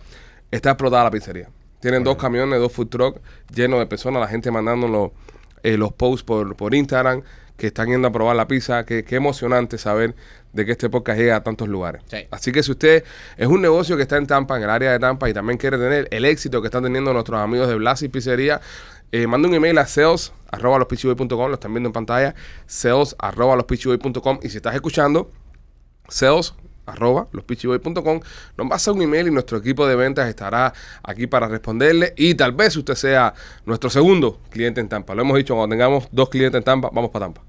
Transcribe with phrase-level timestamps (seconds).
[0.51, 1.51] Está explotada la pizzería.
[1.81, 3.21] Tienen dos camiones, dos food trucks
[3.55, 5.11] llenos de personas, la gente mandándonos
[5.63, 7.23] eh, los posts por, por Instagram
[7.57, 8.85] que están yendo a probar la pizza.
[8.85, 10.15] Qué, qué emocionante saber
[10.53, 12.03] de que este podcast llega a tantos lugares.
[12.07, 12.19] Sí.
[12.31, 13.05] Así que si usted
[13.37, 15.77] es un negocio que está en Tampa, en el área de Tampa, y también quiere
[15.77, 18.61] tener el éxito que están teniendo nuestros amigos de Blasi Pizzería,
[19.11, 22.35] eh, manda un email a sales arroba lospitchyboy.com, lo están viendo en pantalla,
[22.67, 25.31] sales arroba lospitchyboy.com, y si estás escuchando,
[26.09, 26.55] sales
[26.91, 28.21] arroba lospitchyboy.com,
[28.57, 32.15] nos va a hacer un email y nuestro equipo de ventas estará aquí para responderle
[32.17, 33.35] y tal vez usted sea
[33.67, 35.15] nuestro segundo cliente en Tampa.
[35.15, 37.43] Lo hemos dicho, cuando tengamos dos clientes en Tampa, vamos para Tampa.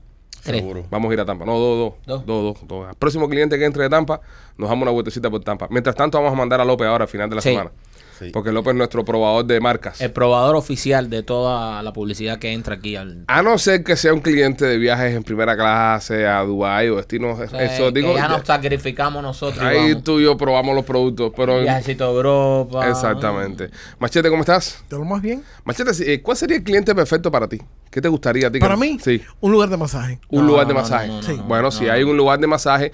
[0.44, 0.62] Tres.
[0.62, 0.86] Seguro.
[0.90, 1.46] Vamos a ir a Tampa.
[1.46, 2.06] No, dos, dos.
[2.06, 2.26] Dos.
[2.26, 2.88] Dos, dos, dos.
[2.88, 4.22] Al próximo cliente que entre de Tampa,
[4.58, 5.68] nos damos una vueltecita por Tampa.
[5.70, 7.50] Mientras tanto, vamos a mandar a López ahora al final de la Sí.
[7.50, 7.72] semana.
[8.20, 8.32] Sí.
[8.34, 10.02] Porque López es nuestro probador de marcas.
[10.02, 13.24] El probador oficial de toda la publicidad que entra aquí al.
[13.28, 16.98] A no ser que sea un cliente de viajes en primera clase a Dubái o
[16.98, 18.12] destinos Eh, exóticos.
[18.12, 19.64] que ya nos sacrificamos nosotros.
[19.64, 20.04] Ahí vamos.
[20.04, 21.62] tú y yo probamos los productos, pero...
[21.62, 22.90] Viajecito a Europa.
[22.90, 23.70] Exactamente.
[24.00, 24.84] Machete, ¿cómo estás?
[24.90, 25.42] ¿Te lo más bien?
[25.64, 27.60] Machete, eh, ¿cuál sería el cliente perfecto para ti?
[27.90, 28.60] ¿Qué te gustaría a ti?
[28.60, 29.22] Para que- mí, Sí.
[29.40, 30.20] un lugar de masaje.
[30.30, 31.08] Un No, lugar de no, no, masaje.
[31.08, 31.38] no, no, Sí.
[31.38, 31.94] no, bueno, no, si no.
[31.94, 32.92] hay un lugar de masaje,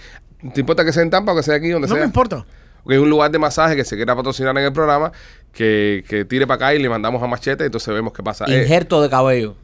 [0.53, 2.01] ¿te importa que sea en Tampa o que sea aquí, donde No sea?
[2.01, 2.45] me importa.
[2.85, 5.11] Porque hay un lugar de masaje que se quiera patrocinar en el programa,
[5.51, 8.45] que, que tire para acá y le mandamos a Machete, entonces vemos qué pasa.
[8.47, 9.55] Eh, Injerto de cabello.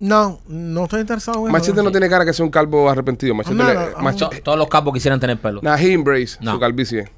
[0.00, 1.52] No, no estoy interesado en eso.
[1.52, 3.32] Machete no tiene cara que sea un calvo arrepentido.
[3.34, 4.30] Machete No, no, no.
[4.42, 5.60] Todos los capos quisieran tener pelo.
[5.62, 6.54] Nah, he embrace No.
[6.54, 7.08] su calvicie.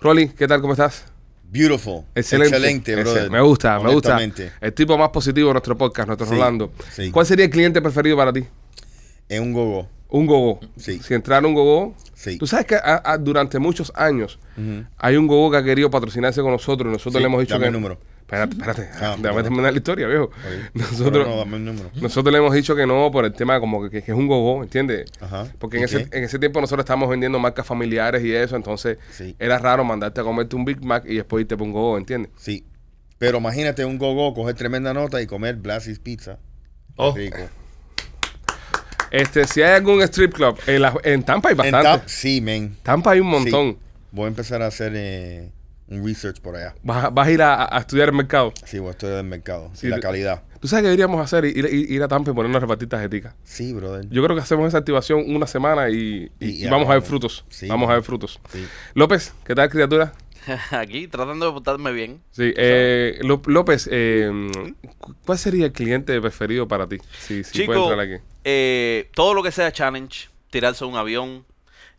[0.00, 0.62] Rolly, ¿qué tal?
[0.62, 1.04] ¿Cómo estás?
[1.44, 2.02] Beautiful.
[2.14, 2.56] Excelente.
[2.56, 3.30] Excelente, brother.
[3.30, 4.18] Me gusta, me gusta.
[4.60, 6.72] El tipo más positivo de nuestro podcast, nuestro Sí, Rolando.
[6.92, 7.10] sí.
[7.10, 8.44] ¿Cuál sería el cliente preferido para ti?
[9.28, 9.88] En un gogo.
[10.08, 10.60] Un gogo.
[10.76, 11.00] Sí.
[11.00, 11.94] Si entrara un gogo.
[12.14, 12.38] Sí.
[12.38, 14.38] Tú sabes que a- a- durante muchos años
[14.98, 17.54] hay un gogo que ha querido patrocinarse con nosotros y nosotros Sí, le hemos dicho
[17.54, 17.66] dame que.
[17.68, 17.98] el número.
[18.20, 18.88] Espérate, espérate.
[19.00, 20.30] Ah, déjame terminar la historia, viejo.
[20.48, 21.90] Oye, Nosotros, no, dame el número.
[22.00, 24.62] nosotros le hemos dicho que no por el tema como que, que es un gogo,
[24.64, 25.10] ¿entiendes?
[25.20, 25.46] Ajá.
[25.60, 28.98] Porque en ¿Y ese, en ese tiempo nosotros estábamos vendiendo marcas familiares y eso, entonces
[29.10, 29.36] Sí.
[29.38, 32.32] era raro mandarte a comerte un Big Mac y después irte por un gogo, ¿entiendes?
[32.36, 32.64] Sí.
[33.18, 36.38] Pero imagínate un gogo, coger tremenda nota y comer Blasis Pizza.
[36.96, 37.14] Oh.
[37.14, 37.36] Rico.
[39.10, 41.88] Este, si hay algún strip club, en, la- en Tampa hay En bastante.
[41.88, 42.76] Tam- sí, men.
[42.82, 43.72] Tampa hay un montón.
[43.72, 43.78] Sí.
[44.12, 45.50] Voy a empezar a hacer eh,
[45.88, 46.74] un research por allá.
[46.82, 48.52] Vas, a- vas a ir a, a estudiar el mercado.
[48.64, 49.70] Sí, voy a estudiar el mercado.
[49.74, 50.42] Sí, y la de- calidad.
[50.60, 51.44] ¿Tú sabes qué deberíamos hacer?
[51.44, 53.34] Ir, ir- ir a Tampa y ponernos a repartir tarjeticas.
[53.44, 54.08] Sí, brother.
[54.08, 56.94] Yo creo que hacemos esa activación una semana y, y- Y- y y vamos a
[56.94, 57.08] ver acabamos.
[57.08, 57.44] frutos.
[57.50, 58.40] Sí, vamos a ver frutos.
[58.50, 58.66] Sí.
[58.94, 60.12] López, ¿qué tal, criatura?
[60.70, 62.20] Aquí tratando de portarme bien.
[62.32, 64.30] Sí, eh, Ló- López, eh,
[64.98, 66.98] cu- ¿cuál sería el cliente preferido para ti?
[67.18, 68.22] Si, si puede Chico, entrar aquí.
[68.44, 71.44] eh, todo lo que sea challenge, tirarse a un avión,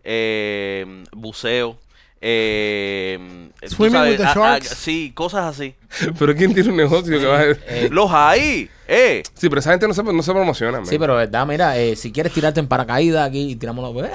[0.03, 1.78] eh, buceo,
[2.22, 4.69] eh, Swimming with the ah, ah, sharks.
[4.69, 5.75] sí, cosas así.
[6.19, 7.46] Pero ¿quién tiene un negocio que va a...
[7.91, 9.24] Los hay, eh.
[9.34, 10.86] Sí, pero esa gente no se, no se promociona, man.
[10.86, 14.09] sí, pero verdad, mira, eh, si quieres tirarte en paracaídas aquí y tiramos los.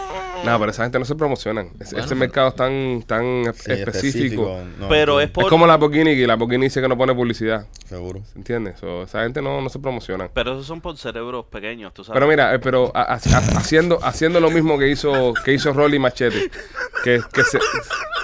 [0.45, 1.69] No, pero esa gente no se promocionan.
[1.79, 4.59] Es- Bueno, este mercado es tan, tan Sí, específico.
[4.81, 5.45] no, Pero es por...
[5.45, 7.67] Es como la Lamborghini, que la Lamborghini dice que no pone publicidad.
[7.89, 8.23] Seguro.
[8.35, 8.81] ¿Entiendes?
[8.81, 10.29] So, esa gente no, no se promociona.
[10.35, 12.17] Pero esos son por cerebros pequeños, tú sabes.
[12.17, 15.73] Pero mira, eh, pero a- a- a- haciendo, haciendo lo mismo que hizo, que hizo
[15.73, 16.51] Rolly Machete.
[17.05, 17.59] Que, que se,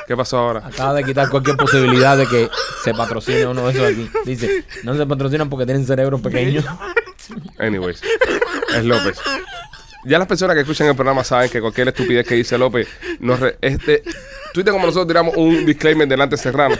[0.06, 0.62] ¿Qué pasó ahora?
[0.66, 2.48] Acaba de quitar cualquier posibilidad de que
[2.82, 4.10] se patrocine uno de esos aquí.
[4.24, 6.20] Dice, no se patrocinan porque tienen cerebros
[7.58, 8.00] Anyways,
[8.76, 9.18] es López.
[10.04, 12.88] Ya las personas que escuchan el programa saben que cualquier estupidez que dice López,
[13.20, 14.02] nos re- este,
[14.54, 16.76] Twitter como nosotros tiramos un disclaimer delante de Serrano.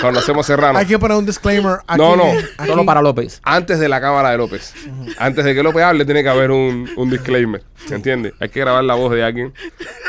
[0.00, 0.76] Cuando hacemos Serrano.
[0.78, 2.00] Hay que poner un disclaimer aquí.
[2.00, 2.24] No, no,
[2.58, 2.68] aquí.
[2.68, 3.40] Solo para López.
[3.44, 4.74] Antes de la cámara de López.
[5.16, 7.62] Antes de que López hable, tiene que haber un, un disclaimer.
[7.88, 8.32] ¿Entiendes?
[8.40, 9.54] Hay que grabar la voz de alguien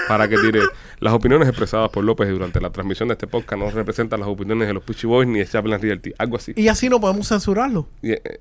[0.08, 0.62] para que tire.
[1.00, 4.68] Las opiniones expresadas por López durante la transmisión de este podcast no representan las opiniones
[4.68, 6.12] de los Puchy Boys ni de Chaplin Realty.
[6.18, 6.54] Algo así.
[6.56, 7.88] Y así no podemos censurarlo.
[8.02, 8.40] Y, eh,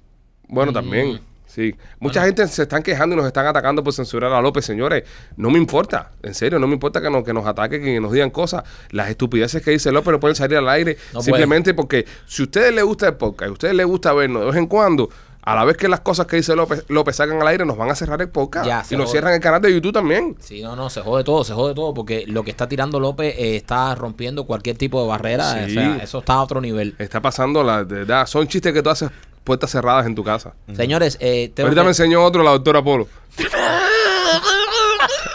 [0.52, 1.20] bueno, también.
[1.46, 1.74] Sí.
[2.00, 5.04] Mucha gente se están quejando y nos están atacando por censurar a López, señores.
[5.36, 6.12] No me importa.
[6.22, 8.64] En serio, no me importa que nos, que nos ataquen, que nos digan cosas.
[8.90, 12.44] Las estupideces que dice López no pueden salir al aire No simplemente porque si a
[12.44, 15.10] ustedes les gusta el podcast, a ustedes les gusta vernos de vez en cuando,
[15.42, 17.90] a la vez que las cosas que dice López, López sacan al aire, nos van
[17.90, 18.66] a cerrar el podcast.
[18.66, 19.12] Ya, y nos jode.
[19.12, 20.36] cierran el canal de YouTube también.
[20.38, 23.34] Sí, no, no, se jode todo, se jode todo, porque lo que está tirando López
[23.36, 25.66] eh, está rompiendo cualquier tipo de barrera.
[25.66, 25.72] Sí.
[25.72, 26.94] O sea, eso está a otro nivel.
[26.98, 28.26] Está pasando la verdad.
[28.26, 29.10] Son chistes que tú haces
[29.44, 30.54] puertas cerradas en tu casa.
[30.74, 33.08] Señores, eh, tengo Ahorita que- me enseñó otro, la doctora Polo.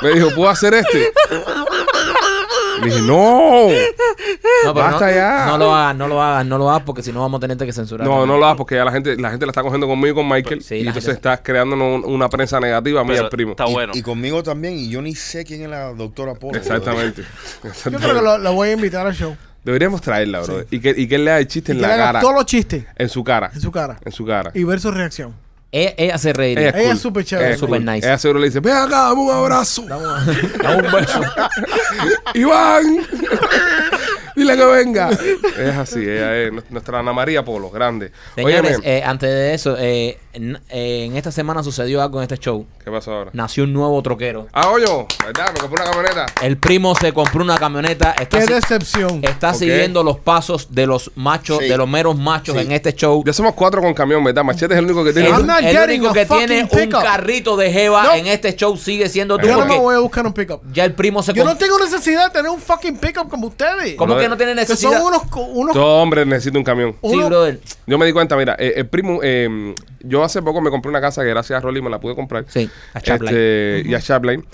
[0.02, 1.12] me dijo, ¿puedo hacer este?
[2.82, 3.68] Le dije, no.
[4.64, 5.46] No, pero Basta no, ya.
[5.48, 7.58] no lo hagas, no lo hagas, no lo hagas porque si no vamos a tener
[7.58, 8.08] que censurar.
[8.08, 10.16] No, no lo hagas porque ya la gente, la gente la está cogiendo conmigo y
[10.16, 10.64] con Michael.
[10.64, 13.30] Sí, y entonces gente- estás creando un- una prensa negativa a mí y Pero al
[13.32, 13.52] primo.
[13.52, 13.94] Está bueno.
[13.96, 16.58] Y, conmigo también, y yo ni sé quién es la doctora Polo.
[16.58, 17.24] Exactamente.
[17.64, 19.36] Yo creo que lo, lo voy a invitar al show.
[19.68, 20.64] Deberíamos traerla, bro.
[20.72, 22.06] Y, que, y que él le haga el chiste Y en que le la haga
[22.06, 22.20] cara.
[22.22, 23.52] todos los chistes En su cara.
[23.54, 24.00] en su cara.
[24.06, 24.52] En su cara.
[24.54, 25.36] Y ver su reacción.
[25.70, 26.70] Ella, ella se reiría.
[26.70, 27.48] Ella es súper chévere.
[27.48, 27.94] Ella es Súper cool.
[27.94, 28.08] nice.
[28.08, 29.82] Ella seguro le dice, ven acá, dame un abrazo.
[29.84, 31.22] Dame un beso.
[32.34, 32.86] Iván.
[34.38, 35.10] Dile que venga.
[35.10, 38.12] Es así, ella es nuestra Ana María Polo, grande.
[38.36, 42.24] Señores, Óyeme, eh, antes de eso, eh, en, eh, en esta semana sucedió algo en
[42.24, 42.66] este show.
[42.84, 43.32] ¿qué pasó ahora?
[43.34, 44.48] Nació un nuevo troquero.
[44.54, 44.86] Ah, oye,
[45.26, 45.52] ¿verdad?
[45.54, 46.26] Me compré una camioneta.
[46.42, 48.12] El primo se compró una camioneta.
[48.12, 49.20] Está, Qué si- decepción.
[49.24, 49.56] está Ok.
[49.58, 51.66] siguiendo los pasos de los machos, Sí.
[51.68, 52.62] de los meros machos Sí.
[52.62, 53.24] en este show.
[53.26, 54.44] Ya somos cuatro con camión, ¿verdad?
[54.44, 55.28] Machete es el único que tiene.
[55.30, 57.04] El, I'm not el getting único a que tiene fucking un pickup.
[57.04, 58.14] carrito de Jeva No.
[58.14, 59.48] en este show sigue siendo tú.
[59.48, 60.62] Yo no me porque voy a buscar un pickup.
[60.72, 63.96] ya el primo se Yo no tengo necesidad de tener un fucking pickup como ustedes.
[63.96, 64.94] ¿Cómo Brother, que no tiene Que necesidad?
[64.94, 65.24] son unos...
[65.24, 66.92] co- unos Todo hombre necesita un camión.
[66.94, 67.60] Sí, uno- brother.
[67.86, 71.02] Yo me di cuenta, mira, eh, el primo, eh, yo hace poco me compré una
[71.02, 72.46] casa que gracias a Rolly me la pude comprar.
[72.48, 73.34] Sí, a Chapline.
[73.36, 74.46] Este, Y a Chapline.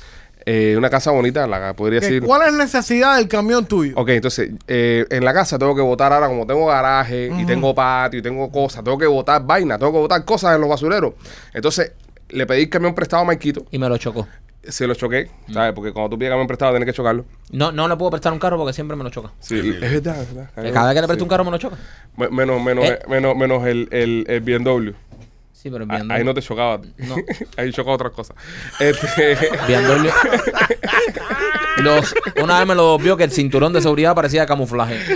[0.45, 2.21] Eh, una casa bonita, la podría decir.
[2.21, 3.93] ¿Cuál es la necesidad del camión tuyo?
[3.95, 7.73] Ok, entonces, eh, en la casa tengo que botar ahora, como tengo garaje y tengo
[7.73, 11.13] patio y tengo cosas, tengo que botar vaina, tengo que botar cosas en los basureros.
[11.53, 11.93] Entonces,
[12.29, 14.27] le pedí el camión prestado a Maikito, Y me lo chocó.
[14.67, 15.71] se lo choqué, ¿sabes?
[15.73, 17.23] Porque cuando tú pides camión prestado tienes que chocarlo.
[17.51, 19.31] No, no le puedo prestar un carro porque siempre me lo choca.
[19.39, 20.49] Sí, es verdad, es verdad.
[20.73, 21.07] Cada vez que le Sí.
[21.07, 21.77] presto un carro me lo choca.
[22.17, 22.99] Me- Menos, menos, Eh.
[23.07, 24.91] menos, menos el, el, el BMW.
[25.63, 26.01] Sí, pero Ah.
[26.09, 26.81] Ahí no te chocaba.
[26.97, 27.15] No.
[27.57, 28.35] Ahí chocaba otras cosas.
[28.79, 29.37] Este.
[31.77, 34.99] Los, una vez me lo vio que el cinturón de seguridad parecía camuflaje.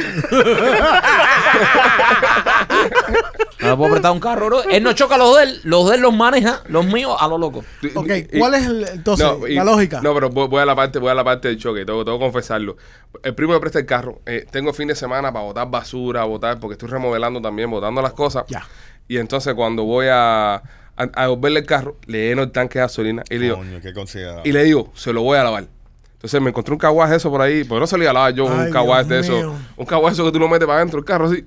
[3.59, 4.63] No le puedo prestar un carro, bro.
[4.69, 7.37] Él no choca los de él, los de él los maneja, los míos a lo
[7.39, 7.65] loco.
[7.95, 9.99] Ok, y- ¿cuál es el- entonces No, y- la lógica?
[10.01, 12.19] No, pero voy, voy a la parte, voy a la parte del choque, tengo, tengo
[12.19, 12.77] que confesarlo.
[13.23, 14.21] El primo me presta el carro.
[14.27, 18.13] eh, tengo fin de semana para botar basura, botar, porque estoy remodelando también, botando las
[18.13, 18.43] cosas.
[18.47, 18.63] Ya.
[19.07, 20.61] Y entonces cuando voy a, a,
[20.95, 24.41] a el carro, le lleno el tanque de gasolina y le digo, Coño, qué considerado.
[24.43, 25.65] y le digo, se lo voy a lavar.
[26.13, 28.33] Entonces me encontré un caguaje eso por ahí, porque no se lo iba a lavar
[28.33, 29.55] yo un Ay, caguaje de Dios eso.
[29.77, 31.45] Un caguaje eso que tú lo metes para adentro del carro así.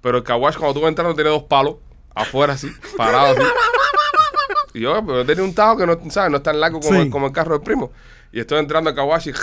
[0.00, 1.76] Pero el caguaje cuando tú vas entrando tiene dos palos
[2.14, 3.48] afuera así, parados así.
[4.74, 6.30] Y yo, pero yo tenía un tajo que no, ¿sabes?
[6.30, 7.00] no es tan largo como, Sí.
[7.02, 7.92] el, como el carro del primo.
[8.32, 9.32] Y estoy entrando al Kawashi.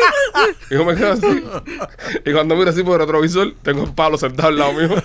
[0.70, 1.44] y yo me quedo así.
[2.24, 4.88] Y cuando miro así por el retrovisor, tengo el palo sentado al lado mío.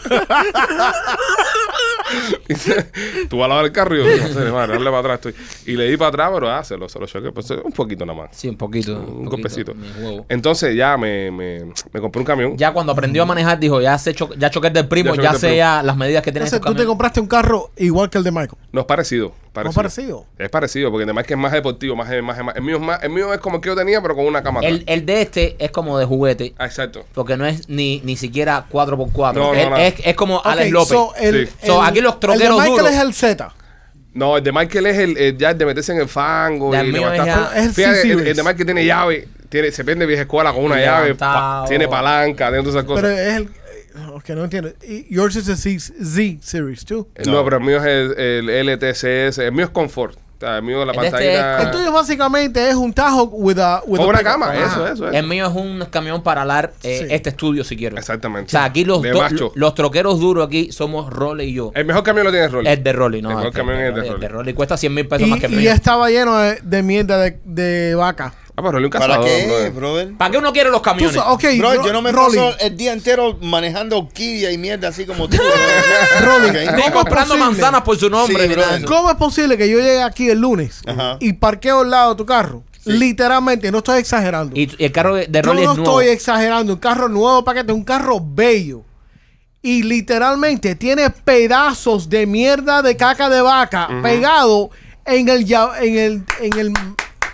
[2.47, 2.91] y dice,
[3.29, 5.35] tú vas a lavar el carro y yo, no sé, madre, dale para atrás estoy.
[5.65, 7.31] Y le di para atrás, pero ah, se lo, se lo choqué.
[7.31, 8.29] Pues, un poquito nada más.
[8.35, 8.93] Sí, un poquito.
[8.97, 9.73] Un poquito, golpecito.
[10.29, 12.57] Entonces ya me, me, me compré un camión.
[12.57, 15.31] Ya cuando aprendió a manejar, dijo, ya sé cho- ya choqué del primo, Ya ya,
[15.31, 15.57] del sé primo.
[15.57, 18.31] ya las medidas que tiene Entonces tú te compraste un carro igual que el de
[18.31, 18.57] Michael.
[18.71, 19.33] No es parecido.
[19.53, 19.73] ¿No parecido.
[19.75, 20.25] parecido?
[20.37, 23.03] Es parecido, porque además que es más deportivo, más, más, más- el, mío es más,
[23.03, 24.71] el mío es como el que yo tenía, pero con una cama atrás.
[24.73, 27.05] El, el de este es como de juguete, Ah, exacto.
[27.13, 29.33] porque no es ni, ni siquiera 4x4.
[29.33, 29.77] No, no, Él- no.
[29.77, 30.87] es, es como Alex López.
[30.89, 31.53] so, el, Sí.
[31.65, 32.91] So, aquí los troqueros El de Michael duros.
[32.93, 33.53] es el Z.
[34.13, 36.73] No, el de Michael es el, el- ya el de meterse en el fango.
[36.75, 40.21] El y levantar es Fíjate, el, el de Michael tiene llave, tiene, se prende vieja
[40.23, 43.03] escuela con una Y llave, pa- tiene palanca, tiene todas esas cosas.
[43.03, 43.49] Pero es el...
[44.13, 44.71] Ok, no entiendo.
[44.87, 47.07] Y yours is a Z, Z series, too.
[47.15, 47.43] Eh, no.
[47.43, 47.83] pero el mío es
[48.17, 50.15] el, el LTCS, el mío es confort.
[50.17, 51.59] O sea, el mío la El de este pantalla.
[51.59, 53.83] es El tuyo básicamente es un Tajo with a...
[53.85, 54.65] With Con a una cama, Ajá.
[54.65, 55.11] eso, eso, eso.
[55.11, 57.13] El mío es un camión para alar eh, Sí.
[57.13, 57.95] este estudio, si quiero.
[57.95, 58.47] Exactamente.
[58.47, 59.51] O sea, aquí los, macho.
[59.53, 61.71] los troqueros duros aquí somos Rolly y yo.
[61.75, 62.69] El mejor camión lo tiene Rolly.
[62.69, 63.29] Es de Rolly, no.
[63.29, 64.21] El mejor este, camión es de Rolly, Rolly.
[64.21, 65.71] de Rolly cuesta 100 mil pesos más que el Y, y mío.
[65.73, 68.33] estaba lleno de, de mierda de, de vaca.
[68.61, 69.71] Ah, pero Rolly un ¿Para qué, brother.
[69.71, 70.13] brother?
[70.17, 71.15] ¿Para qué uno quiere los camiones?
[71.15, 75.05] Bro, Ro- yo no me Rolly, paso el día entero manejando orquídea y mierda así
[75.05, 75.37] como tú.
[76.21, 77.37] Rolly, ¿cómo es comprando posible?
[77.45, 78.47] manzanas por su nombre.
[78.77, 78.83] Sí.
[78.85, 81.17] ¿Cómo es posible que yo llegue aquí el lunes Ajá.
[81.19, 82.63] y parqueo al lado de tu carro?
[82.85, 84.55] Literalmente, no estoy exagerando.
[84.57, 85.99] Y y el carro de yo Rolly no es nuevo.
[86.01, 86.73] estoy exagerando.
[86.73, 88.83] Un carro nuevo paquete, un carro bello.
[89.63, 94.71] Y literalmente tiene pedazos de mierda de caca de vaca pegado
[95.05, 96.73] en el, lla- en el, en el,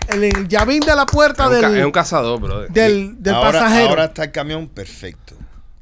[0.09, 2.69] en el llavín de la puerta Es un, ca- del, es un cazador, brother.
[2.71, 3.89] del, del ahora, pasajero.
[3.89, 5.35] ahora está el camión perfecto.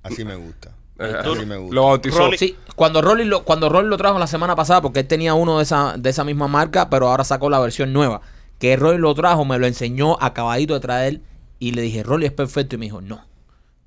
[0.03, 0.71] Así me gusta.
[0.99, 1.75] Eh, Así me gusta.
[1.75, 2.19] Lo bautizó.
[2.19, 5.33] Rolly- Sí, cuando Rolly lo, cuando Rolly lo trajo la semana pasada, porque él tenía
[5.33, 8.21] uno de esa, de esa misma marca, pero ahora sacó la versión nueva.
[8.59, 11.21] Que Rolly lo trajo, me lo enseñó acabadito de traer
[11.59, 12.75] y le dije, Rolly es perfecto.
[12.75, 13.25] Y me dijo, no,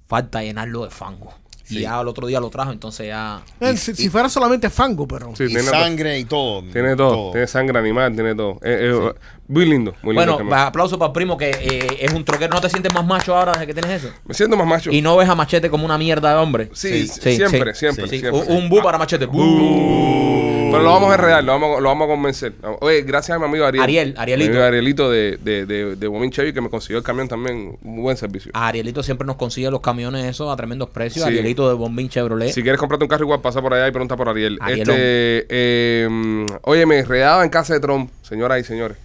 [0.06, 1.32] falta llenarlo de fango.
[1.70, 3.42] Y ya el otro día lo trajo, entonces ya.
[3.60, 5.34] Eh, si, si fuera solamente fango, pero.
[5.36, 6.62] Sí, Y tiene, sangre y todo.
[6.72, 7.32] tiene todo.
[7.32, 8.54] Tiene sangre animal, tiene todo.
[8.62, 9.12] Eh, eh,
[9.48, 10.34] Muy lindo, muy lindo.
[10.38, 12.54] Bueno, aplauso para el primo que eh, es un troquero.
[12.54, 14.12] ¿No te sientes más macho ahora desde que tienes eso?
[14.24, 14.90] Me siento más macho.
[14.90, 16.70] Y no ves a Machete como una mierda de hombre.
[16.72, 18.30] Sí, Sí, siempre, sí, siempre, Sí, siempre.
[18.30, 19.26] Un, un bu para Machete.
[19.26, 20.47] Bu.
[20.70, 22.52] Pero lo vamos a enredar, lo vamos, lo vamos a convencer.
[22.80, 23.82] Oye, gracias a mi amigo Ariel.
[23.82, 24.50] Ariel, Arielito.
[24.50, 27.76] Mi amigo Arielito de, de, de, de Chevy que me consiguió el camión también.
[27.82, 28.50] Muy buen servicio.
[28.54, 31.24] A Arielito siempre nos consigue los camiones esos a tremendos precios.
[31.24, 31.30] Sí.
[31.30, 32.52] Arielito de Bombín Chevrolet.
[32.52, 34.58] Si quieres comprarte un carro igual, pasa por allá y pregunta por Ariel.
[34.60, 34.94] Arielón.
[34.96, 38.96] Este, eh, óyeme, redada en casa de Trump, señoras y señores.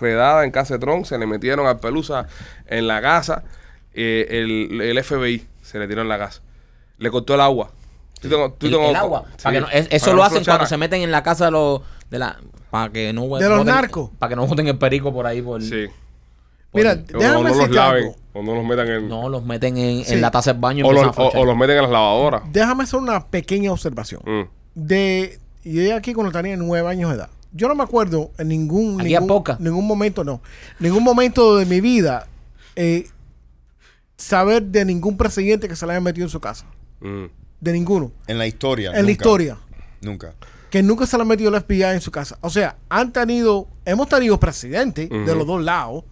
[0.00, 2.28] Redada en casa de Trump, se le metieron al Pelusa
[2.66, 3.42] en la casa.
[3.94, 6.40] eh, el, el FBI se le tiró en la casa.
[6.98, 7.70] Le cortó el agua.
[8.20, 9.24] Tú tengo- tú el, tengo- el agua.
[9.36, 11.46] sí, para que no- es- para eso lo hacen cuando se meten en la casa
[11.46, 11.80] de los.
[12.10, 12.38] De la,
[12.70, 14.10] para que no De los boten- narcos.
[14.18, 15.42] Para que no voten el perico por ahí.
[15.42, 15.86] Por, Sí.
[16.72, 18.16] Mira, O déjame no los laven, algo.
[18.34, 19.08] o no los metan en.
[19.08, 20.14] No los meten en, Sí.
[20.14, 22.42] en la taza del baño o, los, o- o meten en las lavadoras.
[22.52, 24.20] Déjame hacer una pequeña observación.
[24.24, 24.42] Mm.
[24.74, 27.30] De, yo llegué aquí cuando tenía nueve años de edad.
[27.52, 29.56] Yo no me acuerdo en ningún, Aquí ningún, poca.
[29.60, 30.42] ningún momento, no.
[30.78, 32.26] Ningún momento de mi vida
[32.76, 33.06] eh,
[34.16, 36.66] saber de ningún presidente que se le haya metido en su casa.
[37.00, 37.24] Mm.
[37.60, 38.12] De ninguno.
[38.26, 38.90] En la historia.
[38.90, 39.12] En la nunca.
[39.12, 39.58] historia.
[40.00, 40.34] Nunca.
[40.70, 42.38] Que nunca se le ha metido el FBI en su casa.
[42.40, 46.04] O sea, han tenido, hemos tenido presidentes de los dos lados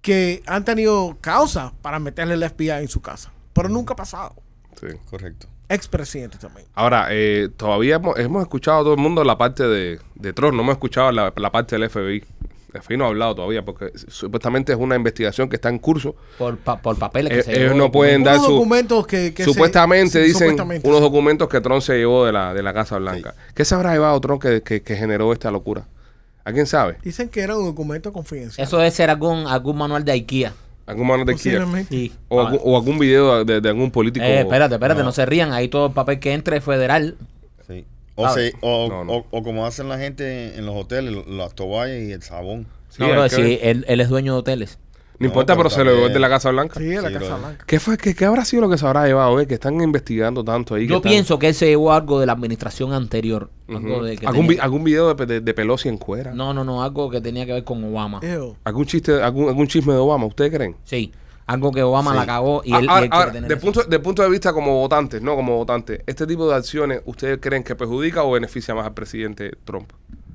[0.00, 3.32] que han tenido causa para meterle el FBI en su casa.
[3.52, 4.34] Pero nunca ha pasado.
[4.80, 4.86] Sí.
[5.10, 5.46] Correcto.
[5.68, 6.66] Expresidente también.
[6.74, 10.54] Ahora, eh, todavía hemos, hemos escuchado a todo el mundo la parte de, de Trump,
[10.54, 12.24] no hemos escuchado la, la parte del FBI.
[12.74, 16.14] El FBI no ha hablado todavía porque supuestamente es una investigación que está en curso.
[16.38, 17.76] Por, pa- por papeles que Eh, se ellos llevó.
[17.76, 18.52] no pueden dar Unos su...
[18.54, 20.88] documentos que, supuestamente dicen supuestamente.
[20.88, 23.34] unos documentos que Trump se llevó de la, de la Casa Blanca.
[23.54, 25.84] ¿Qué se habrá llevado Trump que, que- que generó esta locura?
[26.44, 26.96] ¿A quién sabe?
[27.04, 28.66] Dicen que era un documento confidencial.
[28.66, 30.52] Eso debe ser algún, algún manual de IKEA.
[30.86, 31.32] ¿Algún mano de?
[31.34, 31.88] Posiblemente.
[31.94, 32.12] Sí.
[32.28, 34.24] O, algún, o algún video de, de algún político.
[34.26, 35.06] Eh, espérate, espérate, no.
[35.06, 35.12] No.
[35.12, 35.52] se rían.
[35.52, 37.16] Ahí todo el papel que entre es federal.
[38.14, 39.12] O, se- o, No, no.
[39.12, 42.66] o- o como hacen la gente en los hoteles, las toallas y el jabón.
[42.90, 44.78] Sí, no, que si él, él es dueño de hoteles.
[45.18, 46.80] No importa, No, pero, pero se lo llevó de la Casa Blanca.
[46.80, 47.36] Sí, en la Sí, Casa.
[47.36, 47.64] Blanca.
[47.66, 49.38] ¿Qué, fue, qué, qué habrá sido lo que se habrá llevado?
[49.40, 49.46] eh?
[49.46, 50.82] Que están investigando tanto ahí.
[50.82, 53.48] que Yo están- pienso que él se llevó algo de la administración anterior.
[53.68, 53.76] Ujú.
[53.78, 56.34] algo de que ¿Algún, tenía- vi- algún video de, de, de Pelosi en cuera.
[56.34, 58.18] No, no, no, algo que tenía que ver con Obama.
[58.22, 58.56] Ew.
[58.64, 60.26] ¿Algún chiste, algún, algún chisme de Obama?
[60.26, 60.74] ¿Ustedes creen?
[60.84, 61.12] Sí,
[61.46, 62.16] algo que Obama Sí.
[62.18, 63.62] la cagó y Ah, él, y ahora, él quiere ahora, tener de, eso.
[63.62, 67.38] punto, de punto de vista como votantes, no como votantes, ¿este tipo de acciones ustedes
[67.40, 69.90] creen que perjudica o beneficia más al presidente Trump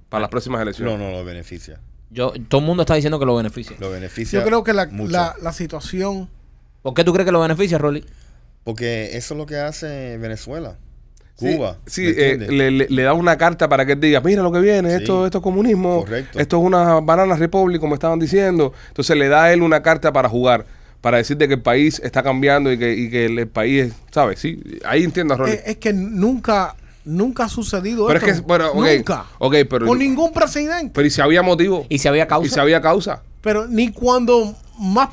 [0.09, 0.97] para las próximas elecciones?
[0.97, 1.79] No, no lo beneficia.
[2.09, 3.75] Yo, todo el mundo está diciendo que lo beneficia.
[3.79, 4.39] Lo beneficia.
[4.39, 5.11] Yo creo que la, mucho.
[5.11, 6.29] la, la situación.
[6.81, 8.05] ¿Por qué tú crees que lo beneficia, Rolly?
[8.63, 10.77] Porque eso es lo que hace Venezuela.
[11.35, 11.77] Cuba.
[11.85, 14.51] Sí, ¿me eh, le, le- le da una carta para que él diga, mira lo
[14.51, 14.95] que viene, Sí.
[15.03, 16.39] esto, esto es comunismo, Correcto.
[16.39, 18.73] esto es una banana republic, como estaban diciendo.
[18.87, 20.65] Entonces le da a él una carta para jugar,
[21.01, 23.85] para decir de que el país está cambiando y que, y que el, el país,
[23.87, 24.39] es- ¿sabes?
[24.39, 25.53] Sí, ahí entiendo a Rolly.
[25.53, 26.75] Es, es que nunca,
[27.05, 29.25] nunca ha sucedido Pero es que, bueno, ok, nunca.
[29.39, 30.91] ok, pero, Con ningún presidente.
[30.93, 31.85] pero ¿y si había motivo?
[31.89, 32.47] ¿Y si había causa?
[32.47, 33.21] ¿Y si había causa?
[33.41, 35.09] Pero ni cuando más,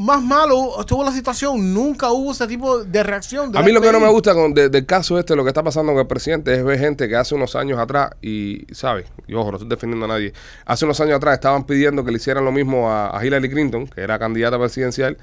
[0.00, 3.56] más malo estuvo la situación, nunca hubo ese tipo de reacción.
[3.56, 5.62] A mí lo que no me gusta con, de- del caso este, lo que está
[5.62, 9.06] pasando con el presidente, es ver gente que hace unos años atrás, y, ¿sabes?
[9.28, 10.32] Y ojo, no estoy defendiendo a nadie,
[10.64, 13.86] hace unos años atrás estaban pidiendo que le hicieran lo mismo a, a Hillary Clinton,
[13.86, 15.18] que era candidata presidencial,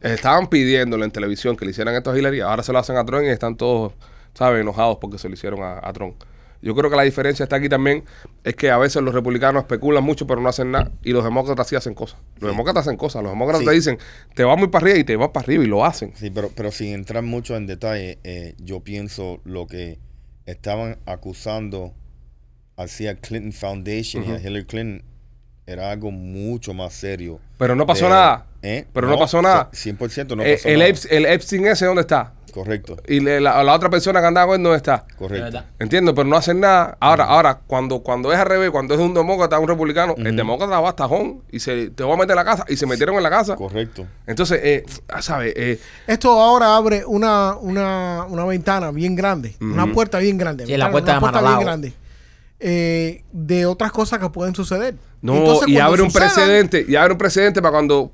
[0.00, 3.04] estaban pidiéndole en televisión que le hicieran esto a Hillary, ahora se lo hacen a
[3.04, 3.92] Trump y están todos,
[4.34, 4.60] ¿sabes?
[4.60, 6.14] Enojados porque se lo hicieron a, a Trump.
[6.62, 8.04] Yo creo que la diferencia está aquí también,
[8.44, 11.66] es que a veces los republicanos especulan mucho pero no hacen nada, y los demócratas
[11.68, 12.20] sí hacen cosas.
[12.38, 13.66] Los demócratas hacen cosas, los demócratas Sí.
[13.66, 13.98] te dicen,
[14.34, 16.12] te vas muy para arriba y te vas para arriba y lo hacen.
[16.16, 19.98] Sí, pero, pero sin entrar mucho en detalle, eh, yo pienso lo que
[20.46, 21.94] estaban acusando
[22.76, 25.04] hacia Clinton Foundation y a Hillary Clinton
[25.70, 27.38] era algo mucho más serio.
[27.58, 28.46] Pero no pasó Eh, nada.
[28.62, 28.86] ¿eh?
[28.92, 29.70] Pero no, pasó nada.
[29.72, 30.90] 100% no Eh, pasó el, nada.
[30.90, 32.32] Eps- el Epstein ese, ¿dónde está?
[32.52, 35.04] Correcto, Y le- la, la otra persona que andaba con él, ¿dónde está?
[35.16, 35.62] Correcto.
[35.78, 36.96] Entiendo, pero no hacen nada.
[36.98, 40.80] Ahora, ahora cuando, cuando es al revés, cuando es un demócrata, un republicano, el demócrata
[40.80, 43.14] va hasta tajón y se te va a meter en la casa y se metieron
[43.14, 43.54] en la casa.
[43.54, 44.04] Correcto.
[44.26, 44.84] Entonces, eh,
[45.20, 45.52] ¿sabes?
[45.56, 50.66] Eh, Esto ahora abre una, una, una ventana bien grande, una puerta bien grande.
[50.66, 51.92] Sí, la puerta una de puerta bien grande.
[52.60, 54.94] Eh, de otras cosas que pueden suceder.
[55.22, 58.12] no, Entonces, y abre un precedente, y abre un precedente para cuando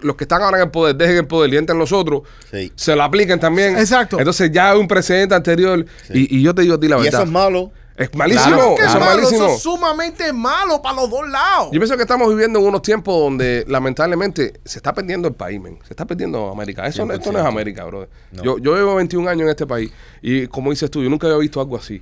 [0.00, 2.72] los que están ahora en el poder dejen el poder y entren los otros, Sí.
[2.76, 3.76] se lo apliquen también.
[3.78, 4.18] Exacto.
[4.18, 5.84] Entonces ya hay un precedente anterior.
[6.06, 6.28] Sí.
[6.30, 7.20] Y, y yo te digo a ti la Y verdad.
[7.20, 7.72] eso es malo.
[7.96, 9.44] es malísimo, Claro, que eso es malísimo.
[9.46, 11.70] eso es sumamente malo para los dos lados.
[11.72, 15.60] Yo pienso que estamos viviendo en unos tiempos donde lamentablemente se está perdiendo el país,
[15.60, 15.78] men.
[15.84, 16.86] Se está perdiendo América.
[16.86, 17.48] Eso, no- esto no es 100%.
[17.48, 18.08] América, bro.
[18.30, 18.42] No.
[18.44, 19.90] Yo, yo llevo 21 años en este país
[20.22, 22.00] y como dices tú, yo nunca había visto algo así.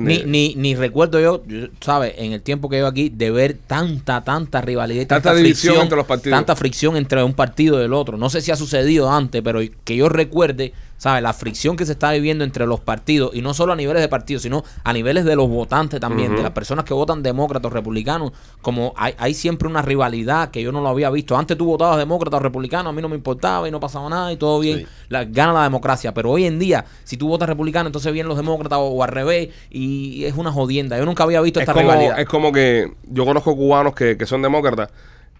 [0.00, 2.14] Ni, ni, ni recuerdo yo, yo, ¿sabes?
[2.16, 5.82] En el tiempo que llevo aquí, de ver tanta, tanta rivalidad Tanta tanta, división fricción,
[5.82, 6.38] entre los partidos.
[6.38, 8.16] Tanta fricción entre un partido y el otro.
[8.16, 10.72] No sé si ha sucedido antes, pero que yo recuerde,
[11.02, 11.20] ¿sabes?
[11.20, 14.08] La fricción que se está viviendo entre los partidos, y no solo a niveles de
[14.08, 17.74] partidos, sino a niveles de los votantes también, de las personas que votan demócratas o
[17.74, 18.30] republicanos,
[18.60, 21.36] como hay, hay siempre una rivalidad que yo no lo había visto.
[21.36, 24.32] Antes tú votabas demócrata o republicano, a mí no me importaba y no pasaba nada
[24.32, 24.86] y todo bien, Sí.
[25.08, 26.14] la, gana la democracia.
[26.14, 29.08] Pero hoy en día, si tú votas republicano, entonces vienen los demócratas o, o al
[29.10, 30.96] revés, y es una jodienda.
[30.98, 32.20] Yo nunca había visto Es esta como, rivalidad.
[32.20, 34.90] es como que yo conozco cubanos que, que son demócratas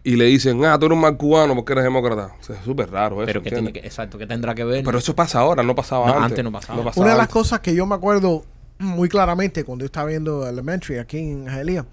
[0.04, 2.34] y le dicen, ah, tú eres un mal cubano porque eres demócrata.
[2.40, 3.26] O sea, es súper raro eso.
[3.26, 4.84] pero que tiene que, exacto, que tendrá que ver.
[4.84, 6.24] Pero eso pasa ahora, no pasaba No, antes.
[6.32, 6.80] antes no pasaba.
[6.80, 7.32] Una de las antes.
[7.32, 8.44] cosas que yo me acuerdo
[8.78, 11.86] muy claramente cuando yo estaba viendo Elementary aquí en Jalía,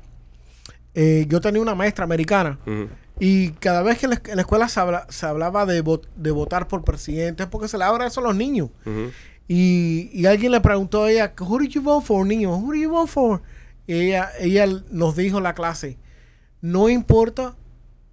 [0.96, 2.88] eh, yo tenía una maestra americana Ujú.
[3.20, 6.68] y cada vez que en la, escuela se, habla- se hablaba de, vo- de votar
[6.68, 8.70] por presidente es porque se le habla eso a los niños.
[9.48, 12.56] Y alguien le preguntó a ella, who did you vote for, niño?
[12.58, 13.42] Who did you vote for?
[13.88, 15.98] Y ella, ella nos dijo en la clase,
[16.62, 17.56] no importa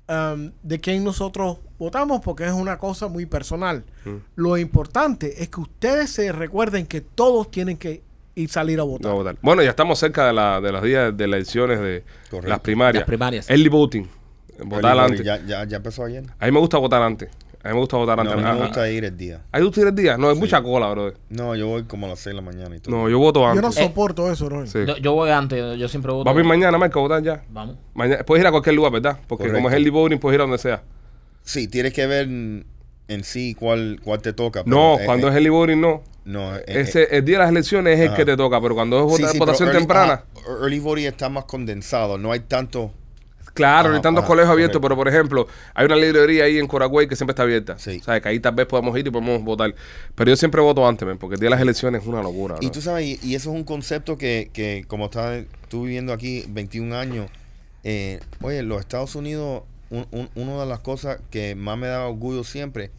[0.08, 3.84] um, de quién nosotros votamos porque es una cosa muy personal.
[4.04, 4.14] Mm.
[4.36, 8.02] Lo importante es que ustedes se recuerden que todos tienen que
[8.34, 9.12] ir salir a No votar.
[9.12, 9.36] votar.
[9.42, 12.48] Bueno, ya estamos cerca de, la, de los días de las elecciones de Correcto.
[12.50, 13.00] las primarias.
[13.02, 13.50] Las primarias.
[13.50, 14.04] Early voting.
[14.64, 15.18] Votar Early antes.
[15.20, 16.24] voting, Ya, ya, ya empezó ayer.
[16.38, 17.28] A mí me gusta votar antes.
[17.66, 18.44] A mí me gusta votar No, antes.
[18.44, 19.42] a mí me gusta ir el día.
[19.52, 20.16] ¿Ahí tú tienes día?
[20.16, 21.14] No, es mucha cola, brother.
[21.28, 22.94] No, yo voy como a las 6 de la mañana y todo.
[22.96, 23.62] No, yo voto Yo antes.
[23.62, 24.66] no soporto eso, ¿no?
[24.66, 24.78] Sí.
[24.86, 26.24] Yo, yo voy antes, yo siempre voto.
[26.24, 27.42] Va a ir mañana, Marco, a votar ya.
[27.50, 27.76] Vamos.
[27.94, 29.18] Mañana, puedes ir a cualquier lugar, ¿verdad?
[29.26, 30.82] Porque como es early voting, puedes ir a donde sea.
[31.42, 32.64] Sí, tienes que ver en,
[33.24, 34.62] sí cuál, cuál te toca.
[34.66, 36.02] No, eh, cuando eh, es early voting, no.
[36.24, 39.06] No, eh, Ese, el día de las elecciones es el que te toca, pero cuando
[39.08, 42.18] es sí, vota- sí, votación pero early- temprana, ah, early voting está más condensado.
[42.18, 42.90] No hay tanto.
[43.56, 46.66] Claro, Ajá, hay tantos ajá, colegios abiertos, pero por ejemplo, hay una librería ahí en
[46.68, 47.78] Coragüey que siempre está abierta.
[47.78, 47.98] Sí.
[48.00, 49.74] O sea, que ahí tal vez podemos ir y podemos votar.
[50.14, 52.56] Pero yo siempre voto antes, man, porque el día de las elecciones es una locura.
[52.60, 52.72] Y ¿no?
[52.72, 56.44] tú sabes, y, y eso es un concepto que, que como estás tú viviendo aquí
[56.48, 57.28] 21 años,
[57.84, 62.06] eh, oye, los Estados Unidos, un- un- una de las cosas que más me da
[62.06, 62.90] orgullo siempre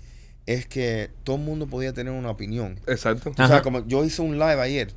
[0.45, 2.79] es que todo el mundo podía tener una opinión.
[2.87, 3.31] Exacto.
[3.37, 4.91] O sea, como yo hice un live ayer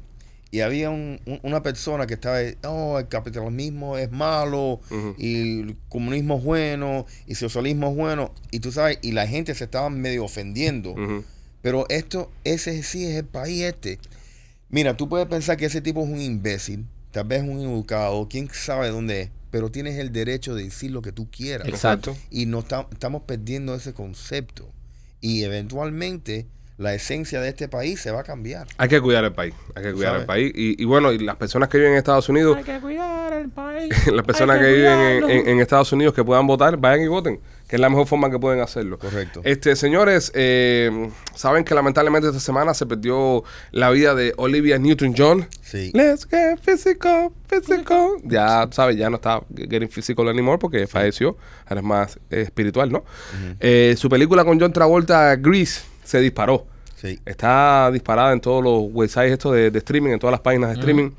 [0.52, 4.80] y había un- un- una persona que estaba, oh, el capitalismo es malo
[5.16, 9.26] y el comunismo es bueno y el socialismo es bueno y tú sabes, y la
[9.28, 10.95] gente se estaba medio ofendiendo.
[11.62, 13.99] Pero esto, ese sí es el país este.
[14.71, 18.49] Mira, tú puedes pensar que ese tipo es un imbécil, tal vez un educado, quién
[18.52, 21.69] sabe dónde es, pero tienes el derecho de decir lo que tú quieras.
[21.69, 22.16] Exacto.
[22.30, 24.69] Y no ta- estamos perdiendo ese concepto.
[25.21, 26.47] Y eventualmente
[26.81, 28.67] la esencia de este país se va a cambiar.
[28.79, 29.55] Hay que cuidar el país.
[29.75, 30.21] Hay que cuidar ¿Sabes?
[30.23, 30.53] el país.
[30.55, 33.51] Y, y bueno, y las personas que viven en Estados Unidos, Hay que cuidar el
[33.51, 33.93] país.
[34.12, 35.29] las personas Hay que, que viven en, cuidarlo.
[35.43, 37.38] en- en Estados Unidos que puedan votar, vayan y voten,
[37.69, 38.99] que es la mejor forma que pueden hacerlo.
[38.99, 39.43] Correcto.
[39.45, 45.49] Este, señores, eh, saben que lamentablemente esta semana se perdió la vida de Olivia Newton-John.
[45.61, 45.90] Sí.
[45.93, 48.12] Let's get physical, physical.
[48.25, 51.37] Ya, sabes, ya no está getting physical anymore porque falleció.
[51.66, 53.05] Ahora es más eh, espiritual, ¿no?
[53.61, 56.66] Eh, su película con John Travolta, Grease, se disparó.
[57.01, 57.19] Sí.
[57.25, 60.75] Está disparada en todos los websites estos de, de streaming, en todas las páginas de
[60.81, 61.11] streaming.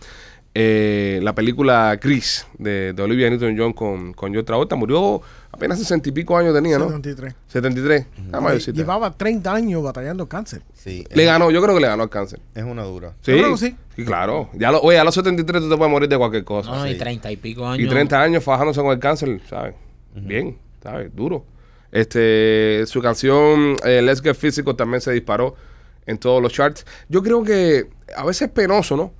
[0.53, 6.09] Eh, la película Grease de, de Olivia Newton-John con, con John Travolta murió apenas sesenta
[6.09, 6.87] y pico años tenía, ¿no?
[6.89, 7.33] 73.
[7.47, 8.05] 73.
[8.33, 8.77] Ah, mayorcita.
[8.77, 10.61] Llevaba 30 años batallando cáncer.
[10.73, 11.05] Sí.
[11.13, 12.41] Le es, ganó, yo creo que le ganó el cáncer.
[12.53, 13.13] es una dura.
[13.21, 13.75] Sí, Yo creo que sí.
[13.95, 14.49] Sí, claro.
[14.53, 16.69] Ya lo, oye, a los 73 tú te puedes morir de cualquier cosa.
[16.69, 16.97] No, y Sí.
[16.99, 17.85] treinta y pico años.
[17.85, 19.73] Y 30 años fajándose con el cáncer, ¿sabes?
[20.13, 21.15] Bien, ¿sabes?
[21.15, 21.45] Duro.
[21.93, 25.55] Este, su canción eh, Let's Get Physical también se disparó
[26.05, 26.85] en todos los charts.
[27.09, 29.11] Yo creo que a veces es penoso, ¿no?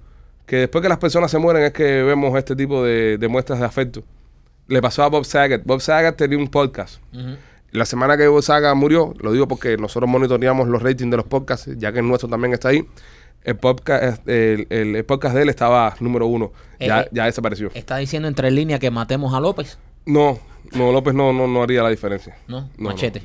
[0.45, 3.59] Que después que las personas se mueren es que vemos este tipo de, de muestras
[3.59, 4.03] de afecto.
[4.67, 5.63] Le pasó a Bob Saget.
[5.65, 7.01] Bob Saget tenía un podcast.
[7.71, 11.25] La semana que Bob Saget murió, lo digo porque nosotros monitoreamos los ratings de los
[11.25, 12.85] podcasts, ya que el nuestro también está ahí.
[13.43, 16.51] El podcast, el, el- el podcast de él estaba número uno.
[16.79, 17.71] Ya, Eh, ya desapareció.
[17.73, 19.77] Está diciendo entre líneas que matemos a López.
[20.05, 20.37] No,
[20.73, 22.35] no, López no, no, no haría la diferencia.
[22.47, 23.23] No, No, machete.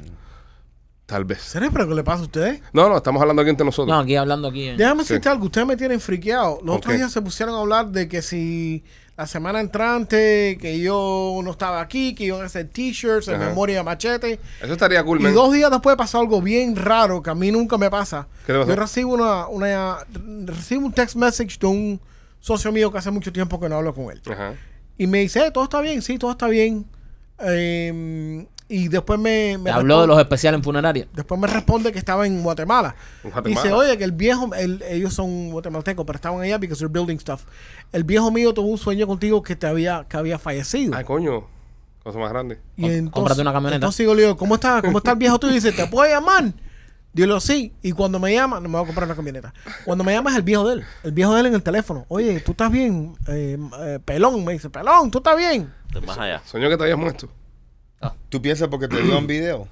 [1.07, 1.41] Tal vez.
[1.41, 2.61] ¿Será pero qué le pasa a ustedes?
[2.73, 3.95] No, no, estamos hablando aquí entre nosotros.
[3.95, 4.69] No, aquí hablando aquí.
[4.71, 4.75] eh.
[4.77, 5.11] Déjame Sí.
[5.11, 6.59] decirte algo, ustedes me tienen friqueado.
[6.65, 6.97] Los otros Ok.
[6.99, 8.83] días se pusieron a hablar de que si
[9.17, 13.47] la semana entrante, que yo no estaba aquí, que iban a hacer t-shirts en Ajá.
[13.51, 14.41] memoria de machete.
[14.61, 15.35] Eso estaría cool, Y man.
[15.35, 18.27] dos días después pasó algo bien raro que a mí nunca me pasa.
[18.45, 18.69] ¿Qué te pasó?
[18.71, 19.99] Yo recibo una, una
[20.45, 22.01] recibo un text message de un
[22.41, 24.21] socio mío que hace mucho tiempo que no hablo con él.
[24.29, 24.55] Ajá.
[24.99, 26.85] Y me dice, "Eh, todo está bien, sí, todo está bien.
[27.39, 31.07] Eh, y después me, habló de los especiales en funeraria.
[31.15, 32.95] Después me responde que estaba en Guatemala.
[33.23, 33.63] En Guatemala.
[33.63, 37.19] Dice, oye, que el viejo, el- ellos son guatemaltecos, pero estaban allá because they're building
[37.21, 37.45] stuff.
[37.93, 40.95] El viejo mío tuvo un sueño contigo que te había, que había fallecido.
[40.97, 41.45] Ay, coño.
[42.03, 42.61] Cosa más grande.
[42.77, 43.77] y Com- entonces, cómprate una camioneta.
[43.77, 45.49] Entonces digo, le digo, ¿cómo está, ¿cómo está el viejo tú?
[45.49, 46.53] Y dice, ¿te puedo llamar?
[47.13, 47.73] Dilo sí.
[47.83, 49.55] Y cuando me llama, no me voy a comprar una camioneta.
[49.85, 50.85] Cuando me llama es el viejo de él.
[51.03, 52.05] El viejo de él en el teléfono.
[52.09, 53.17] Oye, ¿tú estás bien?
[53.27, 55.73] Eh, eh, pelón, me dice, pelón, ¿tú estás bien?
[56.07, 56.43] Más allá.
[56.45, 57.29] Soñó que te habías muerto.
[58.29, 59.69] ¿Tú piensas porque te dio un video?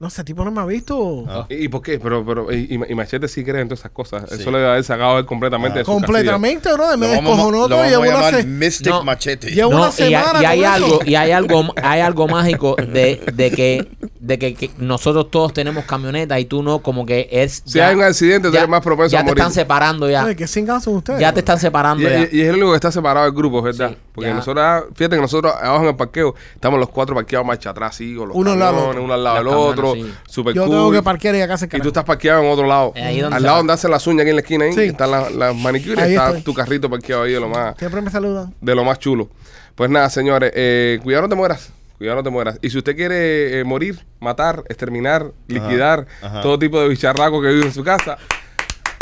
[0.00, 1.24] No, ese tipo no me ha visto.
[1.28, 1.44] Ah.
[1.50, 2.00] ¿Y, por qué?
[2.00, 4.24] Pero, pero, y, y- Machete sí cree en todas esas cosas.
[4.30, 4.36] Sí.
[4.40, 5.80] Eso le debe haber sacado a él completamente Ah.
[5.80, 6.96] de su Completamente, bro.
[6.96, 7.76] Me descojonó lo todo.
[7.76, 9.04] vamos Llevo a una, llamar se- Mystic No.
[9.04, 9.50] Machete.
[9.50, 13.50] Llevo una y hay, y hay algo y hay algo hay algo mágico de, de
[13.50, 13.88] que
[14.20, 17.94] de que, que nosotros todos tenemos camionetas y tú no como que es Si hay
[17.94, 19.40] un accidente, tú eres más propenso ya a te morir.
[19.42, 21.20] están separando ya Ay, ¿Qué cingados son ustedes?
[21.20, 23.34] ya te están separando Y, ya y- y es el único que está separado del
[23.34, 23.90] grupo, ¿verdad?
[23.90, 24.34] Sí, Porque ya.
[24.36, 27.96] nosotros, ah, fíjate que nosotros abajo en el parqueo estamos los cuatro parqueados marcha atrás,
[27.96, 30.32] sí, con los Uno al lado uno al lado Los del otro, camiones, sí.
[30.32, 30.70] super Yo cool.
[30.76, 32.92] tengo que parquear y acá se y tú estás parqueado en otro lado.
[32.96, 33.58] Eh, ahí donde Al lado va.
[33.58, 34.80] donde hacen las uñas aquí en la esquina ahí, Sí.
[34.82, 36.42] están las, las manicures, Ahí está estoy.
[36.42, 38.54] tu carrito parqueado ahí de lo más, Siempre me saludan.
[38.60, 39.28] de lo más chulo.
[39.74, 41.70] Pues nada, señores, eh, cuidado no te mueras.
[41.98, 42.58] Cuidado no te mueras.
[42.62, 46.40] Y si usted quiere eh, morir, matar, exterminar, liquidar ajá.
[46.40, 48.16] todo tipo de bicharraco que vive en su casa,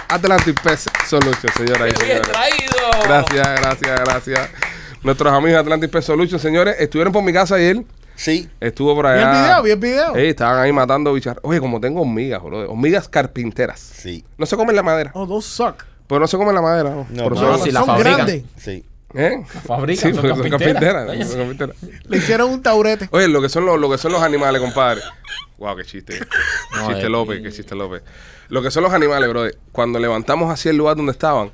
[0.09, 2.33] Atlantic Pest Solution, señoras y ¡Qué bien señores.
[2.33, 3.05] traído!
[3.05, 4.51] Gracias, gracias, gracias.
[5.03, 7.83] Nuestros amigos de Atlantic Pest Solution, señores, estuvieron por mi casa ayer.
[8.19, 8.49] Sí.
[8.61, 9.41] Estuvo por Vi el allá.
[9.43, 10.17] video, vi el video.
[10.17, 11.49] Ey, estaban ahí matando bicharracos.
[11.49, 12.69] Oye, como tengo hormigas, bro.
[12.71, 13.79] Hormigas carpinteras.
[13.81, 14.25] Sí.
[14.37, 15.13] No se comen la madera.
[15.15, 15.85] Oh, those suck.
[16.09, 17.07] Pero no se comen la madera, ¿no?
[17.11, 18.15] No, Por no, si la son fabrican.
[18.17, 18.43] grandes.
[18.57, 18.85] Sí.
[19.15, 19.43] ¿Eh?
[19.67, 21.29] fabrican, Sí, son carpinteras.
[21.29, 21.77] son carpinteras.
[22.09, 23.09] Le hicieron un taurete.
[23.13, 25.01] Oye, lo que son los, lo que son los animales, compadre.
[25.59, 26.19] Wow, qué chiste.
[26.77, 28.03] No, chiste eh, López, qué chiste López.
[28.49, 29.45] Lo que son los animales, bro.
[29.73, 31.51] Cuando levantamos hacia el lugar donde estaban,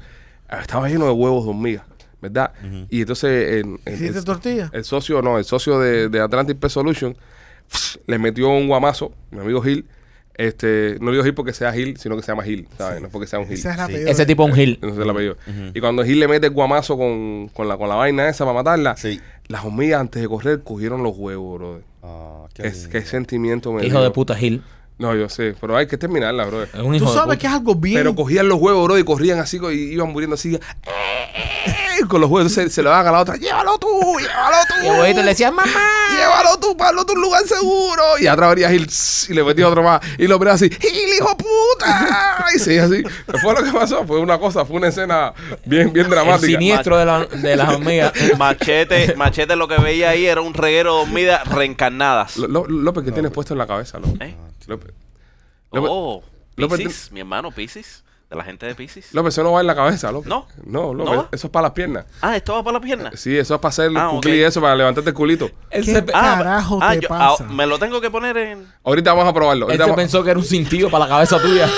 [0.60, 1.84] estaba lleno de huevos de hormigas,
[2.24, 2.52] ¿verdad?
[2.90, 4.70] Y entonces en- en- ¿Hiciste el, tortilla?
[4.72, 7.16] el socio, no, el socio de, de Atlantic Pest Solution
[8.06, 9.86] le metió un guamazo, mi amigo Gil.
[10.36, 13.00] Este, no digo Gil porque sea Gil, sino que se llama Gil, ¿sabes?
[13.00, 13.54] No porque sea un Gil.
[13.54, 13.82] Ese es el Sí.
[13.84, 15.36] apellido ese de- tipo es un gil Ese es el apellido.
[15.74, 18.54] Y cuando Gil le mete el guamazo con, con, la, con la vaina esa para
[18.54, 19.20] matarla, Sí.
[19.46, 21.82] las hormigas antes de correr cogieron los huevos, bro.
[22.02, 22.88] Ah, qué lindo.
[22.90, 24.04] qué sentimiento me hijo dio.
[24.04, 24.62] de puta gil
[24.98, 26.62] No, yo sé, pero hay que terminarla, bro.
[26.64, 27.96] es Tú de sabes que es algo bien.
[27.98, 30.58] Pero cogían los huevos, bro, y corrían así y iban muriendo así.
[32.08, 33.36] Con los huevos, entonces se lo daban a la otra.
[33.36, 33.88] Llévalo tú,
[34.18, 34.74] llévalo tú.
[34.82, 35.70] y el abuelito le decía mamá
[36.16, 38.02] Llévalo tú, para a un lugar seguro.
[38.20, 38.88] Y atrás venía Gil
[39.28, 40.00] y le metía otro más.
[40.18, 42.46] Y lo miraba así, Gil, hijo de puta.
[42.54, 43.02] Y seguía así.
[43.02, 44.06] ¿Qué fue lo que pasó?
[44.06, 45.32] Fue una cosa, fue una escena
[45.64, 46.46] bien, bien el dramática.
[46.46, 50.96] siniestro de, la- de las hormigas Machete, machete lo que veía ahí era un reguero
[50.96, 52.36] de hormigas reencarnadas.
[52.36, 54.20] López, ¿qué tienes puesto en la cabeza, López?
[54.20, 54.36] ¿Eh?
[54.66, 54.92] López.
[55.72, 56.22] López, Oh,
[56.56, 59.12] López, Piscis, mi hermano Piscis, de la gente de Piscis.
[59.12, 60.28] López, eso no va en la cabeza, López.
[60.28, 60.46] No.
[60.64, 62.06] No, López, eso es para las piernas.
[62.20, 63.10] Ah, esto va para la pierna.
[63.14, 65.50] Sí, eso es para hacer el Ah, cuclí eso, para levantarte el culito.
[65.70, 67.44] ¿Qué se, Ah, carajo ah, te yo- pasa?
[67.48, 68.66] ah, me lo tengo que poner en.
[68.82, 69.66] Ahorita vamos a probarlo.
[69.66, 71.68] él Ahorita se vamos- pensó que era un cintillo para la cabeza tuya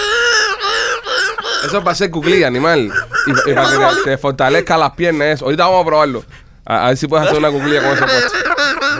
[1.66, 2.92] Eso es para hacer cuclí, animal.
[3.26, 5.26] Y, y para que te, te fortalezca las piernas.
[5.28, 5.46] Eso.
[5.46, 6.24] Ahorita vamos a probarlo.
[6.66, 8.38] A, a ver si puedes hacer una cuclilla con eso puesto.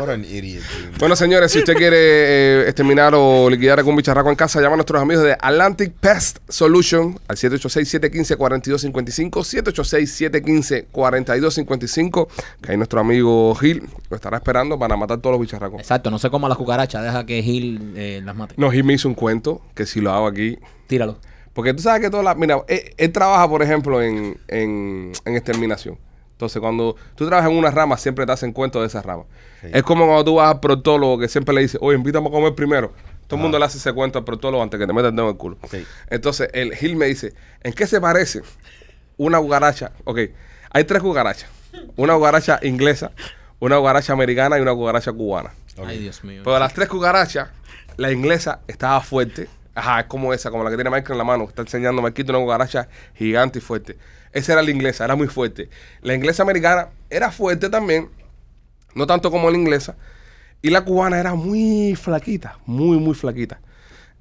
[0.01, 0.63] What idiot.
[0.99, 4.77] Bueno, señores, si usted quiere eh, exterminar o liquidar algún bicharraco en casa, llama a
[4.77, 9.45] nuestros amigos de Atlantic Pest Solution al 786-715-4255.
[10.93, 12.29] 786-715-4255.
[12.61, 15.81] Que ahí nuestro amigo Gil lo estará esperando para matar todos los bicharracos.
[15.81, 18.95] exacto no sé cómo las cucarachas deja que gil eh, las mate No, Gil me
[18.95, 20.59] hizo un cuento que si lo hago aquí.
[20.87, 21.19] tíralo
[21.53, 22.37] Porque tú sabes que todas las.
[22.37, 25.99] Mira, él, él trabaja, por ejemplo, en, en, en exterminación.
[26.37, 29.25] Entonces, cuando tú trabajas en una rama, siempre te hacen cuento de esa rama.
[29.63, 29.69] Sí.
[29.73, 32.55] Es como cuando tú vas al proctólogo que siempre le dice, oye, invítame a comer
[32.55, 32.93] primero.
[33.27, 35.29] Todo el mundo le hace ese cuento al proctólogo antes que te metas el dedo
[35.29, 35.57] en el culo.
[35.71, 35.87] Sí.
[36.11, 38.43] Entonces, el Gil me dice, ¿en qué se parece
[39.17, 39.93] una cucaracha?
[40.05, 40.19] Ok,
[40.71, 41.49] hay tres cucarachas.
[41.97, 43.13] Una cucaracha inglesa,
[43.59, 45.55] una cucaracha americana y una cucaracha cubana.
[45.85, 47.49] Ay Dios mío Pero las tres cucarachas,
[47.97, 49.49] la inglesa estaba fuerte.
[49.77, 51.45] Ajá, es como esa, como la que tiene Michael en la mano.
[51.45, 53.99] Está enseñando Marquito una cucaracha gigante y fuerte.
[54.33, 55.71] Esa era la inglesa, era muy fuerte.
[56.03, 58.11] La inglesa americana era fuerte también,
[58.95, 59.97] no tanto como la inglesa.
[60.63, 63.61] Y la cubana era muy flaquita, muy, muy flaquita.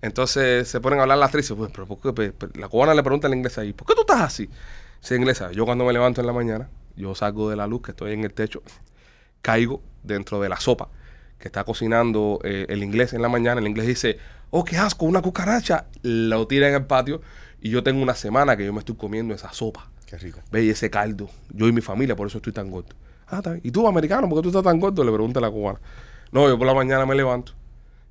[0.01, 2.13] Entonces se ponen a hablar las dicen, pues, pero ¿por qué?
[2.13, 4.49] Pe- pe- La cubana le pregunta a la inglesa, ¿y por qué tú estás así?
[5.01, 7.91] Sí, inglesa, yo cuando me levanto en la mañana, yo salgo de la luz, que
[7.91, 8.63] estoy en el techo,
[9.41, 10.89] caigo dentro de la sopa
[11.39, 13.59] que está cocinando eh, el inglés en la mañana.
[13.59, 14.17] El inglés dice,
[14.57, 15.85] oh, qué asco, una cucaracha.
[16.01, 17.21] Lo tira en el patio
[17.61, 19.89] y yo tengo una semana que yo me estoy comiendo esa sopa.
[20.05, 20.39] Qué rico.
[20.49, 21.29] Ve y ese caldo.
[21.49, 22.95] Yo y mi familia, por eso estoy tan gordo.
[23.27, 23.61] Ah, está bien.
[23.65, 25.03] ¿Y tú, americano, por qué tú estás tan gordo?
[25.03, 25.79] Le pregunta la cubana.
[26.31, 27.51] No, yo por la mañana me levanto.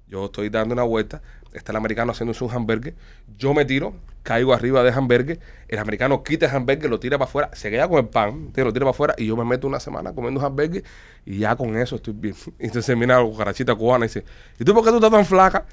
[0.06, 1.22] Yo estoy dando una vuelta.
[1.54, 2.94] Está el americano haciéndose un hamburger.
[3.38, 5.40] Yo me tiro, caigo arriba del hamburger.
[5.68, 7.50] El americano quita el hamburger, lo tira para afuera.
[7.54, 9.14] Se queda con el pan, te lo tira para afuera.
[9.16, 10.84] Y yo me meto una semana comiendo hamburger.
[11.24, 12.34] Y ya con eso estoy bien.
[12.58, 14.24] Y entonces mira la cucarachita cubana y dice:
[14.58, 15.64] ¿Y tú por qué tú estás tan flaca?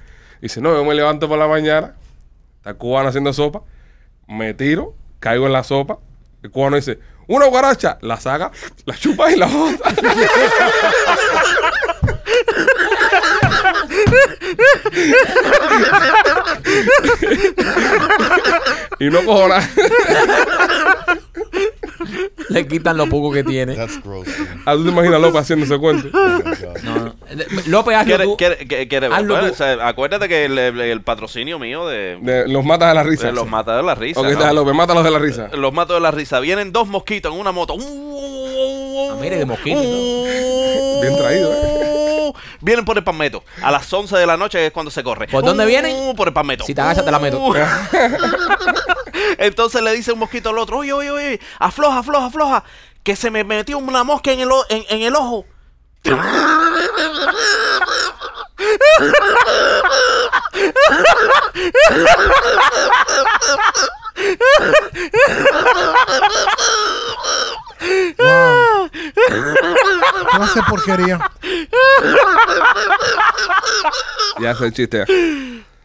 [0.41, 1.95] Dice: No, yo me levanto por la mañana.
[2.58, 3.62] Está cubano haciendo sopa.
[4.27, 5.99] Me tiro, caigo en la sopa.
[6.43, 7.97] El cubano dice: Una cucaracha.
[8.01, 8.51] La saca,
[8.86, 9.93] la chupa y la bota.
[18.99, 19.67] y no cojo nada.
[22.49, 23.75] Le quitan lo poco que tiene.
[23.75, 24.25] That's gross.
[24.25, 24.49] dude.
[24.65, 26.07] Ah, ¿Tú te imaginas a López haciendo ese cuento?
[26.13, 26.39] Oh.
[26.84, 27.15] No, no.
[27.67, 28.38] López, hazlo ¿Quiere, tú.
[28.38, 29.17] quiere- quiere- quiere ver?
[29.17, 29.53] Hazlo Bueno, tú.
[29.53, 33.03] o sea, acuérdate que el, el- el patrocinio mío de, De- los matas de la
[33.03, 33.27] risa.
[33.27, 34.19] de los mata de la risa.
[34.19, 34.31] Ok, ¿no?
[34.34, 35.49] está, López, mátalos de la risa.
[35.53, 36.39] Los mato de la risa.
[36.39, 37.75] Vienen dos mosquitos en una moto.
[37.79, 40.27] Ah, mire, de mosquito y
[41.01, 41.90] Bien traído, ¿eh?
[42.62, 43.43] Vienen por el palmeto.
[43.62, 45.28] A las 11 de la noche es cuando se corre.
[45.28, 46.15] ¿Por dónde vienen?
[46.15, 46.63] Por el palmeto.
[46.63, 47.41] Si te agachas, te la meto.
[49.38, 52.63] Entonces le dice un mosquito al otro, oye, oye, oye, afloja, afloja, afloja,
[53.04, 55.45] que se me metió una mosca en el, o- en, en el ojo.
[68.17, 68.89] Wow.
[68.91, 69.10] ¿Qué
[70.38, 71.32] clase de porquería?
[74.39, 75.06] Ya hace el chiste.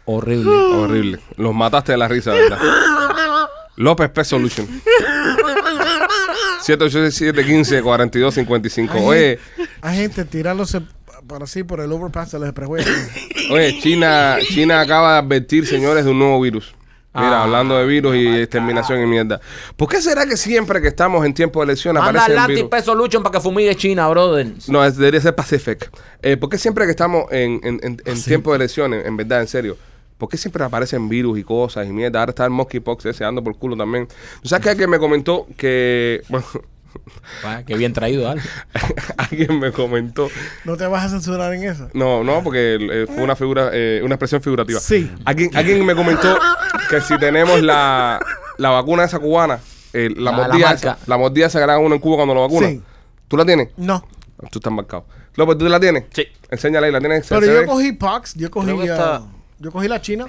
[0.05, 0.51] Horrible.
[0.55, 1.21] Horrible.
[1.37, 2.59] Los mataste de la risa, ¿verdad?
[3.77, 4.67] López Pest Solution.
[6.63, 8.91] 787-15-42-55.
[9.03, 9.39] Oye,
[9.83, 10.81] Hay gente tirándose
[11.27, 12.85] para así por el overpass del expressway.
[13.51, 16.75] oye, China, China acaba de advertir, señores, de un nuevo virus.
[17.17, 19.41] Mira, Ah, hablando de virus y exterminación y mierda.
[19.77, 22.71] ¿Por qué será que siempre que estamos en tiempo de elección Manda aparece Atlantic virus?
[22.71, 24.47] Peso Luchon para que fumigue China, brother.
[24.69, 25.91] No, es, debería ser Pacific.
[26.23, 29.41] Eh, ¿Por qué siempre que estamos en, en- en- en tiempo de elecciones, en verdad,
[29.41, 29.77] en serio?
[30.19, 32.21] ¿Por qué siempre aparecen virus y cosas y mierda?
[32.21, 34.09] Ahora está el monkeypox ese ando por culo también.
[34.43, 36.23] ¿Tú sabes que alguien me comentó que...
[36.29, 36.47] Bueno,
[37.45, 38.41] Ah, qué bien traído, Ale.
[39.17, 40.29] alguien me comentó...
[40.65, 41.89] ¿No te vas a censurar en eso?
[41.95, 44.81] No, no, porque eh, fue una figura, eh, una expresión figurativa.
[44.81, 45.11] Sí.
[45.25, 46.39] Alguien, alguien me comentó
[46.91, 48.21] que si tenemos la,
[48.59, 49.59] la vacuna esa cubana,
[49.93, 50.99] eh, la, La- la mordida marca.
[51.07, 52.71] la mordida esa que le uno en Cuba cuando lo vacunan.
[52.71, 52.83] Sí.
[53.29, 53.69] ¿Tú la tienes?
[53.77, 54.07] No.
[54.51, 55.07] Tú estás marcado.
[55.37, 56.05] López, ¿tú la tienes?
[56.13, 56.25] Sí.
[56.51, 57.27] Enséñale ahí, la tienes.
[57.29, 59.23] Pero ¿Se yo cogí Pox, yo cogí, Creo que está- ah,
[59.59, 60.27] yo cogí la China.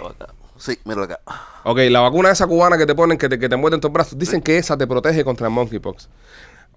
[0.57, 1.19] Sí, míralo acá.
[1.65, 4.17] Ok, la vacuna esa cubana que te ponen, que te, que te muerden tus brazos,
[4.17, 6.09] dicen que esa te protege contra el monkeypox.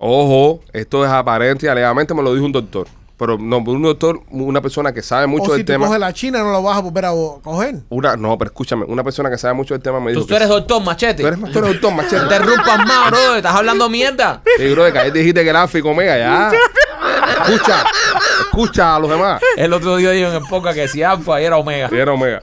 [0.03, 2.87] Ojo, esto es aparente y alegadamente me lo dijo un doctor.
[3.19, 5.85] Pero no, un doctor, una persona que sabe mucho o si del tú tema.
[5.85, 7.11] coges la China, no lo vas a volver a
[7.43, 7.75] coger.
[7.91, 10.49] Una, no, pero escúchame, una persona que sabe mucho del tema me dijo Tú, eres
[10.49, 11.21] doctor, machete.
[11.23, 12.17] Tú eres, tú eres doctor, No machete.
[12.17, 13.37] te interrumpas más, brother.
[13.37, 14.41] Estás hablando mierda.
[14.57, 16.51] Sí, bro, de que ahí dijiste que era alfa y omega, ya.
[17.45, 17.85] Escucha,
[18.41, 19.43] escucha a los demás.
[19.55, 21.91] El otro día dijo en el podcast que si alfa era omega.
[21.93, 22.41] Y era omega.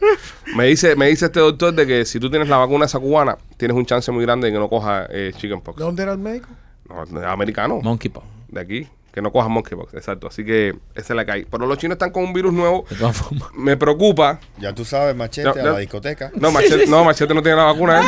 [0.55, 3.35] Me dice, me dice este doctor de que si tú tienes la vacuna esa cubana,
[3.57, 5.77] tienes un chance muy grande de que no coja eh, chickenpox.
[5.79, 6.49] ¿De dónde era el médico?
[6.89, 7.79] No, es americano.
[7.83, 8.25] Monkeypox.
[8.49, 10.27] de aquí, que no cojan monkeypox, exacto.
[10.27, 11.45] Así que esa es la que hay.
[11.45, 12.85] Pero los chinos están con un virus nuevo.
[12.89, 13.49] De todas formas.
[13.53, 14.39] Me preocupa.
[14.59, 15.71] Ya tú sabes, machete, No, a no.
[15.73, 16.31] la discoteca.
[16.35, 17.99] No, Machete no, Machete no tiene la vacuna.
[18.01, 18.03] ¿eh?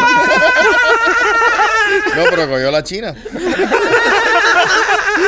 [2.16, 3.14] No, pero cogió la china.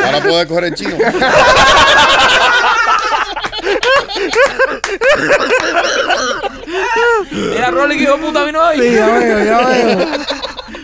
[0.05, 0.95] Ahora puede coger el chino.
[7.31, 8.77] Mira, Rolly, que hijo puta vino hoy.
[8.79, 10.07] Sí, ya veo, ya veo.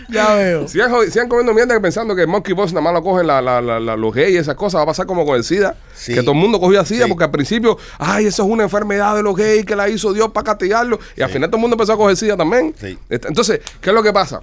[0.10, 0.67] Ya veo.
[0.67, 3.80] Sigan, sigan comiendo mierda pensando que el monkeypox nada más lo cogen la, la, la,
[3.80, 4.80] la- los gays y esas cosas.
[4.80, 5.76] Va a pasar como con el SIDA.
[5.93, 6.13] Sí.
[6.13, 7.10] Que todo el mundo cogía SIDA Sí.
[7.10, 10.32] porque al principio, ay, eso es una enfermedad de los gays que la hizo Dios
[10.32, 11.00] para castigarlo.
[11.15, 12.74] Y al final todo el mundo empezó a coger SIDA también.
[13.10, 14.41] Entonces, ¿qué es lo que pasa?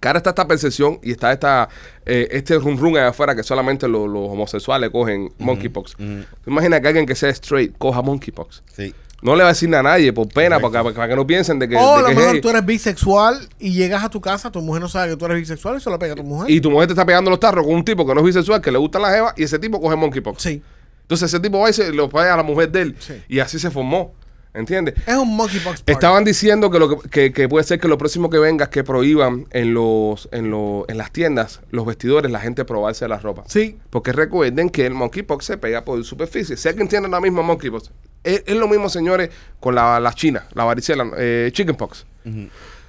[0.00, 1.68] Que ahora está esta percepción y está esta,
[2.06, 5.96] eh, este rum rum allá afuera que solamente lo- los homosexuales cogen monkeypox.
[5.96, 8.62] ¿Tú imaginas que alguien que sea straight coja monkeypox?
[8.76, 8.94] Sí.
[9.20, 11.26] No le va a decir nada a nadie por pena, para, que- para que no
[11.26, 14.10] piensen de que, O de a lo que mejor tú eres bisexual y llegas a
[14.10, 16.16] tu casa, tu mujer no sabe que tú eres bisexual y se lo pega a
[16.16, 16.48] tu mujer.
[16.50, 18.60] Y tu mujer te está pegando los tarros con un tipo que no es bisexual,
[18.60, 20.40] que le gusta la jeva, y ese tipo coge monkeypox.
[20.42, 20.62] Sí.
[21.02, 22.96] Entonces ese tipo va y se lo pega a la mujer de él.
[23.00, 23.14] Sí.
[23.28, 24.12] Y así se formó.
[24.58, 24.94] ¿Entiendes?
[25.06, 25.92] Es un monkeypox party.
[25.92, 28.70] Estaban diciendo que, lo que, que- que puede ser que lo próximo que venga es
[28.70, 33.18] que prohíban en los en, los- en las tiendas, los vestidores, la gente probarse la
[33.18, 33.44] ropa.
[33.46, 33.78] Sí.
[33.90, 36.56] Porque recuerden que el monkeypox se pega por superficie.
[36.56, 37.90] Si alguien tiene la misma monkeypox,
[38.24, 42.04] es, es lo mismo, señores, con la, la china, la varicela, eh, chickenpox.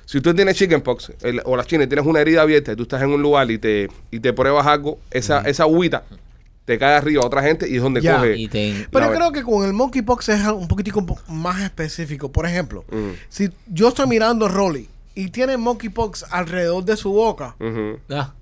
[0.05, 2.81] Si usted tiene chickenpox el- o la china y tienes una herida abierta y tú
[2.83, 6.03] estás en un lugar y te, y te pruebas algo, esa, esa agüita
[6.69, 8.17] te cae arriba a otra gente y es donde Ya.
[8.17, 8.37] coge.
[8.37, 12.31] Y te- Pero creo que con el monkeypox es un poquitico po- más específico.
[12.31, 13.09] Por ejemplo, Mm.
[13.27, 17.55] si yo estoy mirando a Rolly y tiene monkeypox alrededor de su boca.
[18.11, 18.33] Ah,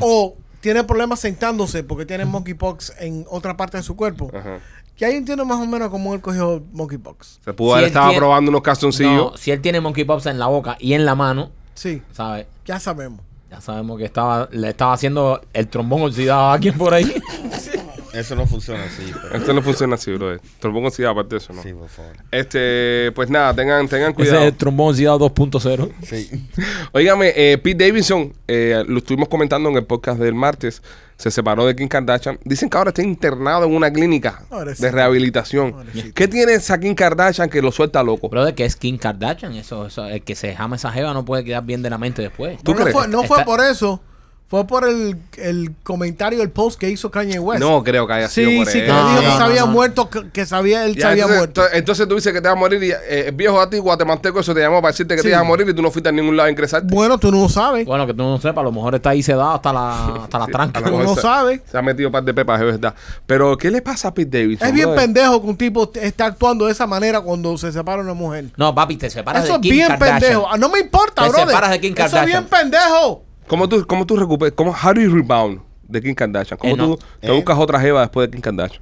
[0.00, 4.58] o tiene problemas sentándose porque tiene monkeypox en otra parte de su cuerpo, Ajá.
[4.98, 7.38] ya ahí entiendo más o menos cómo él cogió monkeypox.
[7.44, 9.32] Se pudo Si haber él estado tiene- probando unos calzoncillos.
[9.32, 12.46] No, si él tiene monkeypox en la boca y en la mano, Sí, ¿sabes?
[12.66, 13.20] ya sabemos.
[13.50, 17.12] Ya sabemos que estaba, le estaba haciendo el trombón oxidado a alguien por ahí.
[18.12, 19.12] Eso no funciona así.
[19.22, 21.62] Pero, Esto no funciona así, lo pongo así aparte de eso, ¿no?
[21.62, 22.16] sí, por favor.
[22.30, 24.40] Este, pues nada, tengan, tengan Ese cuidado.
[24.40, 25.90] es el trombón oxidado 2.0.
[26.02, 26.48] Sí.
[26.92, 30.82] Óigame, eh, Pete Davidson, eh, lo estuvimos comentando en el podcast del martes,
[31.16, 32.38] se separó de Kim Kardashian.
[32.44, 34.86] Dicen que ahora está internado en una clínica Pobrecito.
[34.86, 35.72] de rehabilitación.
[35.72, 36.14] Pobrecito.
[36.14, 38.28] ¿Qué tiene esa Kim Kardashian que lo suelta loco?
[38.30, 39.52] Brother, que es Kim Kardashian.
[39.54, 42.22] Eso, eso, el que se jama esa jeva no puede quedar bien de la mente
[42.22, 42.62] después.
[42.62, 42.92] ¿Tú no crees?
[42.94, 44.00] fue, no fue Está- por eso.
[44.50, 47.60] Fue por el, el comentario, el post que hizo Kanye West.
[47.60, 48.94] No creo que haya sido Sí, por sí, que eso.
[48.94, 49.66] No, le dijo que no, se había no.
[49.68, 51.60] muerto, que, que sabía, él Ya, se había entonces, muerto.
[51.60, 53.78] entonces- entonces tú dices que te vas a morir y eh, el viejo a ti
[53.78, 55.28] guatemalteco eso te llamó para decirte que Sí.
[55.28, 56.92] te ibas a morir y tú no fuiste a ningún lado a ingresarte.
[56.92, 57.86] Bueno, tú no lo sabes.
[57.86, 60.46] Bueno, que tú no sepas, a lo mejor está ahí sedado hasta la, hasta la
[60.48, 60.82] tranca.
[60.82, 61.60] Tú no sabes.
[61.70, 62.92] Se ha metido un par de pepas, es verdad.
[63.26, 64.66] Pero, ¿qué le pasa a Pete Davidson?
[64.66, 65.04] Es bien brother?
[65.04, 68.46] pendejo que un tipo te- está actuando de esa manera cuando se separa una mujer.
[68.56, 70.20] No, papi, te separas Eso de es Kim bien Kardashian.
[70.20, 70.48] pendejo.
[70.50, 71.46] Ah, No me importa, Te brother.
[71.46, 72.48] separas de Kim Eso es Kardashian.
[72.48, 73.22] bien pendejo.
[73.50, 74.54] ¿Cómo tú, cómo tú recuperas?
[74.56, 76.56] ¿Cómo, how do you rebound de Kim Kardashian?
[76.56, 76.86] ¿Cómo Eh, no.
[76.96, 77.32] tú te Eh.
[77.32, 78.80] buscas otra jeva después de Kim Kardashian?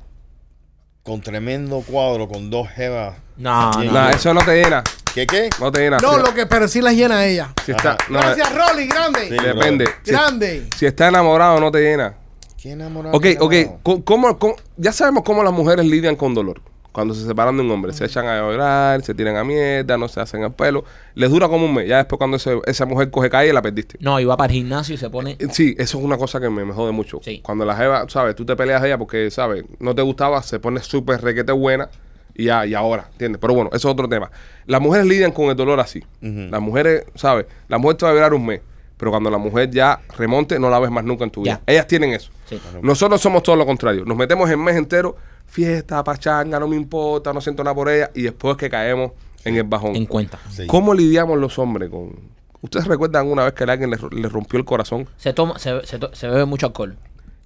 [1.03, 3.17] Con tremendo cuadro, con dos jevas.
[3.39, 3.83] No, no.
[3.93, 4.85] No, eso no te llena.
[5.15, 5.49] ¿Qué qué?
[5.59, 5.97] No te llena.
[6.03, 7.55] No, Si- lo que, pero sí la llena a ella.
[7.65, 9.29] si está, no, Gracias, Rolly, grande.
[9.31, 9.37] Sí.
[9.43, 9.87] depende.
[10.03, 10.69] Si, Grande.
[10.77, 12.15] si está enamorado, no te llena.
[12.61, 13.17] ¿Quién enamorado?
[13.17, 13.53] Ok, ok.
[13.55, 13.81] enamorado?
[13.83, 16.61] Co- ¿Cómo, cómo- ya sabemos cómo las mujeres lidian con dolor.
[16.93, 20.09] Cuando se separan de un hombre, se echan a llorar, se tiran a mierda, no
[20.09, 20.85] se hacen el pelo.
[21.15, 21.87] Les dura como un mes.
[21.89, 23.99] Ya después, cuando ese- esa mujer coge calle, la perdiste.
[24.01, 25.37] No, y va para el gimnasio y se pone.
[25.53, 27.21] Sí, eso es una cosa que me, me jode mucho.
[27.23, 27.41] Sí.
[27.43, 28.35] Cuando la jeva, ¿sabes?
[28.35, 29.65] Tú te peleas a ella porque, ¿sabes?
[29.79, 31.89] No te gustaba, se pone súper requete buena
[32.35, 33.39] y ya, y ahora, ¿entiendes?
[33.41, 34.31] Pero bueno, eso es otro tema.
[34.67, 36.03] Las mujeres lidian con el dolor así.
[36.21, 37.47] Las mujeres, ¿sabes?
[37.69, 38.61] La mujer te va a durar un mes,
[38.97, 41.61] pero cuando la mujer ya remonte, no la ves más nunca en tu vida.
[41.67, 41.73] Ya.
[41.73, 42.31] Ellas tienen eso.
[42.49, 42.61] Sí.
[42.83, 44.05] Nosotros somos todo lo contrario.
[44.05, 45.17] Nos metemos el mes entero,
[45.49, 49.13] fiesta, pachanga, no me importa, no siento nada por ella, y después que caemos
[49.45, 49.97] en el bajón.
[49.97, 50.39] En cuenta.
[50.51, 50.67] Sí.
[50.67, 52.15] ¿Cómo lidiamos los hombres con...
[52.61, 55.09] ¿Ustedes recuerdan una vez que a alguien le, le rompió el corazón?
[55.17, 56.97] Se toma, se, se, to- se bebe mucho alcohol.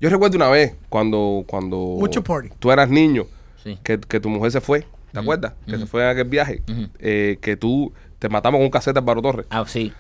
[0.01, 2.49] Yo recuerdo una vez cuando, cuando Mucho party.
[2.59, 3.27] tú eras niño,
[3.62, 3.79] Sí.
[3.85, 5.53] que, que tu mujer se fue, ¿te acuerdas?
[5.67, 6.88] Que se fue en aquel viaje, Ujú.
[6.99, 9.47] eh, que tú te matamos con un casete al Baro Torres.
[9.51, 9.93] Ah, sí.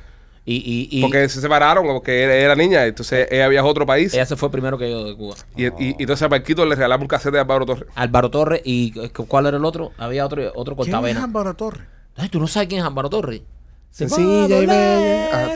[0.44, 3.86] Y, y, y Porque se separaron, porque era, era niña, entonces ella viajó a otro
[3.86, 4.12] país.
[4.12, 5.36] ella se fue primero que yo de Cuba.
[5.56, 7.84] Y, y- y entonces a Marquito le regalamos un casete al Baro Torres.
[7.94, 9.92] Álvaro Torres y eh, ¿cuál era el otro?
[9.98, 11.22] Había otro otro ¿Quién es cortavena.
[11.24, 11.82] Álvaro Torres?
[12.16, 13.42] Ay, tú no sabes quién es Álvaro Torres.
[13.90, 15.54] Sencilla y bella.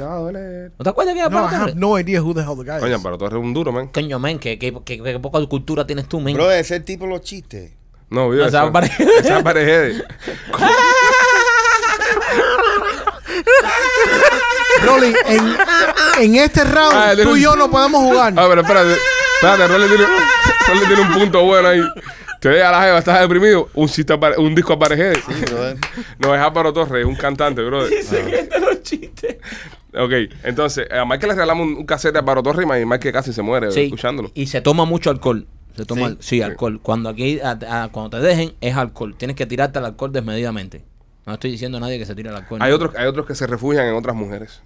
[0.78, 1.74] ¿No te acuerdas quién es No, I Álvaro have Torres?
[1.74, 3.02] no idea who the hell the guy Coño, is.
[3.02, 3.88] Baro Torres es un duro, man.
[3.88, 6.34] Coño, men, que, que, que, que poca cultura tienes tú, men.
[6.34, 7.72] Bro, ese tipo los chistes.
[8.08, 8.46] No, vive.
[8.46, 8.68] Esa-
[9.20, 10.04] esa pareja.
[14.84, 15.56] Rolly, en,
[16.20, 18.32] en este round, Ah, tú y yo no podemos jugar.
[18.36, 18.92] Ah, pero espérate,
[19.40, 20.04] espérate, Rolly tiene,
[20.68, 21.80] Rolly tiene un punto bueno ahí.
[22.40, 25.14] Te ve a la jeva, estás deprimido, un, chiste un disco a pareja.
[25.26, 25.76] Sí, brother.
[26.18, 27.90] No, es Álvaro Torres, es un cantante, brother.
[27.90, 29.36] de los chistes.
[29.94, 30.12] Ok,
[30.44, 33.32] entonces, a Mike le regalamos un, un casete a Álvaro Torres y Mike que casi
[33.32, 33.84] se muere Sí.
[33.84, 34.30] escuchándolo.
[34.34, 35.46] Y se toma mucho alcohol.
[35.74, 36.16] Se toma, Sí.
[36.20, 36.80] sí, alcohol.
[36.82, 39.14] Cuando aquí, a- a- cuando te dejen, es alcohol.
[39.16, 40.84] Tienes que tirarte al alcohol desmedidamente.
[41.26, 42.62] No estoy diciendo a nadie que se tire al alcohol.
[42.62, 44.60] Hay otros, hay otros que se refugian en otras mujeres.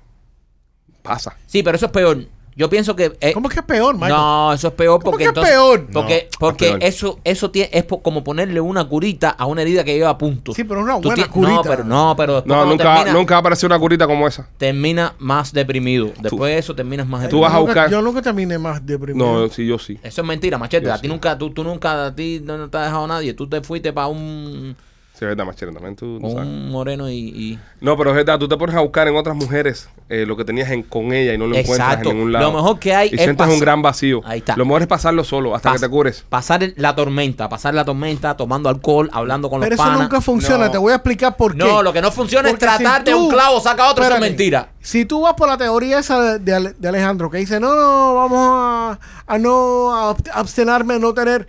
[1.03, 1.37] Pasa.
[1.47, 2.19] Sí, pero eso es peor.
[2.57, 3.17] Yo pienso que.
[3.21, 4.13] eh, ¿Cómo es que es peor, Michael?
[4.13, 5.53] no, eso es peor ¿Cómo porque que es entonces.
[5.55, 5.87] peor?
[5.91, 6.83] Porque, No, porque es peor.
[6.85, 10.19] eso, eso tie- es po- como ponerle una curita a una herida que lleva a
[10.19, 10.53] punto.
[10.53, 11.55] Sí, pero una Tú buena ti- curita.
[11.55, 14.47] No, pero no, pero después No, cuando nunca, termina, nunca apareció una curita como esa.
[14.59, 16.11] termina más deprimido.
[16.21, 17.43] Después de eso terminas más Tú deprimido.
[17.43, 19.25] vas a Yo nunca- buscar- Yo nunca terminé más deprimido.
[19.43, 19.99] No, sí, yo sí.
[20.03, 20.87] Eso es mentira, machete.
[20.87, 21.09] Yo a ti sí.
[21.09, 23.33] nunca, tú, tú nunca, a ti no, no te ha dejado nadie.
[23.33, 24.77] Tú te fuiste para un,
[25.21, 26.37] Sí, es verdad, machete, también tú, sabes.
[26.49, 29.37] un moreno y, y- No, pero es verdad, tú te pones a buscar en otras
[29.37, 32.47] mujeres eh, lo que tenías en, con ella y no lo encuentras en ningún lado.
[32.51, 34.23] Lo mejor que hay y es sientes un gran vacío.
[34.25, 34.57] Ahí está.
[34.57, 36.25] Lo mejor es pasarlo solo hasta pas- que te cures.
[36.27, 40.01] pasar la tormenta, pasar la tormenta tomando alcohol, hablando con Pero los eso panas.
[40.01, 40.65] nunca funciona.
[40.65, 40.71] No.
[40.73, 41.59] Te voy a explicar por qué.
[41.59, 44.15] No, lo que no funciona Porque es tratar si de un clavo, saca otro, eso
[44.15, 44.71] es mentira.
[44.81, 48.39] Si tú vas por la teoría esa de, de Alejandro, que dice, no, no, vamos
[48.43, 51.47] a, a no a ab- abstenerme, no tener.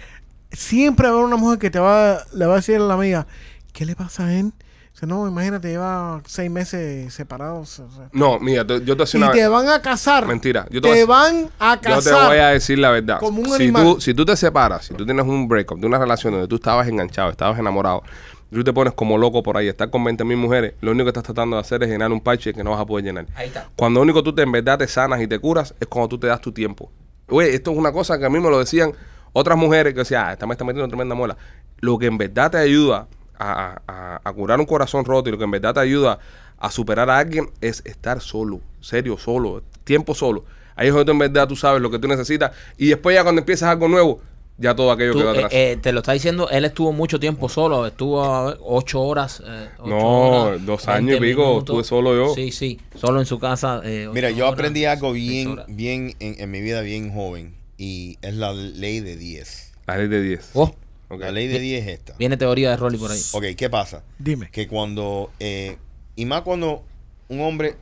[0.52, 2.96] Siempre va a haber una mujer que te va, le va a decir a la
[2.96, 3.26] amiga,
[3.74, 4.52] ¿qué le pasa a él?
[4.94, 7.80] Dice, no, imagínate, lleva seis meses separados.
[7.80, 8.10] o sea.
[8.12, 10.28] No, mira, te- yo te decía y una te van a casar.
[10.28, 10.68] Mentira.
[10.70, 12.28] Yo te van a Yo te casar.
[12.28, 13.20] voy a decir la verdad.
[13.20, 13.84] Como un si, animal.
[13.84, 16.56] tú, si tú te separas, si tú tienes un breakup de una relación donde tú
[16.56, 18.04] estabas enganchado, estabas enamorado,
[18.52, 21.06] y tú te pones como loco por ahí, estás con 20 mil mujeres, lo único
[21.06, 23.28] que estás tratando de hacer es llenar un parche que no vas a poder llenar.
[23.36, 23.70] Ahí está.
[23.78, 26.28] Cuando único tú te, en verdad te sanas y te curas es cuando tú te
[26.28, 26.92] das tu tiempo.
[27.30, 28.92] Oye, esto es una cosa que a mí me lo decían
[29.32, 31.38] otras mujeres que decían, ah, esta me está metiendo tremenda muela.
[31.80, 33.08] Lo que en verdad te ayuda
[33.42, 36.20] a, a- a curar un corazón roto y lo que en verdad te ayuda
[36.58, 40.46] a superar a alguien es estar solo, serio, solo, tiempo solo.
[40.76, 43.24] Ahí es donde tú en verdad tú sabes lo que tú necesitas y después ya
[43.24, 44.20] cuando empiezas algo nuevo,
[44.58, 45.54] ya todo aquello Tú, quedó eh, atrás.
[45.54, 49.42] eh, te lo está diciendo, él estuvo mucho tiempo solo, estuvo a ver, ocho horas.
[49.46, 52.36] eh, ocho No, horas, dos años y 20 pico, estuve solo yo.
[52.36, 53.82] Sí, sí, solo en su casa.
[53.84, 58.18] eh, Mira, yo horas, aprendí algo bien, bien en, en mi vida bien joven y
[58.22, 59.74] es la ley de 10.
[59.88, 60.52] La ley de 10.
[60.54, 60.72] Oh,
[61.18, 62.14] La ley de 10 es esta.
[62.18, 63.22] viene teoría de Rolly por ahí.
[63.34, 64.04] Ok, ¿qué pasa?
[64.20, 64.50] Dime.
[64.52, 65.78] Que cuando, eh,
[66.16, 66.84] y más cuando
[67.30, 67.76] un hombre,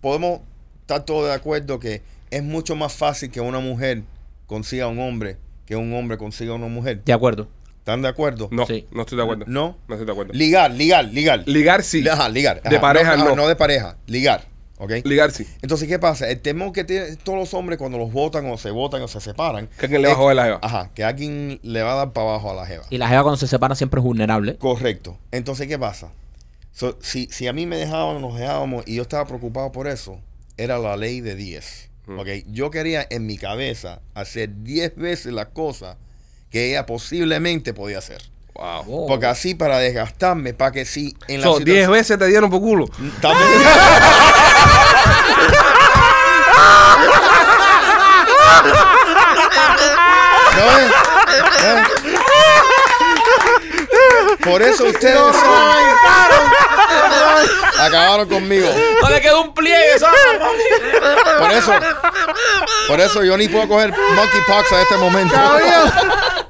[0.00, 0.40] podemos
[0.80, 4.02] estar todos de acuerdo que es mucho más fácil que una mujer
[4.46, 7.02] consiga a un hombre que un hombre consiga a una mujer.
[7.04, 7.48] De acuerdo.
[7.78, 8.48] ¿Están de acuerdo?
[8.50, 8.86] No, Sí.
[8.92, 9.44] no estoy de acuerdo.
[9.46, 9.76] ¿No?
[9.88, 10.32] No estoy de acuerdo.
[10.32, 11.42] Ligar, ligar, ligar.
[11.46, 12.06] Ligar sí.
[12.08, 12.62] Ajá, ligar.
[12.62, 13.36] De pareja ajá, no.
[13.36, 14.44] No de pareja, ligar.
[14.78, 14.92] ¿Ok?
[15.04, 15.46] Ligarse.
[15.62, 16.28] Entonces, ¿qué pasa?
[16.28, 19.20] El temor que tienen todos los hombres cuando los votan o se votan o se
[19.20, 19.68] separan.
[19.78, 20.58] Que alguien le va a joder la jeva.
[20.62, 22.84] Ajá, que alguien le va a dar para abajo a la jeva.
[22.90, 24.56] Y la jeva cuando se separa siempre es vulnerable.
[24.56, 25.16] Correcto.
[25.30, 26.10] Entonces, ¿qué pasa?
[26.72, 30.20] So, si, si a mí me dejaban, nos dejábamos y yo estaba preocupado por eso,
[30.56, 31.90] era la ley de 10.
[32.08, 32.28] ¿ok?
[32.48, 35.96] Yo quería en mi cabeza hacer 10 veces las cosas
[36.50, 38.22] que ella posiblemente podía hacer.
[38.54, 39.06] Wow.
[39.08, 42.50] Porque así para desgastarme, para que si en la So, 10 situación- veces te dieron
[42.50, 42.86] por culo.
[43.20, 43.62] También-
[50.56, 50.64] ¿No.
[54.50, 55.34] Por eso ustedes son-
[57.80, 58.68] acabaron conmigo.
[59.02, 60.20] No le quedó un pliegue, ¿sabes?
[61.38, 61.72] Por eso,
[62.88, 65.34] por eso yo ni puedo coger monkeypox a este momento.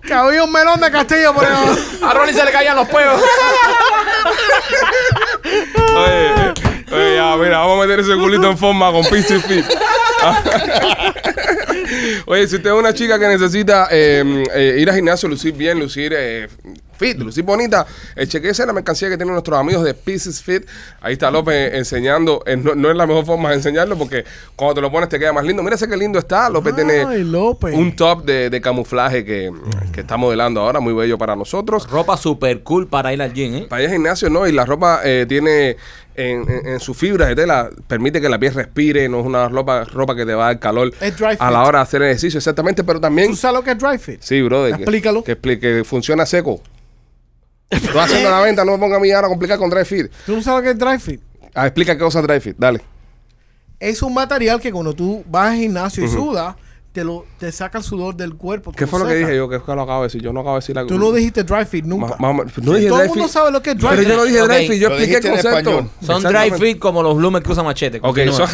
[0.07, 1.53] Cabía, cabía un melón de castillo por ahí.
[2.03, 3.21] A Ronnie se le caían los peos.
[5.97, 6.55] Oye,
[6.91, 9.65] oye, ya, mira, vamos a meter ese culito en forma con Pizza y Fit.
[12.27, 15.79] Oye, si usted es una chica que necesita eh, eh, ir al gimnasio, lucir bien,
[15.79, 16.49] lucir eh,
[16.97, 17.87] fit, lucir bonita,
[18.17, 20.65] eh, chequese la mercancía que tienen nuestros amigos de Pieces Fit.
[21.01, 22.43] Ahí está López enseñando.
[22.47, 24.25] eh, no, no es la mejor forma de enseñarlo porque
[24.57, 25.63] cuando te lo pones te queda más lindo.
[25.63, 26.49] Mira ese qué lindo está.
[26.49, 27.75] López tiene López.
[27.75, 29.53] un top de, de camuflaje que,
[29.93, 31.89] que está modelando ahora, muy bello para nosotros.
[31.89, 33.67] Ropa super cool para ir al gym, ¿eh?
[33.69, 35.77] Para ir al gimnasio, no, y la ropa eh, tiene
[36.17, 39.49] en, en, en su fibra de tela, permite que la piel respire, no es una
[39.49, 42.03] ropa, ropa que te va a dar calor Es dry a la hora de hacer
[42.03, 44.21] ejercicio, exactamente, pero también, ¿Tú sabes lo que es dry fit?
[44.23, 45.25] sí, brother, que- Explícalo.
[45.25, 46.61] Que, expli- que funciona seco.
[47.69, 50.11] Tú haciendo la venta, no me ponga a mí ahora a complicar con dry fit.
[50.27, 51.21] ¿Tú sabes lo que es dry fit?
[51.55, 52.81] Ah, explica qué cosa es dry fit, dale.
[53.81, 56.55] Es un material que cuando tú vas al gimnasio y sudas,
[56.95, 58.71] te, lo, te saca el sudor del cuerpo.
[58.71, 59.49] ¿Qué fue lo que dije yo?
[59.49, 60.23] ¿Qué fue lo que acabo de decir?
[60.23, 60.89] Yo no acabo de decir algo.
[60.89, 62.17] Tú no dijiste dry fit nunca.
[62.21, 63.33] No dije Todo dry el mundo fit.
[63.33, 64.09] sabe lo que es dry Pero fit.
[64.11, 65.71] yo no dije dry fit, yo Lo expliqué el dijiste en concepto.
[65.71, 65.91] español.
[66.07, 67.99] Son dry fit como los bloomers que usan machete.
[67.99, 68.47] Ok, Continúa.
[68.47, 68.49] son-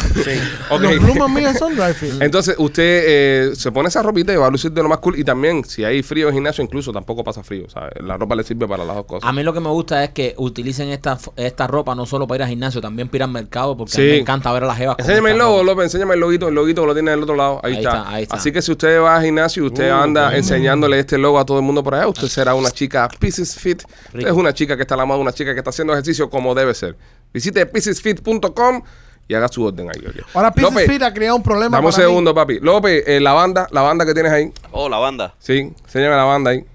[0.71, 0.81] ok.
[0.81, 2.19] Los plumas mías son dry fit.
[2.19, 5.19] Entonces, usted eh, se pone esa ropita y va a lucir de lo más cool.
[5.19, 7.69] Y también, si hay frío en gimnasio, incluso tampoco pasa frío.
[7.69, 7.91] ¿sabes?
[8.03, 9.29] La ropa le sirve para las dos cosas.
[9.29, 12.37] A mí lo que me gusta es que utilicen esta, esta ropa no solo para
[12.37, 14.11] ir al gimnasio, también para ir al mercado, porque a mí Sí.
[14.13, 14.95] me encanta ver a las jevas.
[14.97, 15.63] Enséñame el logo.
[15.63, 17.59] López, enséñame el loguito, el loguito que lo tiene del otro lado.
[17.63, 17.97] Ahí, Ahí está.
[17.97, 18.30] está, ahí está.
[18.31, 21.57] Así que si usted va al gimnasio y usted anda enseñándole este logo a todo
[21.57, 23.83] el mundo por allá, usted será una chica Pieces Fit.
[23.83, 24.29] Usted Rico.
[24.29, 26.55] es una chica que está a la moda, una chica que está haciendo ejercicio como
[26.55, 26.95] debe ser.
[27.33, 28.81] Visite piecesfit.com
[29.27, 30.01] y haga su orden ahí.
[30.05, 30.25] ok.
[30.33, 32.01] Ahora Pieces López, Fit ha creado un problema Dame un mí.
[32.01, 32.59] segundo, papi.
[32.59, 34.51] López, eh, la banda, la banda que tienes ahí.
[34.71, 35.33] Oh, la banda.
[35.39, 36.65] Sí, enséñame la banda ahí.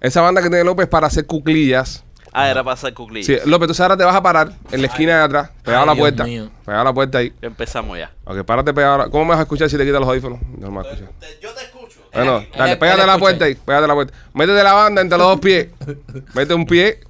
[0.00, 2.04] Esa banda que tiene López es para hacer cuclillas.
[2.38, 3.26] Ah, era para hacer cuclillas.
[3.42, 5.86] Sí, López, tú ahora te vas a parar en la esquina de atrás, pegado a
[5.86, 6.24] la Dios puerta.
[6.24, 6.50] mío.
[6.64, 7.32] Pegado a la puerta ahí.
[7.40, 8.10] Empezamos ya.
[8.24, 8.94] Ok, párate pegado.
[8.94, 10.38] a la- ¿Cómo me vas a escuchar si te quitas los audífonos?
[10.58, 11.12] No me vas a escuchar.
[11.40, 12.00] Yo te escucho.
[12.12, 13.18] Bueno, dale, él- pégate a la escucha.
[13.18, 14.14] puerta ahí, pégate a la puerta.
[14.34, 15.68] Métete la banda entre los dos pies.
[16.34, 17.00] Mete un pie.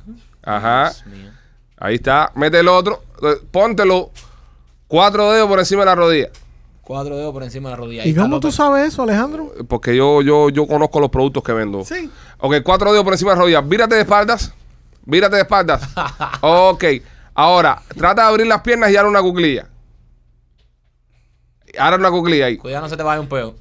[0.45, 0.93] Ajá.
[1.07, 1.31] mío.
[1.79, 2.31] Ahí está.
[2.37, 3.03] Mete el otro.
[3.51, 4.11] Póntelo
[4.87, 6.29] cuatro dedos por encima de la rodilla.
[6.83, 8.03] Cuatro dedos por encima de la rodilla.
[8.03, 8.55] Ahí ¿Y está cómo tú López.
[8.55, 9.53] sabes eso, Alejandro?
[9.67, 11.85] Porque yo, yo, yo conozco los productos que vendo.
[11.85, 12.09] Sí.
[12.39, 13.61] Ok, cuatro dedos por encima de la rodilla.
[13.63, 14.55] Vírate de espaldas.
[15.07, 15.83] Vírate de espaldas.
[16.41, 16.85] ok.
[17.35, 19.67] Ahora, trata de abrir las piernas y ahora una cuclilla.
[21.79, 22.57] Ahora una cuclilla ahí.
[22.57, 23.55] Cuidado, no se te vaya un peo.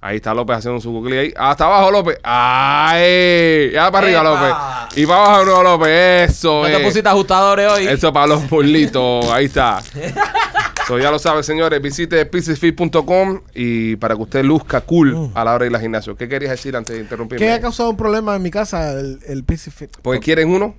[0.00, 1.32] Ahí está López haciendo su cuclilla ahí.
[1.36, 2.18] Hasta abajo, López.
[2.24, 3.70] ¡Ay!
[3.72, 4.30] Ya para arriba, ¡Epa!
[4.30, 4.98] López.
[4.98, 6.30] Y para abajo nuevo, López.
[6.30, 7.86] Eso No te pusiste ajustadores hoy.
[7.86, 9.30] Eso para los burlitos.
[9.30, 9.80] Ahí está.
[10.92, 11.80] So, ya lo sabe, señores.
[11.80, 16.14] Visite piecesfit.com y para que usted luzca cool a la hora de ir al gimnasio.
[16.18, 17.46] ¿Qué querías decir antes de interrumpirme?
[17.46, 19.96] ¿Qué ha causado un problema en mi casa el, el Fit?
[20.02, 20.74] Porque quieren uno.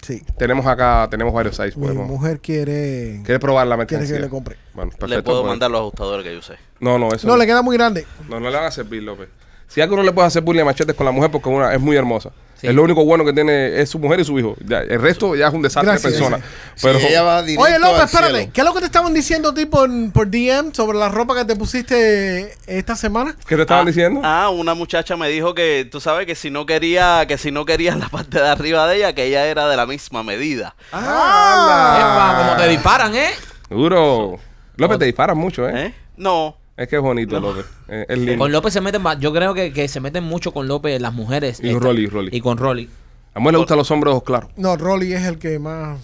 [0.00, 0.22] Sí.
[0.38, 1.76] Tenemos acá, tenemos varios sites.
[1.76, 3.20] Mi podemos- mujer quiere...
[3.22, 4.16] ¿Quiere probar la Quiere mercancía?
[4.16, 4.56] que le compre.
[4.72, 5.14] Bueno, perfecto.
[5.16, 5.50] le puedo pues.
[5.50, 6.54] mandar los ajustadores que yo sé.
[6.80, 7.38] No, no, eso No, no.
[7.40, 8.06] le queda muy grande.
[8.30, 9.28] No, no le van a servir, López.
[9.66, 11.96] Si algo no le puede hacer bullying machetes con la mujer porque una es muy
[11.96, 12.30] hermosa.
[12.60, 12.66] Sí.
[12.66, 14.56] Es lo único bueno que tiene es su mujer y su hijo.
[14.66, 16.44] Ya, el resto ya es un desastre Gracias, de persona.
[16.82, 18.34] Pero ella va Oye, López, espérate.
[18.34, 18.50] cielo.
[18.52, 21.44] ¿Qué es lo que te estaban diciendo a ti por, DM sobre la ropa que
[21.44, 23.36] te pusiste esta semana?
[23.46, 24.20] ¿qué te estaban ah, diciendo?
[24.24, 27.64] Ah, una muchacha me dijo que, tú sabes, que si no quería, que si no
[27.64, 30.74] quería la parte de arriba de ella, que ella era de la misma medida.
[30.92, 33.30] Ah, Epa, como te disparan, ¿eh?
[33.70, 34.38] Duro.
[34.76, 35.86] López te disparan mucho, ¿eh?
[35.86, 35.94] ¿Eh?
[36.16, 36.57] No.
[36.78, 37.66] Es que es bonito, López.
[37.88, 38.38] Eh, es lindo.
[38.38, 41.12] Con López se meten, ba- yo creo que, que se meten mucho con López las
[41.12, 41.58] mujeres.
[41.62, 42.30] Y con Rolly, Rolly.
[42.32, 42.88] Y con Rolly.
[43.34, 44.50] A mí le gustan los hombres ojos claros.
[44.56, 45.98] No, Rolly es el que más,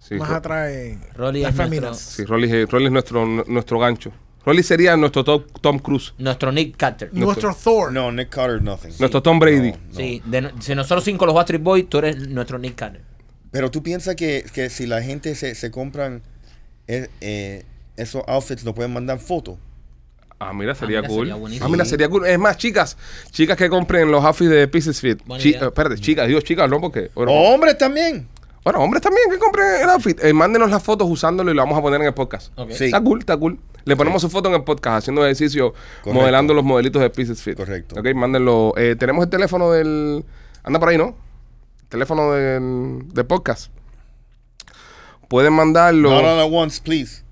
[0.00, 1.98] Sí, más Ro- atrae Rolly las es nuestro- féminas.
[2.00, 4.12] sí, Rolly, es- Rolly es nuestro, nuestro gancho.
[4.46, 6.12] Rolly sería nuestro Tom, Tom Cruise.
[6.18, 7.08] Nuestro Nick Carter.
[7.12, 7.90] Nuestro Thor.
[7.92, 8.92] No, Nick Carter, nothing.
[8.98, 9.72] Nuestro Tom Brady.
[9.72, 9.94] No, no.
[9.94, 13.02] Sí, de si nosotros cinco los Backstreet Boys, tú eres nuestro Nick Carter.
[13.50, 16.22] Pero tú piensas que, que si la gente se, se compran
[16.88, 17.64] eh, eh,
[17.96, 19.56] esos outfits, nos pueden mandar fotos.
[20.48, 21.18] Ah, mira, sería mira, cool.
[21.26, 21.66] sería buenísimo.
[21.66, 22.26] ah, mira, sería cool.
[22.26, 22.96] Es más, chicas,
[23.30, 25.20] chicas que compren los outfits de Pieces Fit.
[25.38, 25.62] Chi- idea.
[25.62, 27.10] eh, espérate, chicas, digo chicas, no porque.
[27.14, 28.28] bueno, Hombres también.
[28.64, 30.24] Bueno, hombres también que compren el outfit.
[30.24, 32.50] Eh, mándenos las fotos usándolo y lo vamos a poner en el podcast.
[32.70, 32.84] Sí.
[32.86, 33.58] Está cool, está cool.
[33.84, 35.72] Le ponemos su foto en el podcast haciendo ejercicio,
[36.02, 36.12] Correcto.
[36.14, 37.56] modelando los modelitos de Pieces Fit.
[37.58, 37.96] Correcto.
[38.00, 38.72] Ok, mándenlo.
[38.78, 40.24] Eh, tenemos el teléfono del.
[40.62, 41.14] Anda por ahí, ¿no?
[41.90, 43.70] Teléfono del, del podcast.
[45.28, 46.10] Pueden mandarlo.
[46.10, 47.22] Not all at once, please.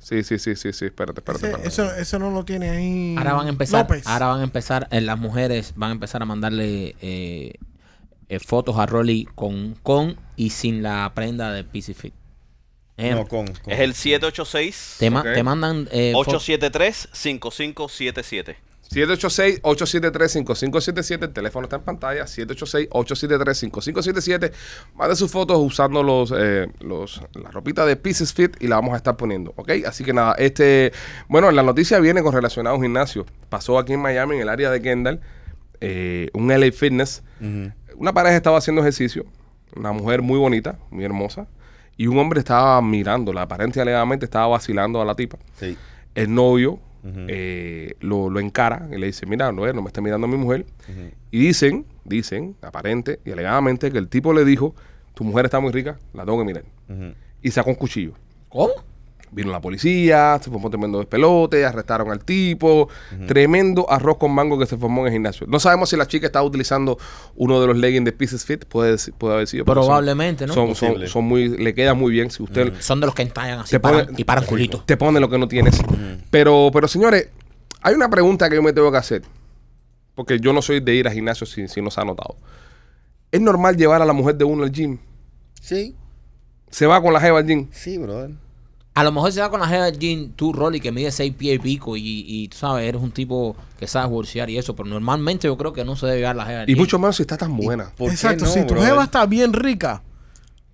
[0.00, 0.86] Sí, sí, sí, sí, sí.
[0.86, 1.46] Espérate, espérate.
[1.46, 1.68] Espérate.
[1.68, 3.14] eso, eso no lo tiene ahí.
[3.18, 4.06] Ahora van a empezar, López.
[4.06, 7.52] ahora van a empezar, eh, las mujeres van a empezar a mandarle eh,
[8.28, 12.14] eh, fotos a Rolly con, con y sin la prenda de PC Fit.
[12.96, 15.32] Eh, No, con, con- Es el 786 te, ma- Ok.
[15.34, 18.56] te mandan eh, fo- 873 5577.
[18.90, 21.22] 786-873-5577.
[21.24, 22.24] El teléfono está en pantalla.
[22.24, 24.52] 786-873-5577.
[24.96, 28.94] Mande sus fotos usando los, eh, los, la ropita de Pieces Fit y la vamos
[28.94, 29.52] a estar poniendo.
[29.56, 29.70] ¿Ok?
[29.86, 30.92] Así que nada, este.
[31.28, 33.26] Bueno, la noticia viene con relacionado a un gimnasio.
[33.48, 35.20] Pasó aquí en Miami, en el área de Kendall,
[35.80, 37.22] eh, un LA Fitness.
[37.96, 39.24] Una pareja estaba haciendo ejercicio.
[39.76, 41.46] Una mujer muy bonita, muy hermosa.
[41.96, 43.42] Y un hombre estaba mirándola.
[43.42, 45.76] Aparentemente, alegadamente, estaba vacilando a la tipa Sí.
[46.14, 50.26] el novio Eh, lo, lo encara y le dice, mira, no, no me está mirando
[50.26, 50.66] mi mujer.
[51.30, 54.74] Y dicen, dicen, aparente y alegadamente, que el tipo le dijo,
[55.14, 56.64] tu mujer está muy rica, la tengo que mirar.
[57.42, 58.12] Y sacó un cuchillo.
[58.48, 58.72] ¿Cómo?
[59.32, 62.88] Vino la policía, se formó tremendo despelote, arrestaron al tipo,
[63.28, 65.46] tremendo arroz con mango que se formó en el gimnasio.
[65.48, 66.98] No sabemos si la chica estaba utilizando
[67.36, 69.64] uno de los leggings de Pieces Fit, puede, puede haber sido.
[69.64, 70.52] son- Probablemente, ¿no?
[70.52, 73.70] Son, son, muy, le queda muy bien si usted Son de los que entallan así
[73.70, 74.82] Te paran- pone- y paran culito.
[74.84, 75.80] te pone lo que no tienes.
[76.30, 77.28] Pero, pero señores,
[77.82, 79.22] hay una pregunta que yo me tengo que hacer.
[80.16, 82.34] Porque yo no soy de ir al gimnasio si, si no se ha notado.
[83.30, 84.98] ¿Es normal llevar a la mujer de uno al gym?
[85.60, 85.94] Sí,
[86.68, 87.68] ¿Se va con la jeva al gym?
[87.70, 88.30] sí, brother.
[88.94, 91.56] A lo mejor se va con la jeva Jean, tú, Rolly, que mide 6 pies
[91.56, 94.88] y pico y, y tú sabes, eres un tipo que sabes bolsear y eso, pero
[94.88, 97.36] normalmente yo creo que no se debe llevar la jeva Y mucho menos si está
[97.36, 97.92] tan buena.
[97.96, 100.02] ¿Por qué Exacto, no, si tu jeva está bien rica,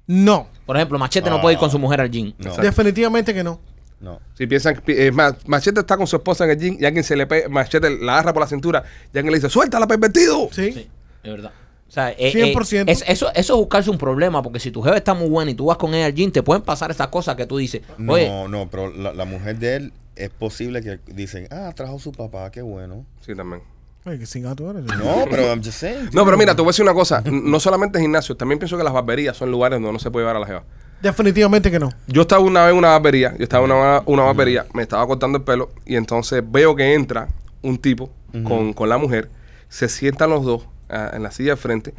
[0.06, 0.48] no.
[0.64, 2.32] Por ejemplo, Machete no puede ir con su mujer al gym.
[2.38, 3.60] No, Definitivamente que no.
[4.00, 4.20] no.
[4.34, 7.26] Si piensan más, Machete está con su esposa en el gym y alguien se le
[7.26, 10.48] pe Machete la agarra por la cintura y alguien le dice, suéltala, pervertido.
[10.52, 10.72] Sí.
[10.72, 10.88] Sí,
[11.22, 11.52] es verdad.
[11.96, 12.88] O sea, eh, 100%.
[12.90, 15.50] eh, es- eso, eso es buscarse un problema, porque si tu jefe está muy buena
[15.50, 17.80] y tú vas con ella al gym, te pueden pasar estas cosas que tú dices,
[18.06, 21.98] oye, No, no, pero la, la mujer de él es posible que dicen, ah, trajo
[21.98, 23.06] su papá, qué bueno.
[23.24, 23.62] Sí, también.
[24.04, 24.84] Ay, qué cingado tú eres.
[24.84, 26.10] No, pero I'm just saying.
[26.12, 27.22] No, pero mira, te voy a decir una cosa.
[27.24, 30.36] No solamente gimnasio, también pienso que las barberías son lugares donde no se puede llevar
[30.36, 30.64] a la jeva.
[31.00, 31.90] Definitivamente que no.
[32.08, 35.06] Yo estaba una vez en una barbería, yo estaba en una, una barbería, me estaba
[35.06, 37.28] cortando el pelo y entonces veo que entra
[37.62, 38.10] un tipo
[38.44, 39.30] con, con la mujer,
[39.68, 41.94] se sientan los dos en la silla de frente,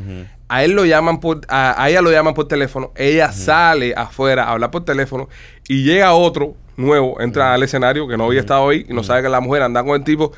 [0.47, 4.45] a él lo llaman por, a, a ella lo llaman por teléfono, ella sale afuera
[4.45, 5.27] a hablar por teléfono
[5.67, 9.23] y llega otro nuevo, entra al escenario que no había estado ahí y no sabe
[9.23, 10.31] que la mujer anda con el tipo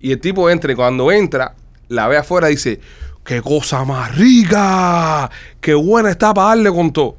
[0.00, 1.54] y el tipo entra y cuando entra
[1.88, 2.80] la ve afuera y dice,
[3.24, 5.30] qué cosa más rica,
[5.60, 7.16] qué buena está para darle con todo.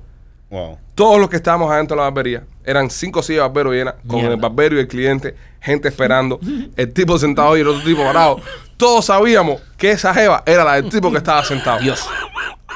[0.50, 0.78] Wow.
[0.96, 4.18] Todos los que estábamos adentro de la barbería eran cinco sillas de barbero llenas, con
[4.18, 4.36] Mierda.
[4.36, 6.40] el barbero y el cliente, gente esperando,
[6.76, 8.40] el tipo sentado y el otro tipo parado.
[8.78, 11.80] Todos sabíamos que esa jeva era la del tipo que estaba sentado.
[11.80, 12.06] Dios.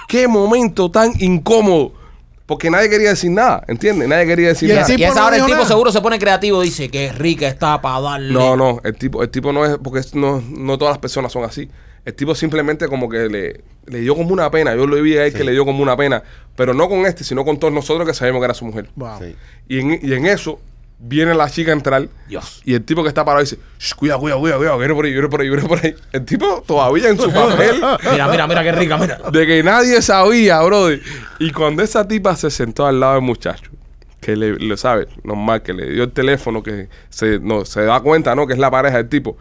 [0.08, 1.94] Qué momento tan incómodo.
[2.46, 4.08] Porque nadie quería decir nada, ¿entiendes?
[4.08, 4.88] Nadie quería decir Y nada.
[4.96, 5.68] Y esa no hora el tipo nada.
[5.68, 8.34] seguro se pone creativo, dice que rica está para darle.
[8.34, 11.34] No, no, el tipo, el tipo no es, porque es- no, no todas las personas
[11.34, 11.70] son así.
[12.06, 14.74] El tipo simplemente como que le, le dio como una pena.
[14.76, 16.24] Yo lo vi a él que le dio como una pena.
[16.56, 18.90] Pero no con este, sino con todos nosotros que sabemos que era su mujer.
[18.96, 19.20] Wow.
[19.20, 19.36] Sí.
[19.68, 20.58] Y en, y en eso
[21.00, 22.62] viene la chica a entrar Dios.
[22.66, 25.12] y el tipo que está parado dice, "Shh, cuidado, cuidado, cuidado, cuidado, viene por ahí,
[25.14, 25.96] viene por ahí, viene por ahí.
[26.12, 27.76] El tipo todavía en su papel
[28.12, 29.20] Mira, mira, mira qué rica, mira.
[29.32, 31.02] de que nadie sabía, brother.
[31.40, 33.70] Y cuando esa tipa se sentó al lado del muchacho,
[34.20, 38.00] que le, le sabe, normal, que le dio el teléfono, que se, no, se da
[38.00, 38.48] cuenta, ¿no?
[38.48, 39.38] Que es la pareja del tipo.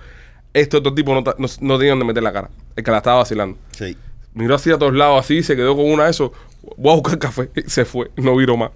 [0.52, 2.50] Este otro tipo no, ta- no, no tenía donde meter la cara.
[2.76, 3.58] El que la estaba vacilando.
[3.72, 3.96] Sí.
[4.34, 6.30] Miró así a todos lados, así, se quedó con una de esos.
[6.76, 7.50] Voy a buscar café.
[7.56, 8.10] Y se fue.
[8.16, 8.70] No viró más.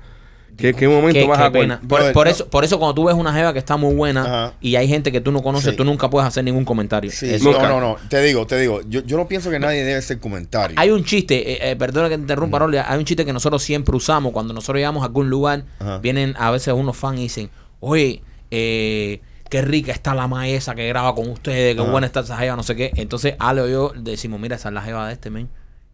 [0.56, 1.62] ¿Qué, qué momento Qué, más qué awkward.
[1.62, 1.80] pena.
[1.80, 2.30] Por, Brother, por no.
[2.32, 4.54] eso, por eso cuando tú ves una jeva que está muy buena Ajá.
[4.60, 5.76] y hay gente que tú no conoces, Sí.
[5.76, 7.10] tú nunca puedes hacer ningún comentario.
[7.10, 7.96] Sí, Eso- no, no, no.
[8.08, 8.80] Te digo, te digo.
[8.88, 10.76] Yo, yo no pienso que nadie debe hacer comentario.
[10.78, 13.62] Hay un chiste, eh, eh, perdona que te interrumpa, Rolly, hay un chiste que nosotros
[13.62, 15.98] siempre usamos cuando nosotros llegamos a algún lugar, Ajá.
[15.98, 20.86] vienen a veces unos fans y dicen, oye, eh, qué rica está la maesa que
[20.88, 21.90] graba con ustedes, qué Ajá.
[21.90, 22.92] buena está esa jeva, no sé qué.
[22.96, 25.48] Entonces Ale o yo decimos, mira, esa es la jeva de este men.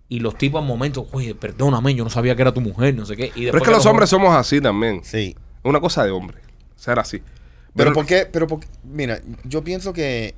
[0.09, 3.05] Y los tipos al momento, oye, perdóname, yo no sabía que era tu mujer, no
[3.07, 3.33] sé qué.
[3.35, 5.01] Y Pero es que los hombres somos así también.
[5.03, 5.35] Sí.
[5.59, 6.39] Es una cosa de hombre.
[6.77, 7.23] Ser así.
[7.75, 8.29] Pero ¿por qué?
[8.31, 10.35] Pero por qué- mira, yo pienso que,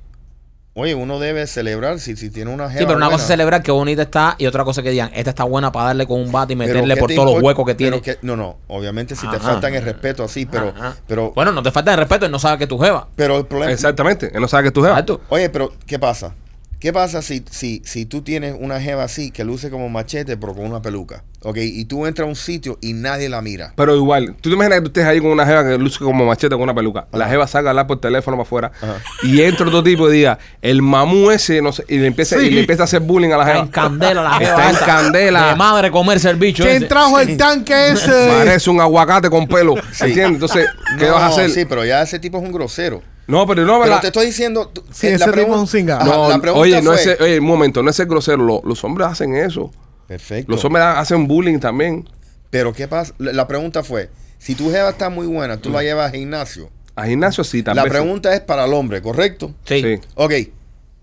[0.73, 3.71] oye, uno debe celebrar si, si tiene una Sí, pero una cosa es celebrar qué
[3.71, 6.53] bonita está y otra cosa que digan, esta está buena para darle con un bate
[6.53, 8.01] y Pero meterle ¿qué por todos los huecos que Pero tiene.
[8.01, 8.57] que- no, no.
[8.67, 10.95] Obviamente si te faltan el respeto así, pero, Ajá.
[11.07, 13.07] pero, Bueno, no te falta el respeto, él no sabe que tu jeva.
[13.15, 13.71] pero el problema.
[13.71, 14.31] Exactamente.
[14.33, 14.93] Él no sabe que tu jeva.
[14.93, 15.21] Exacto.
[15.29, 16.33] Oye, pero ¿qué pasa?
[16.79, 20.53] ¿Qué pasa si, si, si tú tienes una jeva así que luce como machete pero
[20.55, 21.25] con una peluca?
[21.41, 21.57] ¿Ok?
[21.57, 23.73] Y tú entras a un sitio y nadie la mira.
[23.75, 26.25] Pero igual, tú te imaginas que tú estés ahí con una jeva que luce como
[26.25, 27.07] machete con una peluca.
[27.11, 28.95] La jeva saca a hablar por teléfono para afuera Ajá.
[29.23, 32.45] y entra otro tipo y diga, el mamú ese, no sé, y le empieza, Sí.
[32.47, 33.65] y le empieza a hacer bullying a la Está jeva.
[33.65, 34.85] en candela la Está jeva en esa.
[34.85, 35.47] candela.
[35.49, 36.85] De madre comerse el bicho ¿Quién ese.
[36.85, 38.27] trajo el tanque ese?
[38.37, 39.75] Parece un aguacate con pelo.
[39.91, 40.05] Sí.
[40.05, 40.33] ¿Entiendes?
[40.41, 40.65] Entonces,
[40.97, 41.49] ¿qué No, vas a hacer?
[41.49, 43.01] Sí, pero ya ese tipo es un grosero.
[43.29, 44.01] No, pero no, Pero ¿verdad?
[44.01, 44.67] te estoy diciendo.
[44.73, 45.89] tú- Sí, eh, ese tipo es un.
[45.91, 48.07] Ajá, No, la pregunta oye, no fue- es ser- oye, un momento, no es ser
[48.07, 48.43] grosero.
[48.43, 49.71] Lo- los hombres hacen eso.
[50.07, 50.51] Perfecto.
[50.51, 52.09] Los hombres hacen bullying también.
[52.49, 53.13] Pero ¿qué pasa?
[53.19, 54.09] La la pregunta fue:
[54.39, 56.69] si tu jeva está muy buena, tú la llevas al gimnasio.
[56.95, 57.89] A gimnasio sí, La también.
[57.89, 59.53] pregunta es para el hombre, ¿correcto?
[59.63, 59.81] Sí.
[59.81, 59.99] Sí.
[60.15, 60.33] Ok.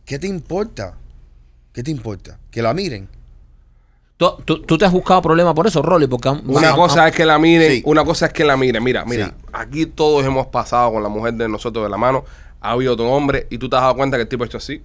[0.05, 0.95] ¿Qué te importa?
[1.72, 2.39] ¿Qué te importa?
[2.51, 3.09] Que la miren.
[4.16, 6.06] ¿Tú, tú, tú te has buscado problemas por eso, Rolly?
[6.06, 7.82] Porque han- Una han- cosa han- es que la miren, Sí.
[7.84, 8.82] una cosa es que la miren.
[8.82, 9.32] Mira, mira, Sí.
[9.52, 12.24] aquí todos hemos pasado con la mujer de nosotros de la mano.
[12.62, 14.56] Ha habido otro hombre y tú te has dado cuenta que el tipo ha hecho
[14.56, 14.82] así.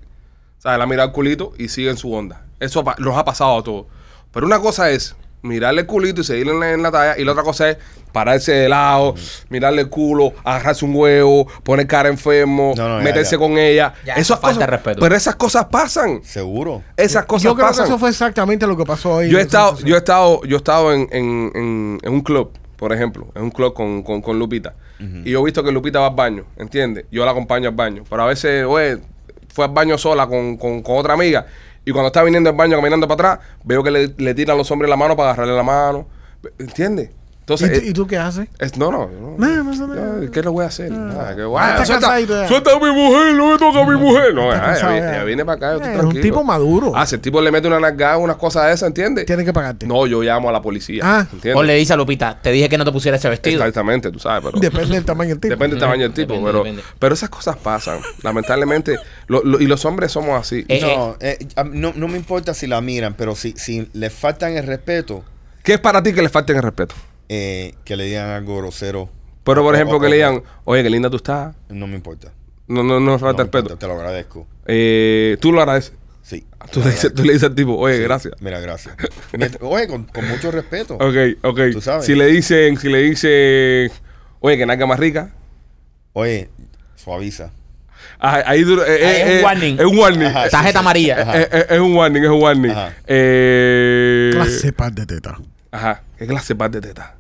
[0.58, 0.78] ¿Sabes?
[0.78, 2.46] La mira el culito y sigue en su onda.
[2.60, 3.86] Eso pa- nos ha pasado a todos.
[4.34, 7.18] Pero una cosa es mirarle el culito y seguirle en la, en la talla.
[7.20, 7.78] Y la otra cosa es
[8.12, 9.16] pararse de lado,
[9.50, 13.38] mirarle el culo, agarrarse un huevo, poner cara enfermo, No, no, ya, meterse ya.
[13.38, 13.94] con ella.
[14.06, 15.00] Ya, Esas eso falta cosas, de respeto.
[15.00, 16.22] Pero esas cosas pasan.
[16.24, 16.84] Seguro.
[16.98, 17.86] Esas cosas Yo creo pasan.
[17.86, 19.30] que eso fue exactamente lo que pasó ahí.
[19.30, 22.52] Yo he estado, yo he estado, yo he estado en, en- en- en un club,
[22.76, 24.74] por ejemplo, en un club con, con- con Lupita.
[25.24, 27.06] Y yo he visto que Lupita va al baño, ¿entiendes?
[27.12, 28.04] Yo la acompaño al baño.
[28.08, 29.00] Pero a veces, güey,
[29.52, 31.48] fue al baño sola con, con- con otra amiga.
[31.86, 34.70] Y cuando está viniendo al baño caminando para atrás, veo que le, le tiran los
[34.72, 36.08] hombres la mano para agarrarle la mano.
[36.60, 37.12] ¿Entiendes?
[37.42, 38.48] ¿Y, Entonces, tú- eh, y tú qué haces?
[38.60, 39.36] es- no, no, no.
[39.38, 40.24] No, no, no, no.
[40.24, 40.90] Ya, ¿Qué le voy a hacer?
[40.92, 42.48] Nada, que, Ah, "Guau, está suelta, cansadito ya".
[42.48, 44.34] suelta a mi mujer, no me toca a mi mujer.
[44.34, 46.94] No, cansado ella, viene- ella viene para acá, yo estoy Eh, es un tipo maduro.
[46.96, 49.26] Ah, si el tipo le mete una nalgada, unas cosas de esas, ¿entiendes?
[49.26, 49.86] Tiene que pagarte.
[49.88, 51.02] No, yo llamo a la policía.
[51.04, 51.28] Ah.
[51.34, 51.56] ¿entiendes?
[51.60, 53.58] O le dice a Lupita, te dije que no te pusiera ese vestido.
[53.60, 55.54] Exactamente, tú sabes, pero Depende del tamaño del tipo.
[55.54, 56.84] depende del tamaño del tipo, Depende, pero, depende.
[57.00, 58.00] pero esas cosas pasan.
[58.24, 60.64] Lamentablemente, lo- lo- y los hombres somos así.
[60.70, 61.38] Eh, no, eh,
[61.72, 65.24] no, no me importa si la miran, pero si, si le faltan el respeto,
[65.64, 66.96] ¿Qué es para ti que le falten el respeto?
[67.34, 69.10] Eh, que le digan algo grosero,
[69.46, 71.56] Pero, por O- ejemplo, o- que le o- digan, oye, qué linda tú estás.
[71.70, 72.32] no me importa.
[72.68, 73.60] No, no, no No falta el respeto.
[73.74, 74.48] importa, te lo agradezco.
[74.66, 75.94] Eh, tú lo agradeces.
[76.22, 76.46] Sí.
[76.72, 78.34] Tú le, dices, tú le dices al tipo, oye, Sí, gracias.
[78.42, 78.96] Mira, gracias.
[79.62, 80.96] Oye, con, con mucho respeto.
[80.96, 81.60] Ok, ok.
[81.74, 82.06] Tú sabes.
[82.06, 83.92] Si le dicen, si le dicen,
[84.42, 85.34] oye, que nalga más rica.
[86.14, 86.50] Oye,
[86.96, 87.52] suaviza.
[88.20, 89.80] ah, Ahí, duro- eh, eh, es un eh, warning.
[89.80, 90.28] Es un warning.
[90.28, 90.78] Ajá, Eh, Tarjeta sí.
[90.80, 91.22] amarilla.
[91.24, 91.42] Ajá.
[91.42, 92.72] eh, eh, es un warning, es un warning.
[92.72, 92.94] Ajá.
[93.08, 95.38] Eh, Clase par de teta.
[95.72, 96.04] Ajá.
[96.18, 97.16] ¿Qué clase par de teta?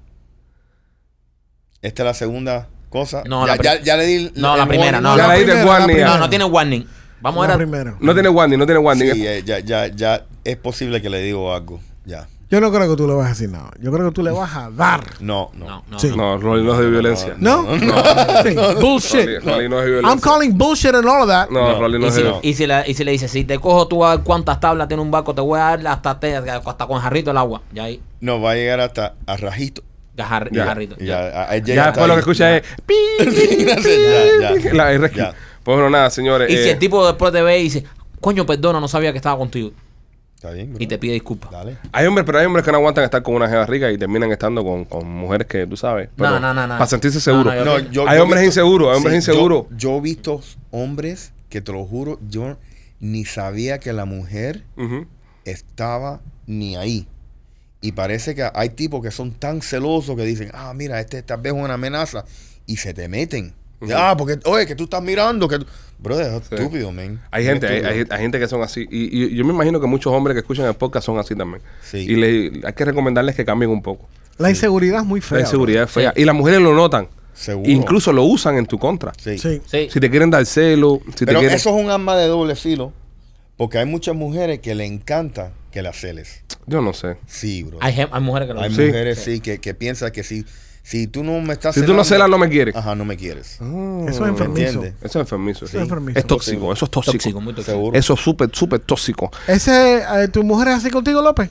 [1.81, 3.23] Esta es la segunda cosa.
[3.25, 4.31] No, ya, la ya, ya le di.
[4.35, 5.03] No, la primera, warning.
[5.03, 5.87] no, Ya la le diste primera, la warning.
[5.95, 6.09] primera.
[6.13, 6.85] No, no tiene warning.
[7.21, 7.67] Vamos a La ver.
[7.67, 7.95] primera.
[7.99, 9.11] No tiene warning, no tiene warning.
[9.13, 11.79] Sí, eh, ya, ya, ya es posible que le digo algo.
[12.05, 12.27] Ya.
[12.49, 13.71] Yo no creo que tú le vas a decir nada.
[13.79, 15.05] Yo creo que tú le vas a dar.
[15.21, 15.65] No, no.
[15.67, 15.99] No, no.
[15.99, 16.11] Sí.
[16.15, 17.35] No, Rolly no es de violencia.
[17.37, 17.63] ¿No?
[18.81, 19.41] Bullshit.
[19.43, 20.09] Rolly, no es de violencia.
[20.09, 21.49] I'm calling bullshit and all of that.
[21.49, 21.79] No, No.
[21.79, 22.39] Rolly no es de no.
[22.41, 24.87] y, si la- y si le dice, si te cojo tú a ver cuántas tablas
[24.87, 27.61] tiene un barco, te voy a dar hasta, te- hasta con jarrito el agua.
[27.73, 29.81] Ya ahí, No, va a llegar hasta a rajito.
[30.99, 31.85] Ya, Ya.
[31.87, 32.63] después lo que escucha es.
[32.85, 32.95] pi,
[33.59, 34.73] ya, ya.
[34.73, 35.11] La R.
[35.15, 35.33] Ya.
[35.63, 36.49] Pues bueno, nada, señores.
[36.49, 37.83] Y si eh, el tipo después te ve y dice,
[38.19, 39.71] coño, perdona, no sabía que estaba contigo.
[40.35, 40.81] Está bien, bro.
[40.83, 41.51] Y te pide disculpas.
[41.51, 41.77] Dale.
[41.91, 44.31] Hay hombres, pero hay hombres que no aguantan estar con una jeva rica y terminan
[44.31, 46.09] estando con, con mujeres que tú sabes.
[46.09, 46.73] No, pero no, no, no.
[46.79, 47.53] Para sentirse seguro.
[47.63, 49.65] No, Yo- Hay yo hombres visto- inseguros, hay hombres Sí, inseguros.
[49.69, 50.41] Yo, yo he visto
[50.71, 52.57] hombres que te lo juro, yo
[52.99, 54.63] ni sabía que la mujer
[55.45, 57.07] estaba ni ahí.
[57.81, 61.41] Y parece que hay tipos que son tan celosos que dicen, ah, mira, este tal
[61.41, 62.25] vez es una amenaza.
[62.67, 63.53] Y se te meten.
[63.95, 65.47] Ah, porque, oye, que tú estás mirando.
[65.47, 65.65] que tú-".
[65.97, 66.55] Brother, es Sí.
[66.55, 67.19] estúpido, man.
[67.31, 67.95] Hay gente, hay, Estúpido.
[68.13, 68.87] hay- hay gente que son así.
[68.91, 71.63] Y, y yo me imagino que muchos hombres que escuchan el podcast son así también.
[71.83, 71.97] Sí.
[71.97, 74.07] Y le, hay que recomendarles que cambien un poco.
[74.37, 75.39] La inseguridad es muy fea.
[75.39, 76.13] La inseguridad es fea.
[76.15, 76.21] Sí.
[76.21, 77.07] Y las mujeres lo notan.
[77.33, 77.69] Seguro.
[77.69, 79.13] Incluso lo usan en tu contra.
[79.17, 79.31] Sí.
[79.31, 79.37] bro.
[79.39, 79.61] Sí.
[79.65, 79.87] Sí.
[79.91, 81.55] Si te quieren dar celo, si te Pero quieren...
[81.55, 82.93] eso es un arma de doble filo.
[83.57, 86.43] Porque hay muchas mujeres que le encanta que la celes.
[86.65, 87.17] Yo no sé.
[87.27, 87.77] Sí, bro.
[87.81, 88.73] Hay, mujeres que lo Hay.
[88.73, 88.81] Sí.
[88.85, 90.45] mujeres, sí, que, que piensan que si,
[90.83, 92.75] si tú no me estás Si tú no celas, no me quieres.
[92.75, 93.57] Ajá, no me quieres.
[93.61, 94.83] Ah, Eso es enfermizo.
[94.83, 95.65] Eso es enfermizo.
[95.65, 96.19] Eso es enfermizo.
[96.19, 97.13] Es tóxico, eso es tóxico.
[97.13, 97.71] Tóxico, muy tóxico.
[97.71, 97.97] Seguro.
[97.97, 99.31] Eso es súper, súper tóxico.
[99.47, 101.49] Ese, eh, ¿Tu mujer es así contigo, López?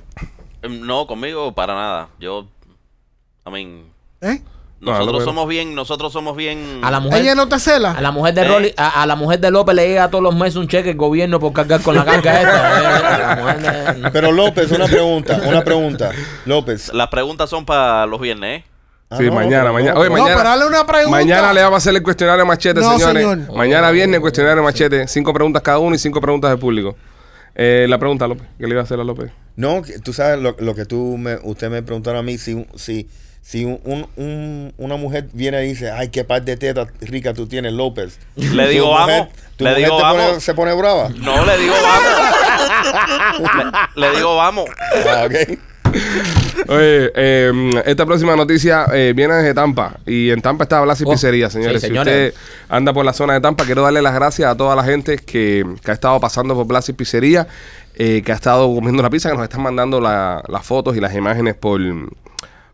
[0.62, 2.08] Em, No, conmigo para nada.
[2.18, 2.48] Yo,
[3.46, 3.84] I mean,
[4.20, 4.40] ¿Eh?
[4.80, 6.80] No, nosotros no, somos bien, nosotros somos bien.
[6.82, 7.92] A la mujer, ¿Ella no te cela?
[7.92, 8.48] a la mujer de Eh.
[8.48, 10.96] Rolly, a, a la mujer de López le llega todos los meses un cheque el
[10.96, 12.80] gobierno por cargar con la carga esta.
[12.80, 16.10] Eh, a la mujer de- Pero López, una pregunta, una pregunta.
[16.46, 16.92] López.
[16.94, 18.64] Las preguntas son para los viernes, ¿eh?
[19.10, 19.94] Ah, Sí, no, mañana, pero mañana.
[19.94, 21.10] no, Oye, No, mañana- pero dale una pregunta.
[21.10, 23.22] Mañana le vamos a hacer el cuestionario machete, No, señores.
[23.28, 23.56] señor.
[23.56, 25.06] Mañana viernes, cuestionario machete.
[25.08, 26.96] Cinco preguntas cada uno y cinco preguntas del público.
[27.54, 28.46] Eh, la pregunta, López.
[28.56, 29.30] ¿Qué le iba a hacer a López?
[29.56, 33.08] No, tú sabes lo, lo que tú me, usted me preguntaron a mí si, si,
[33.50, 37.34] si un, un- un- una mujer viene y dice, ay, qué par de tetas rica
[37.34, 38.18] tú tienes, López.
[38.36, 39.28] Le tu digo, mujer- vamos.
[39.56, 40.44] tu Le mujer digo, te pone- vamos.
[40.44, 41.08] se pone brava.
[41.16, 43.72] No, le digo vamos.
[43.96, 44.70] le, le digo vamos.
[45.08, 45.58] Ah, ok.
[46.68, 47.50] Oye, eh,
[47.86, 49.98] esta próxima noticia eh, viene desde Tampa.
[50.06, 51.80] Y en Tampa está Blas y Oh, Pizzería, señores.
[51.82, 52.32] sí, Si usted
[52.68, 55.64] anda por la zona de Tampa, quiero darle las gracias a toda la gente que,
[55.84, 57.48] que ha estado pasando por Blas y Pizzería,
[57.96, 61.00] eh, que ha estado comiendo la pizza, que nos están mandando la- las fotos y
[61.00, 61.80] las imágenes por,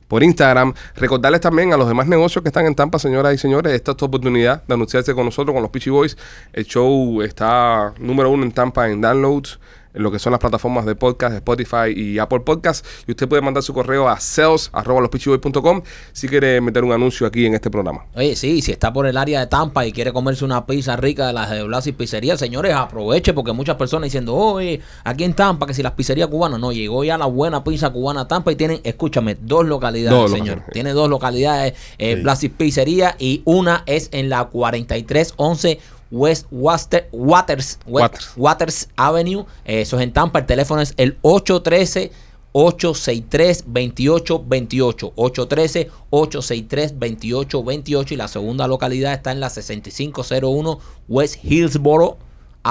[0.09, 0.75] por Instagram.
[0.97, 3.97] Recordarles también a los demás negocios que están en Tampa, señoras y señores, esta es
[3.97, 6.17] tu oportunidad de anunciarse con nosotros, con los Peachy Boys.
[6.53, 9.59] El show está número uno en Tampa en downloads,
[9.97, 12.87] en lo que son las plataformas de podcast, Spotify y Apple Podcast.
[13.07, 15.83] Y usted puede mandar su correo a sales.com
[16.13, 18.05] si quiere meter un anuncio aquí en este programa.
[18.15, 21.27] Oye, sí, si está por el área de Tampa y quiere comerse una pizza rica
[21.27, 25.35] de las de Blas y Pizzería, señores, aproveche porque muchas personas diciendo, oye, aquí en
[25.35, 28.57] Tampa, que si las pizzerías cubanas, no, llegó ya la buena pizza cubana Tampa y
[28.57, 30.47] tienen, escúchame, dos localidades, Dos señor.
[30.49, 30.73] localidades.
[30.73, 32.23] Tiene dos localidades, eh, Sí.
[32.23, 35.81] Blas y Pizzería, y una es en la 4311
[36.11, 38.33] West Waster- Waters, West- Waters.
[38.37, 42.11] Waters Avenue, eh, eso es en Tampa, el teléfono es el 813
[42.53, 45.13] 863-2828.
[45.17, 48.13] 813-863-2828.
[48.13, 50.79] Y la segunda localidad está en la 6501
[51.09, 52.17] West Hillsboro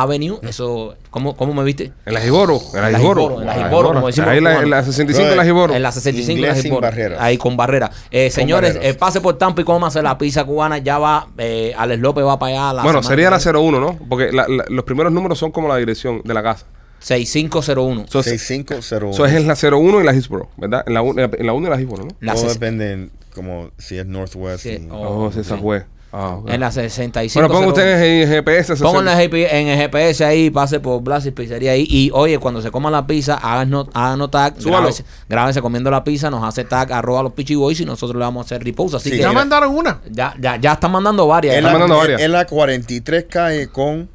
[0.01, 0.39] Avenue.
[0.43, 1.91] Eso, ¿cómo, cómo me viste?
[2.05, 3.21] En la Jiboro, en la Jiboro.
[3.23, 4.85] Jiboro, en la Jiboro, como decimos Ahí en la, en la cubanos.
[4.85, 5.73] 65 en la Jiboro.
[5.75, 7.21] En la 65 Inglés en la barreras.
[7.21, 7.91] Ahí con barrera.
[8.11, 8.95] Eh, señores, barreras.
[8.95, 10.77] eh, pase por Tampa y cómase la pizza cubana.
[10.79, 12.73] Ya va, eh, Alex López va para allá.
[12.73, 13.51] La Bueno, sería la viene.
[13.59, 13.97] 01, ¿no?
[14.09, 16.65] Porque la- la- los primeros números son como la dirección de la casa.
[16.99, 18.05] 6501.
[18.07, 19.11] Eso es, 6501.
[19.13, 20.83] eso es en la 01 y la Hillsboro, ¿verdad?
[20.87, 22.15] En la 1 en la uno y la Hillsboro, ¿no?
[22.19, 24.63] La Todo depende en como si es Northwest.
[24.63, 25.25] Sí, y- oh.
[25.27, 25.85] Oh, fue.
[26.17, 26.39] Ah.
[26.47, 28.75] En la 65 Bueno, pongan ustedes en GPS.
[28.81, 29.21] Pongan 60.
[29.23, 31.85] el GP en el GPS ahí, pase por Blas y Pizzería ahí.
[31.89, 34.77] Y oye, cuando se coma la pizza, háganos, háganos tag, Súbalo.
[34.83, 38.23] grábese, grábese comiendo la pizza, nos hace tag, arroba los Pichi Boys y nosotros le
[38.23, 38.95] vamos a hacer repose.
[38.95, 39.41] Así Sí, que Ya mira.
[39.41, 39.99] mandaron una.
[40.09, 41.55] ya, ya, ya están mandando varias.
[41.55, 42.21] En Están la, mandando varias.
[42.21, 44.09] en la 43 calle con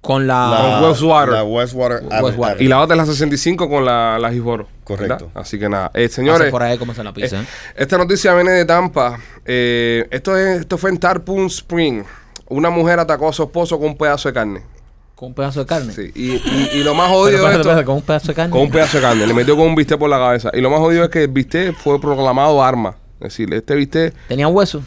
[0.00, 0.80] con la.
[0.80, 1.34] la, Westwater.
[1.34, 4.30] la Westwater Y la otra es la 65 con la, la.
[4.84, 5.26] Correcto.
[5.26, 5.28] ¿verdad?
[5.34, 5.90] Así que nada.
[5.94, 7.40] Eh, señores, por ahí cómo se la pizza.
[7.40, 7.72] eh, ¿eh?
[7.76, 9.18] esta noticia viene de Tampa.
[9.44, 12.04] Eh, esto, es, esto fue en Tarpon Spring.
[12.48, 14.62] Una mujer atacó a su esposo con un pedazo de carne.
[15.14, 15.92] Con un pedazo de carne.
[15.92, 16.10] Sí.
[16.14, 17.58] Y, y- y lo más jodido esto.
[17.60, 18.50] espérate, con un pedazo de carne.
[18.52, 19.26] Con un pedazo de carne.
[19.26, 20.50] Le metió con un bistec por la cabeza.
[20.54, 22.94] Y lo más jodido es que el bistec fue proclamado arma.
[23.20, 24.82] Es decir, este bistec, Tenía hueso.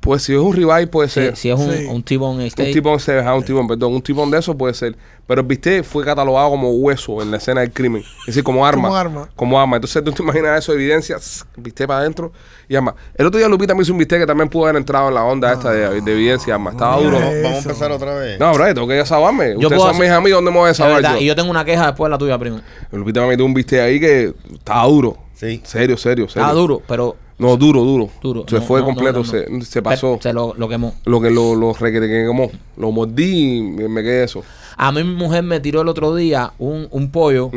[0.00, 1.36] pues si es un ribeye puede ser.
[1.36, 1.86] si es un, Sí.
[1.88, 4.96] un T-bone Un tibón se deja un tibón, perdón, un tibón de eso puede ser.
[5.28, 8.02] Pero el bistec fue catalogado como hueso en la escena del crimen.
[8.20, 8.88] Es decir, como arma.
[8.88, 9.28] Como arma.
[9.36, 9.76] Como arma.
[9.76, 12.32] Entonces tú te imaginas eso, evidencia, tss, bistec para adentro
[12.68, 12.94] y arma.
[13.14, 15.24] El otro día Lupita me hizo un bistec que también pudo haber entrado en la
[15.24, 16.70] onda esta de, de evidencia, arma.
[16.70, 17.18] Estaba duro.
[17.20, 18.40] Vamos, vamos a empezar otra vez.
[18.40, 19.50] No, bro, tengo que desabarme.
[19.52, 21.20] Yo Ustedes son hacer- mis amigos, ¿dónde me voy a verdad, yo?
[21.20, 22.60] y yo tengo una queja después de la tuya, primo.
[22.90, 25.18] Lupita me metió un bistec ahí que estaba duro.
[25.34, 25.60] Sí.
[25.64, 26.42] Serio, serio, serio.
[26.42, 28.08] Estaba duro, pero No, duro, duro.
[28.20, 28.44] duro.
[28.48, 29.24] Se No, fue no, completo, no.
[29.24, 30.18] Se, se pasó.
[30.20, 30.94] Se lo, lo quemó.
[31.04, 32.50] Lo que lo, lo que quemó.
[32.76, 34.42] Lo mordí y me, me quedé eso.
[34.76, 37.50] A mí mi mujer me tiró el otro día un, un pollo.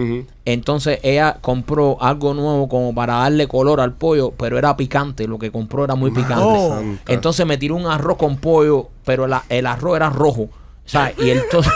[0.45, 5.27] Entonces ella compró algo nuevo como para darle color al pollo, pero era picante.
[5.27, 6.43] Lo que compró era muy picante.
[6.43, 6.81] Oh.
[7.07, 10.49] Entonces me tiró un arroz con pollo, pero la- el arroz era rojo.
[10.85, 11.71] Sea, y entonces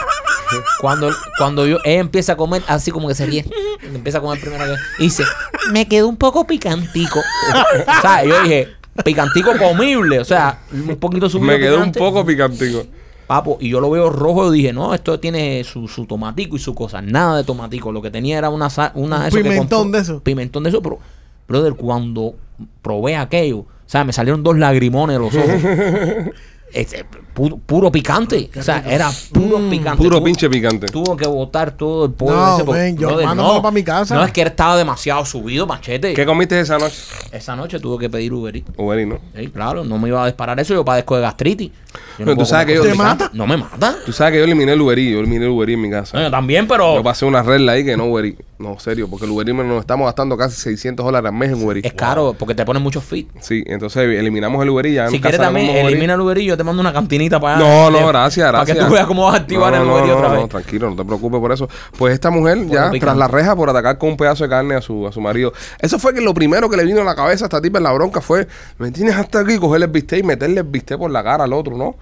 [0.80, 3.44] cuando, cuando yo, ella empieza a comer así como que se ríe.
[3.82, 5.24] Empieza a comer primero que y dice,
[5.72, 7.20] me quedó un poco picantico.
[7.20, 8.68] o sea, yo dije,
[9.04, 10.18] picantico comible.
[10.20, 12.84] O sea, un poquito subido Me quedó un poco picantico.
[13.26, 16.60] Papo, y yo lo veo rojo y dije, no, esto tiene su, su tomatico y
[16.60, 17.02] su cosa.
[17.02, 17.90] Nada de tomatico.
[17.90, 20.20] Lo que tenía era una, una Un eso pimentón compró- de eso.
[20.22, 21.00] Pimentón de eso, pero,
[21.48, 22.36] brother, cuando
[22.82, 26.30] probé aquello, o sea, me salieron dos lagrimones de los ojos.
[26.76, 27.04] Este,
[27.34, 28.50] puro, puro picante.
[28.58, 29.96] O sea, era puro picante.
[30.02, 30.86] Puro Tuvo- pinche picante.
[30.86, 32.34] Tuvo que botar todo el pollo.
[32.36, 34.14] No, ese porque, ven, yo brother, no, pa' mi casa.
[34.14, 36.12] No es que estaba demasiado subido, machete.
[36.14, 36.96] ¿Qué comiste esa noche?
[37.32, 38.70] Esa noche tuve que pedir Uber Eats.
[38.76, 39.18] Uber Eats, ¿no?
[39.34, 40.74] Sí, claro, no me iba a disparar eso.
[40.74, 41.70] Yo padezco de gastritis.
[42.18, 43.26] Yo No, tú sabes que yo- cosas ¿Te picantes.
[43.26, 43.36] mata?
[43.36, 43.96] No me mata.
[44.04, 45.12] Tú sabes que yo eliminé el Uber Eats.
[45.12, 46.16] Yo eliminé el Uber Eats en mi casa.
[46.18, 48.38] No, yo también, pero Yo pasé una regla ahí que no Uber Eats.
[48.58, 49.06] No, serio.
[49.08, 51.84] Porque el Uber Eats nos estamos gastando casi 600 dólares al mes en Uber es
[51.84, 51.94] Eats.
[51.94, 53.28] caro porque te ponen muchos fit.
[53.40, 54.94] Sí, entonces eliminamos el Uber Eats.
[54.96, 57.90] Ya Si quieres también, elimina el Uber Eats, yo te mando una cantinita para No,
[57.90, 58.76] no, de- gracias, Para gracias.
[58.78, 60.48] que tú veas cómo vas a activar No, el no, no, otra no, vez.
[60.50, 61.68] tranquilo, no te preocupes por eso.
[61.96, 64.74] Pues esta mujer Por ya tras la reja por atacar con un pedazo de carne
[64.74, 65.52] a su, a su marido.
[65.78, 67.84] Eso fue que lo primero que le vino a la cabeza a esta tipa en
[67.84, 68.46] la bronca fue,
[68.78, 71.52] me tienes hasta aquí, cogerle el bistec y meterle el bistec por la cara al
[71.54, 71.96] otro, ¿no?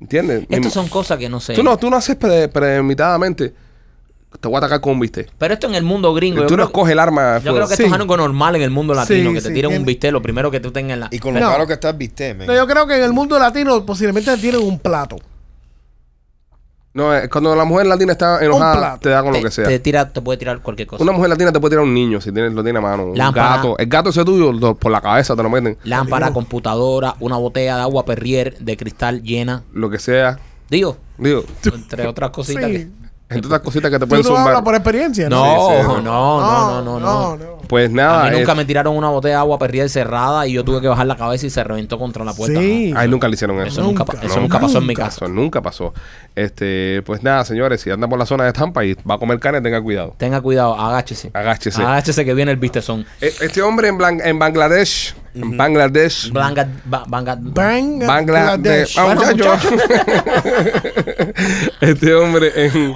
[0.00, 0.44] ¿Entiendes?
[0.50, 1.54] Estas son cosas que no sé.
[1.54, 3.54] Tú no, tú no haces pre- premeditadamente.
[4.40, 5.30] Te voy a atacar con un bistec.
[5.38, 6.42] Pero esto en el mundo gringo.
[6.42, 7.38] yo Tú no creo- escoges el arma.
[7.38, 7.88] Yo creo que esto Sí.
[7.88, 9.54] es algo normal en el mundo latino, Sí, que te sí.
[9.54, 11.08] tiren un En- bistec, lo primero que tú tengas en la...
[11.10, 11.48] Y con lo No.
[11.50, 12.46] caro que está el bistec, man.
[12.46, 15.16] No, yo creo que en el mundo latino posiblemente tienen un plato.
[16.94, 19.00] No, es cuando la mujer latina está enojada, plato.
[19.00, 19.68] te da con lo te, que sea.
[19.68, 21.02] te tira, te puede tirar cualquier cosa.
[21.02, 23.04] Una mujer latina te puede tirar un niño si tienes, lo tiene a mano.
[23.08, 23.56] Un Lámpara.
[23.56, 23.76] gato.
[23.78, 25.76] El gato ese tuyo, lo- por la cabeza te lo meten.
[25.84, 29.62] Lámpara, computadora, una botella de agua Perrier de cristal llena.
[29.74, 30.38] Lo que sea.
[30.70, 32.72] Digo, Digo, entre otras cositas Sí.
[32.72, 32.88] que...
[33.28, 34.64] entre otras cositas que te Tú pueden no hablas zumbar.
[34.64, 35.44] por experiencia, ¿no?
[35.44, 37.55] No, no, no, no, no, no.
[37.68, 38.30] Pues A nada.
[38.30, 40.88] mí nunca es- me tiraron una botella de agua Perrier cerrada y yo tuve que
[40.88, 42.58] bajar la cabeza y se reventó contra la puerta.
[42.60, 42.92] Sí.
[42.96, 43.68] Ay, nunca le hicieron eso.
[43.68, 45.04] Eso nunca, eso nunca pasó en mi Nunca.
[45.04, 45.24] casa.
[45.24, 45.92] Eso nunca pasó.
[46.34, 49.38] Este, pues nada, señores, si anda por la zona de Tampa y va a comer
[49.40, 50.14] carne, tenga cuidado.
[50.18, 51.30] Tenga cuidado, agáchese.
[51.34, 51.82] Agáchese.
[51.82, 53.06] Agáchese que viene el vistezón.
[53.20, 58.08] E- Este hombre en, Blan- en Bangladesh, en Bangladesh, Blanca, ba- banga- Bang, Bangladesh,
[58.96, 58.98] Bangladesh.
[58.98, 59.58] Ah, Bueno, muchacho.
[61.80, 62.94] este hombre en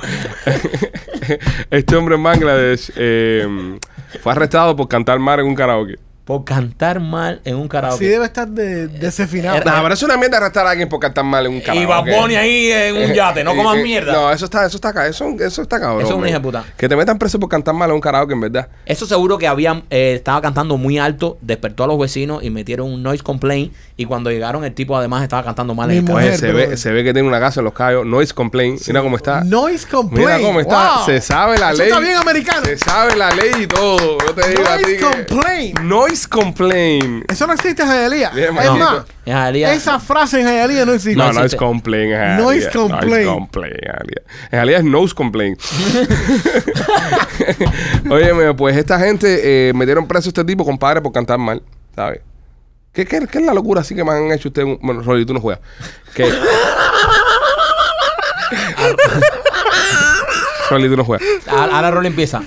[1.71, 3.79] este hombre en Bangladesh eh,
[4.23, 5.99] fue arrestado por cantar mal en un karaoke.
[6.23, 7.99] por cantar mal en un karaoke.
[8.05, 9.57] Sí debe estar de, desafinado.
[9.57, 11.83] Era- Nah, pero es una mierda arrestar a alguien por cantar mal en un karaoke.
[11.83, 14.13] y Bad Bunny ahí en un yate, no Eh, coman eh, mierda.
[14.13, 16.03] No, eso está, eso está, ca- eso, eso está cabrón.
[16.03, 16.29] Eso es un man.
[16.29, 16.65] hijo de puta.
[16.77, 18.69] Que te metan preso por cantar mal en un karaoke, en verdad.
[18.87, 22.93] Eso seguro que habían, eh, estaba cantando muy alto, despertó a los vecinos y metieron
[22.93, 23.73] un noise complaint.
[24.01, 27.05] Y cuando llegaron, el tipo además estaba cantando mal en Mujer, se, ve, se ve
[27.05, 28.07] que tiene una casa en los callos.
[28.07, 28.81] Noise complaint.
[28.87, 29.45] Mira cómo está.
[29.45, 30.27] Noise complaint.
[30.27, 30.95] Mira cómo está.
[30.97, 31.05] Wow.
[31.05, 31.89] Se sabe la Eso ley.
[31.89, 32.65] está bien americano.
[32.65, 34.17] Se sabe la ley y todo.
[34.27, 35.81] Yo te digo a ti Noise que- complaint.
[35.81, 37.31] Noise complaint.
[37.31, 38.31] Eso no existe en.
[38.35, 41.17] Bien, Es más, En esa frase en Hialeah no existe.
[41.19, 42.13] No, No no es complaint.
[42.15, 43.07] En Noise complaint.
[43.11, 43.77] Noise complaint.
[43.85, 45.61] En realidad es nose complaint.
[48.11, 51.63] Óyeme, pues esta gente eh, metieron preso a este tipo, compadre, por cantar mal.
[51.95, 52.21] ¿Sabes?
[52.93, 54.77] ¿Qué, qué, qué es la locura así que me han hecho ustedes?
[54.81, 55.61] Bueno, Rolly, tú no juegas.
[56.15, 56.29] Que...
[60.71, 61.27] Rolly, tú no juegas.
[61.49, 62.43] Ahora ahora Rolly empieza.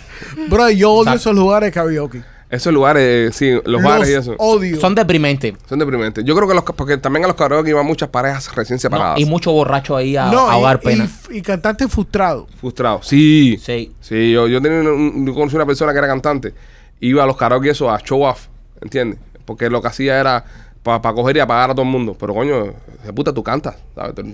[0.49, 1.19] Bro, yo odio Exacto.
[1.19, 2.23] esos lugares de karaoke.
[2.49, 4.35] Esos lugares, eh, sí, los bares y eso.
[4.37, 4.79] odio.
[4.79, 5.55] Son deprimentes.
[5.67, 6.23] Son deprimentes.
[6.23, 9.19] Yo creo que los porque también a los karaoke iban muchas parejas recién No, separadas.
[9.19, 11.09] y mucho borracho ahí a, no, a ahogar y, pena.
[11.31, 12.47] y, y cantante frustrado.
[12.59, 13.07] Frustrados.
[13.07, 13.57] Sí.
[13.61, 13.93] Sí.
[13.99, 16.53] Sí, yo, yo tenía un- yo conocí una persona que era cantante.
[16.99, 18.45] Iba a los karaoke eso a show off,
[18.81, 19.19] ¿entiendes?
[19.45, 20.45] Porque lo que hacía era
[20.83, 22.15] para coger y apagar a todo el mundo.
[22.19, 22.73] Pero coño,
[23.03, 23.77] de puta, tú cantas.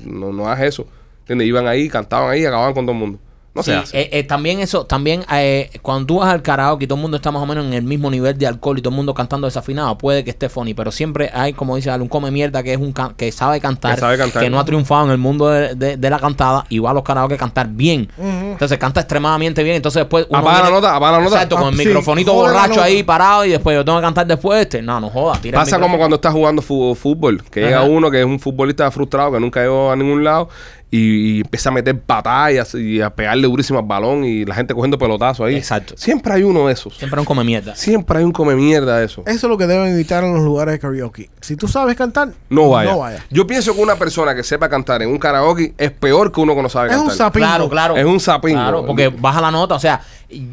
[0.05, 0.87] No, no hagas eso.
[1.21, 1.47] ¿Entiendes?
[1.47, 3.19] Iban ahí, cantaban ahí y acababan con todo el mundo.
[3.53, 3.99] No Sí, se hace.
[4.01, 7.17] eh, eh, también eso, también eh, cuando tú vas al karaoke y todo el mundo
[7.17, 9.47] está más o menos en el mismo nivel de alcohol y todo el mundo cantando
[9.47, 12.77] desafinado, puede que esté funny, pero siempre hay, como dice un come mierda que es
[12.79, 14.49] un can- que sabe cantar, Que sabe cantar.
[14.51, 17.03] no ha triunfado en el mundo de, de- de la cantada y va a los
[17.03, 18.07] karaoke a cantar bien.
[18.19, 21.35] Entonces canta extremadamente bien, entonces después uno Apaga la nota, apaga la nota.
[21.37, 24.27] Exacto, con el Ah, sí, microfonito borracho ahí parado y después yo tengo que cantar
[24.27, 24.81] después este.
[24.81, 28.19] No, no joda, tira el Pasa como cuando estás jugando fútbol, que llega uno que
[28.19, 30.49] es un futbolista frustrado, que nunca llegó a ningún lado,
[30.91, 34.73] y, y empieza a meter batallas y a pegarle durísimo al balón y la gente
[34.73, 35.55] cogiendo pelotazos ahí.
[35.55, 35.93] Exacto.
[35.97, 36.95] Siempre hay uno de esos.
[36.97, 37.75] Siempre un come mierda.
[37.75, 39.21] Siempre hay un come mierda de eso.
[39.25, 41.29] Eso es lo que deben evitar en los lugares de karaoke.
[41.41, 42.91] Si tú sabes cantar, No vaya.
[42.91, 43.23] No vaya.
[43.29, 46.55] Yo pienso que una persona que sepa cantar en un karaoke es peor que uno
[46.55, 47.17] que no sabe Es un cantar.
[47.17, 47.45] sapingo.
[47.47, 47.95] Claro, claro.
[47.97, 48.59] Es un sapingo.
[48.59, 49.75] Claro, porque baja la nota.
[49.75, 50.01] O sea,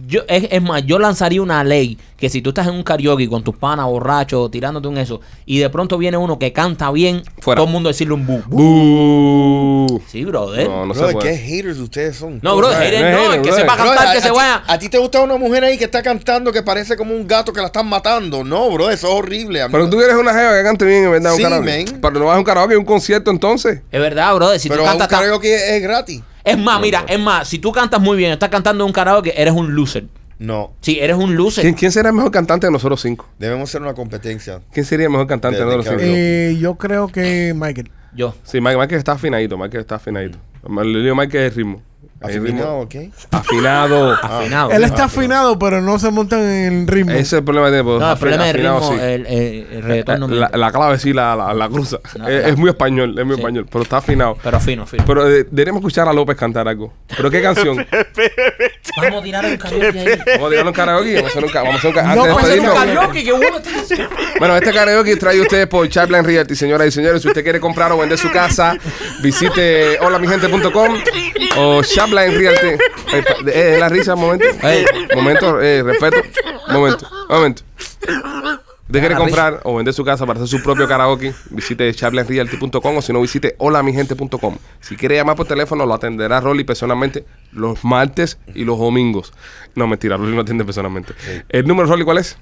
[0.07, 3.29] yo es, es más, yo lanzaría una ley que si tú estás en un karaoke
[3.29, 7.23] con tus panas borrachos, tirándote un eso, y de pronto viene uno que canta bien,
[7.41, 7.57] Fuera.
[7.59, 8.43] todo el mundo decirle un bu.
[8.47, 8.57] bu.
[8.57, 10.03] Buh.
[10.09, 10.69] Sí, brother.
[10.69, 12.41] No, No, no se Bro, qué haters ustedes son.
[12.41, 13.57] bro, no, haters no es no, hater, el que bro.
[13.59, 14.63] sepa Bro, cantar, que a se vaya.
[14.67, 17.53] a ti te gusta una mujer ahí que está cantando que parece como un gato
[17.53, 18.45] que la están matando.
[18.45, 19.61] No, bro, eso es horrible.
[19.71, 21.85] Pero tú eres una jeva que cante bien, en verdad, un Sí, karaoke.
[21.91, 21.99] man.
[22.01, 23.81] Pero no vas a un karaoke, un concierto entonces.
[23.91, 24.59] Es verdad, brother.
[24.59, 25.09] Si Pero tú un cantas.
[25.09, 26.23] tan- karaoke es gratis.
[26.47, 29.35] Es más, mira, es más, si tú cantas muy bien, estás cantando en un karaoke,
[29.37, 30.05] eres un loser.
[30.39, 31.63] No, Sí, eres un loser.
[31.63, 33.27] ¿Quién, quién será el mejor cantante de nosotros cinco?
[33.39, 34.61] debemos hacer una competencia.
[34.73, 36.15] ¿Quién sería el mejor cantante de, De- nosotros cinco?
[36.17, 37.91] Eh, yo creo que Michael.
[38.15, 38.35] Yo.
[38.45, 40.39] Sí, Mike, Michael está afinadito, Michael está afinadito.
[40.69, 41.83] Le digo Michael es el ritmo.
[42.21, 42.95] Afinado, ¿ok?
[43.31, 44.13] Afinado.
[44.13, 44.71] Afinado.
[44.71, 47.11] Él está afinado, pero no se monta en el ritmo.
[47.13, 49.05] Ese es el problema de pues, No, el problema es el afinado, ritmo, sí.
[49.05, 51.99] el, el, el reggaetón no me- la, la clave sí la, la, la cruza.
[52.19, 53.41] No, es, muy español, es muy Sí.
[53.43, 54.37] español, pero está afinado.
[54.43, 55.05] Pero fino, fino.
[55.07, 56.93] Pero eh, deberíamos escuchar a López cantar algo.
[57.17, 57.87] ¿Pero qué canción?
[58.97, 60.19] Vamos a tirar un karaoke ahí.
[60.27, 61.15] Vamos a tirarlo en karaoke.
[61.17, 62.61] Vamos a hacer un, ca- vamos a hacer un ca- No antes de puede ser
[62.61, 63.99] un karaoke, qué bueno estás.
[64.39, 67.21] Bueno, este karaoke trae ustedes por Chapline Realty, señoras y señores.
[67.23, 68.77] Si usted quiere comprar o vender su casa,
[69.23, 70.95] visite holamigente.com
[71.59, 72.67] o Chapline Realty.
[73.13, 74.45] Eh, pa- eh, la risa, momento.
[74.63, 74.85] Ey.
[75.15, 76.17] Momento, eh, respeto.
[76.69, 77.63] Momento, momento.
[78.89, 83.03] Usted quiere comprar o vender su casa para hacer su propio karaoke, visite chaplinrealty.com o
[83.03, 84.57] si no, visite holamigente.com.
[84.81, 89.33] Si quiere llamar por teléfono, lo atenderá Rolly personalmente los martes y los domingos.
[89.75, 91.15] No, mentira, Rolly no atiende personalmente.
[91.49, 92.39] ¿El número, Rolly, cuál es?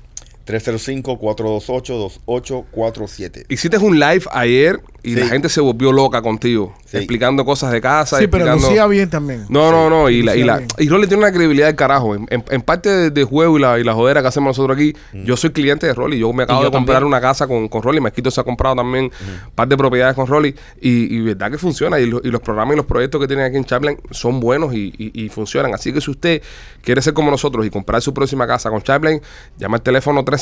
[0.46, 3.46] 305-428-2847.
[3.48, 5.20] Hiciste un live ayer y Sí.
[5.20, 6.96] la gente se volvió loca contigo, Sí.
[6.98, 8.18] explicando cosas de casa.
[8.18, 8.68] Sí, pero explicando...
[8.68, 9.44] lucía bien también.
[9.50, 10.08] No, no, no.
[10.08, 12.14] Y, la, y, la, y Rolly tiene una credibilidad del carajo.
[12.14, 14.76] En, en- en parte de, de juego y la, y la jodera que hacemos nosotros
[14.76, 16.18] aquí, yo soy cliente de Rolly.
[16.18, 17.08] Yo me acabo yo de comprar también.
[17.08, 18.00] una casa con, con Rolly.
[18.00, 20.54] Mezquito se ha comprado también un par de propiedades con Rolly.
[20.80, 22.00] Y, y verdad que funciona.
[22.00, 24.72] Y, lo- y los programas y los proyectos que tienen aquí en Chaplin son buenos
[24.74, 25.74] y, y- y funcionan.
[25.74, 26.42] Así que si usted
[26.82, 29.20] quiere ser como nosotros y comprar su próxima casa con Chaplin,
[29.58, 30.33] llama al teléfono 305.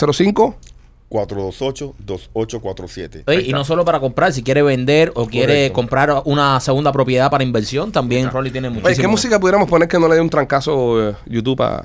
[1.11, 3.23] 428-2847.
[3.27, 3.57] Oye, Ahí y está.
[3.57, 5.75] no solo para comprar, si quiere vender o quiere Correcto.
[5.75, 8.89] comprar una segunda propiedad para inversión, también Rolly tiene muchísimo.
[8.89, 11.83] Oye, ¿qué música pudiéramos poner que no le dé un trancazo eh, YouTube a...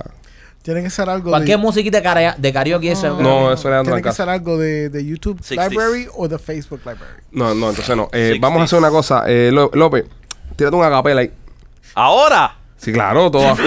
[0.62, 1.64] Tiene que ser algo Cualquier de...
[1.64, 2.02] musiquita
[2.38, 3.10] de, karaoke esa.
[3.10, 5.70] No, eso le da un Tiene que ser algo de, de YouTube 60s.
[5.70, 7.22] Library o de Facebook Library.
[7.32, 8.10] No, no, entonces no.
[8.12, 8.42] Eh, 60s.
[8.42, 9.24] vamos a hacer una cosa.
[9.28, 10.06] Eh, Ló- López,
[10.58, 11.32] tírate un acapela ahí.
[11.96, 12.57] Ahora.
[12.78, 13.56] Sí, claro, todo.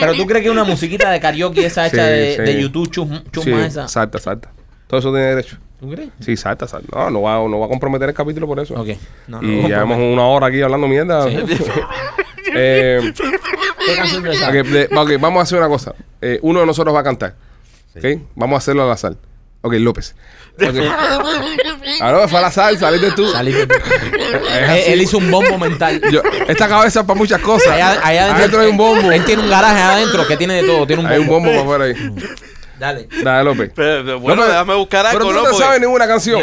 [0.00, 2.42] Pero tú crees que una musiquita de karaoke esa hecha Sí, de, sí.
[2.42, 3.86] de YouTube chum, Sí, esa.
[3.88, 4.50] salta, salta.
[4.86, 5.56] Todo eso tiene derecho.
[5.80, 6.08] ¿Tú crees?
[6.20, 6.88] Sí, salta, salta.
[6.96, 8.74] No, no va, no va a comprometer el capítulo por eso.
[8.74, 8.88] Ok.
[9.28, 11.28] No, no, y no, llevamos una hora aquí hablando mierda.
[11.28, 11.38] Sí.
[12.56, 13.12] Eh,
[13.84, 14.46] ¿Qué canción de esa?
[14.48, 15.92] ok, de- ok, vamos a hacer una cosa.
[16.20, 17.34] Eh, uno de nosotros va a cantar.
[17.96, 18.04] ¿Ok?
[18.36, 19.14] Vamos a hacerlo al azar.
[19.64, 20.14] Ok, López.
[20.56, 20.76] Ok.
[22.00, 23.26] Ahora fue al azar, saliste tú.
[23.30, 23.74] Saliste tú.
[24.86, 26.02] Él, hizo un bombo mental.
[26.12, 27.72] Yo- esta cabeza es para muchas cosas.
[27.72, 29.10] Allá, allá adentro hay un bombo.
[29.10, 30.86] Él tiene un garaje adentro que tiene de todo.
[30.86, 31.14] Tiene un bombo.
[31.14, 31.94] Hay un bombo para afuera ahí.
[32.78, 33.08] Dale.
[33.22, 33.72] Dale, López.
[33.74, 35.50] Pero, pero, bueno, López, déjame buscar algo, Pero tú ¿no?
[35.50, 36.42] no sabes ninguna canción.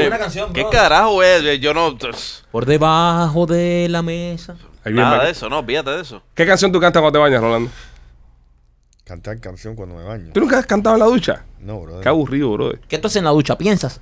[0.51, 1.59] ¿Qué carajo es?
[1.59, 1.95] Yo no.
[2.51, 4.55] Por debajo de la mesa.
[4.84, 6.24] Ahí Nada de eso, no, olvídate de eso.
[6.34, 7.69] ¿Qué canción tú cantas cuando te bañas, Rolando?
[9.12, 10.32] Cantar canción cuando me baño.
[10.34, 11.43] ¿Tú nunca has cantado en la ducha?
[11.59, 11.99] No, bro.
[11.99, 12.80] Qué aburrido, brother.
[12.88, 13.57] ¿Qué tú haces en la ducha?
[13.57, 13.99] ¿Piensas?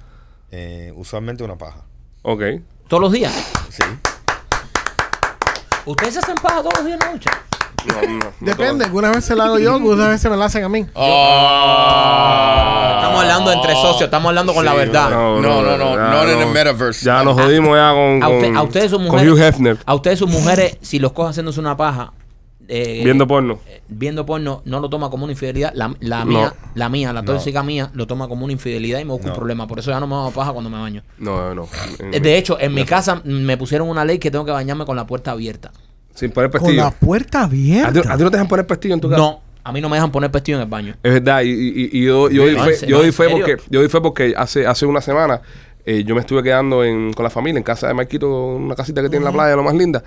[0.52, 1.82] Eh, usualmente una paja.
[2.22, 2.44] Ok.
[2.88, 3.34] ¿Todos los días?
[3.70, 3.82] Sí.
[5.88, 7.32] ¿Ustedes se hacen paja todos los días en la ducha?
[7.88, 10.70] No, no, no Depende, algunas veces la hago yo, algunas veces me la hacen a
[10.70, 10.82] mí.
[10.82, 11.02] Estamos
[13.24, 15.10] hablando entre socios, estamos hablando con la verdad.
[15.10, 17.04] No, No, no, no, not in the metaverse.
[17.04, 19.34] Ya nos jodimos ya con, A, usted- con, a ustedes sus con mujeres.
[19.34, 22.14] Hugh Hefner A ustedes sus mujeres, si los coge haciéndose una paja.
[22.70, 23.60] Eh, viendo porno.
[23.68, 25.72] eh, viendo porno, no lo toma como una infidelidad.
[25.74, 26.26] La, la No.
[26.32, 27.34] mía, la mía, la No.
[27.34, 29.36] tóxica mía, lo toma como una infidelidad y me busca un No.
[29.36, 29.68] problema.
[29.68, 31.04] Por eso ya no me hago paja cuando me baño.
[31.18, 31.68] No, no.
[32.14, 34.96] Eh, De hecho, en mi casa me pusieron una ley que tengo que bañarme con
[34.96, 35.72] la puerta abierta.
[36.14, 36.84] Sin poner Con pestillo.
[36.84, 38.14] la puerta ¿A ti, abierta.
[38.14, 39.22] a ti no te dejan poner pestillo en tu casa?
[39.22, 40.96] No, a mí no me dejan poner pestillo en el baño.
[41.02, 43.38] Es verdad, y, y- y yo, yo, No, di fe, yo di ¿en fe serio?
[43.46, 45.42] porque, yo di fe porque hace, hace una semana
[45.86, 49.02] eh, yo me estuve quedando en- con la familia en casa de Marquito, una casita
[49.02, 50.04] que tiene en la playa, lo más linda.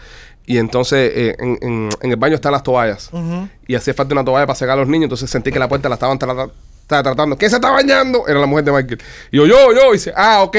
[0.46, 3.10] Y entonces eh, en, en- en el baño están las toallas.
[3.12, 3.48] Ujú.
[3.66, 5.04] Y hacía falta una toalla para secar a los niños.
[5.04, 6.50] Entonces sentí que la puerta la estaban tra-
[6.88, 7.36] tra- tratando.
[7.38, 8.26] ¿Quién se está bañando?
[8.26, 9.00] Era la mujer de Michael.
[9.30, 9.90] Y yo, yo, yo.
[9.90, 10.56] Y dice, ah, ok.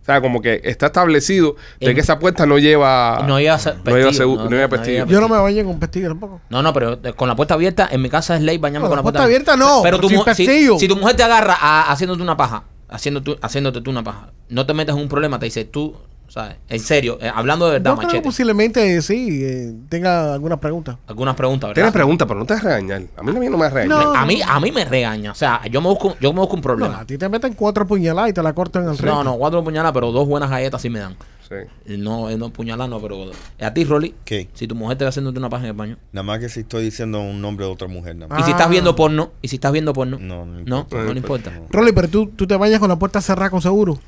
[0.00, 3.22] O sea, como que está establecido de En- que esa puerta no lleva.
[3.28, 5.04] No lleva Ah, no lleva, pestillo, segu- no lleva pestillo.
[5.04, 6.40] Yo no me baño con pestillo tampoco.
[6.48, 8.88] No, no, pero eh, con la puerta abierta, en mi casa es ley bañarme No,
[8.88, 10.78] con la la puerta abierta no, Pero tu si, pestillo.
[10.78, 14.64] si tu mujer te agarra a- haciéndote una paja, haciéndote, haciéndote tú una paja, no
[14.64, 15.94] te metes en un problema, te dice tú,
[16.28, 16.56] ¿sabes?
[16.68, 18.24] En serio, eh, hablando de verdad, Yo creo que machete.
[18.28, 20.98] posiblemente sí, eh, tenga alguna pregunta.
[21.06, 21.74] Algunas preguntas, ¿verdad?
[21.74, 23.02] Tienes preguntas, pero no te vas a regañar.
[23.16, 24.04] A mí no, no me vas a regañar.
[24.04, 24.14] No.
[24.14, 26.60] A mí, a mí me regaña, o sea, yo me busco, yo me busco un
[26.60, 27.00] No, problema.
[27.00, 29.62] a ti te meten cuatro puñaladas y te la cortan en el No, no, cuatro
[29.64, 31.16] puñaladas, pero dos buenas galletas sí me dan.
[31.48, 31.96] Sí.
[31.96, 34.50] No, eh, no puñaladas, no, pero a ti, Rolly, ¿Qué?
[34.52, 35.96] si tu mujer te va haciéndote una en el baño.
[36.12, 38.16] Nada más que si estoy diciendo un nombre de otra mujer.
[38.16, 38.40] Nada más.
[38.40, 38.70] Y si estás Ah.
[38.70, 40.96] viendo porno, y si estás viendo porno, No, no no, importa.
[41.04, 41.52] no, le importa.
[41.70, 43.98] Rolly, pero tú, tú te bañas con la puerta cerrada con seguro.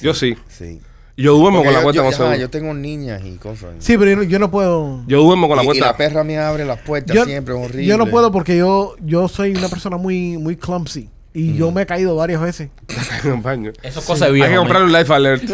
[0.00, 0.36] Yo sí.
[0.48, 0.80] Sí.
[1.16, 3.70] Yo duermo Porque con la yo- puerta yo, ajá, yo tengo niñas y cosas.
[3.80, 5.02] Sí, pero yo, yo no puedo.
[5.06, 5.86] Yo duermo con la y, y puerta.
[5.86, 7.84] la perra me abre las puertas Yo, siempre, es horrible.
[7.86, 11.10] yo no puedo porque yo, yo soy una persona muy, muy clumsy.
[11.34, 12.70] Y yo me he caído varias veces.
[13.24, 13.72] en el baño.
[13.82, 14.48] Eso es cosa de Hay viejo.
[14.48, 14.64] que man.
[14.64, 15.42] comprar un life alert.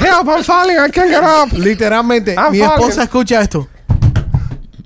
[0.00, 1.52] Help, I'm falling, I can't get up.
[1.52, 3.68] Literalmente, I'm mi esposa escucha esto.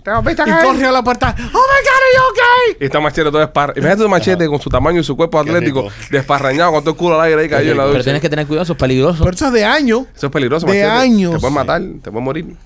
[0.08, 1.34] Y corre a la puerta.
[1.38, 2.76] ¡Oh my God, are you okay?
[2.80, 3.78] Y está machete todo esparrañado.
[3.80, 7.20] Imagínate tu machete con su tamaño y su cuerpo atlético, desparrañado, con todo el culo
[7.20, 8.04] al aire ahí caído en la Pero ducha.
[8.04, 9.24] tienes que tener cuidado, eso es peligroso.
[9.24, 10.06] Pero eso es de año.
[10.14, 10.86] Eso es peligroso, de machete.
[10.90, 11.32] años.
[11.34, 12.56] Te puedes matar, te puedes morir.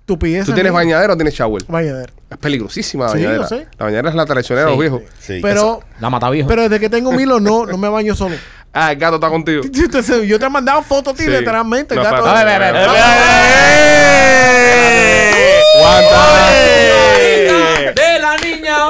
[0.00, 0.46] Estupidez.
[0.46, 1.62] ¿Tú tienes bañadero o tienes shower?
[1.68, 2.12] Bañadero.
[2.30, 3.42] Es peligrosísima la Sí, bañadera.
[3.42, 3.66] yo sé.
[3.78, 5.02] La bañadera es la traicionera de los viejos.
[5.20, 5.40] Sí.
[5.42, 6.48] Pero, La mata viejo.
[6.48, 8.34] pero desde que tengo Milo, no, no me baño solo.
[8.72, 9.62] Ah, el gato está contigo.
[9.70, 11.30] Yo te he mandado fotos, tío, Sí.
[11.38, 11.94] literalmente.
[11.94, 14.67] el No, gato- espérate, A a
[15.78, 16.22] Aguanta.
[17.94, 18.88] ¡De la niña!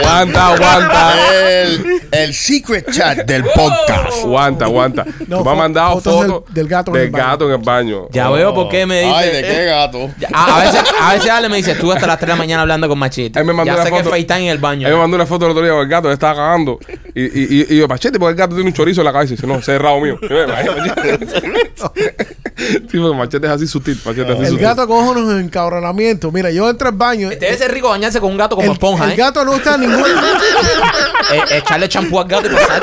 [0.00, 1.14] Aguanta, aguanta.
[1.62, 4.24] el, el secret chat del podcast.
[4.24, 5.04] Aguanta, aguanta.
[5.26, 7.24] No, Tú me has fo- mandado fotos del- fotos del gato en del el baño.
[7.26, 8.08] gato en el baño.
[8.10, 8.34] Ya Oh.
[8.34, 9.14] veo por qué me dice.
[9.14, 10.10] Ay, ¿de qué gato?
[10.18, 12.36] Ya, A, a veces, a veces Ale me dice, estuve hasta las 3 de la
[12.36, 13.38] mañana hablando con Machete.
[13.38, 14.10] Él me mandó ya una sé que foto.
[14.10, 14.86] FaceTime en el baño.
[14.88, 16.78] Él me mandó una foto el otro día con el gato, él estaba cagando.
[17.14, 17.28] Y, y,
[17.70, 19.34] y, y yo, Machete, porque el gato tiene un chorizo en la cabeza.
[19.34, 20.18] Y dice, no, ese es rabo mío.
[22.90, 23.98] Sí, porque machete es así sutil.
[24.04, 24.62] Machete es así El sutil.
[24.62, 26.30] gato coge unos encabronamientos.
[26.30, 27.30] Mira, yo entro al baño.
[27.30, 29.16] Debe ser rico bañarse con un gato como el, esponja, el ¿eh?
[29.16, 29.84] gato no está en
[31.32, 32.82] Eh, Echarle champú al gato y pasar.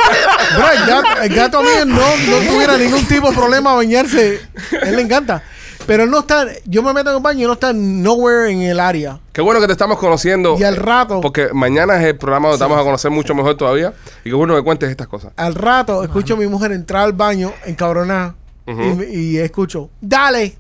[0.56, 4.42] Bro, el gato, el gato mío no, no tuviera ningún tipo de problema a bañarse.
[4.82, 5.44] A él le encanta.
[5.86, 6.46] Pero él no está.
[6.66, 9.20] Yo me meto en el baño y no está nowhere en el área.
[9.32, 10.58] Qué bueno que te estamos conociendo.
[10.60, 13.56] Y al rato, Porque mañana es el programa donde te vamos a conocer mucho mejor
[13.56, 13.94] todavía.
[14.26, 15.32] Y qué bueno que cuentes estas cosas.
[15.38, 18.36] al rato, escucho a mi mujer entrar al baño encabronada.
[18.66, 18.82] Ujú.
[18.82, 20.58] y, me- y escucho, dale,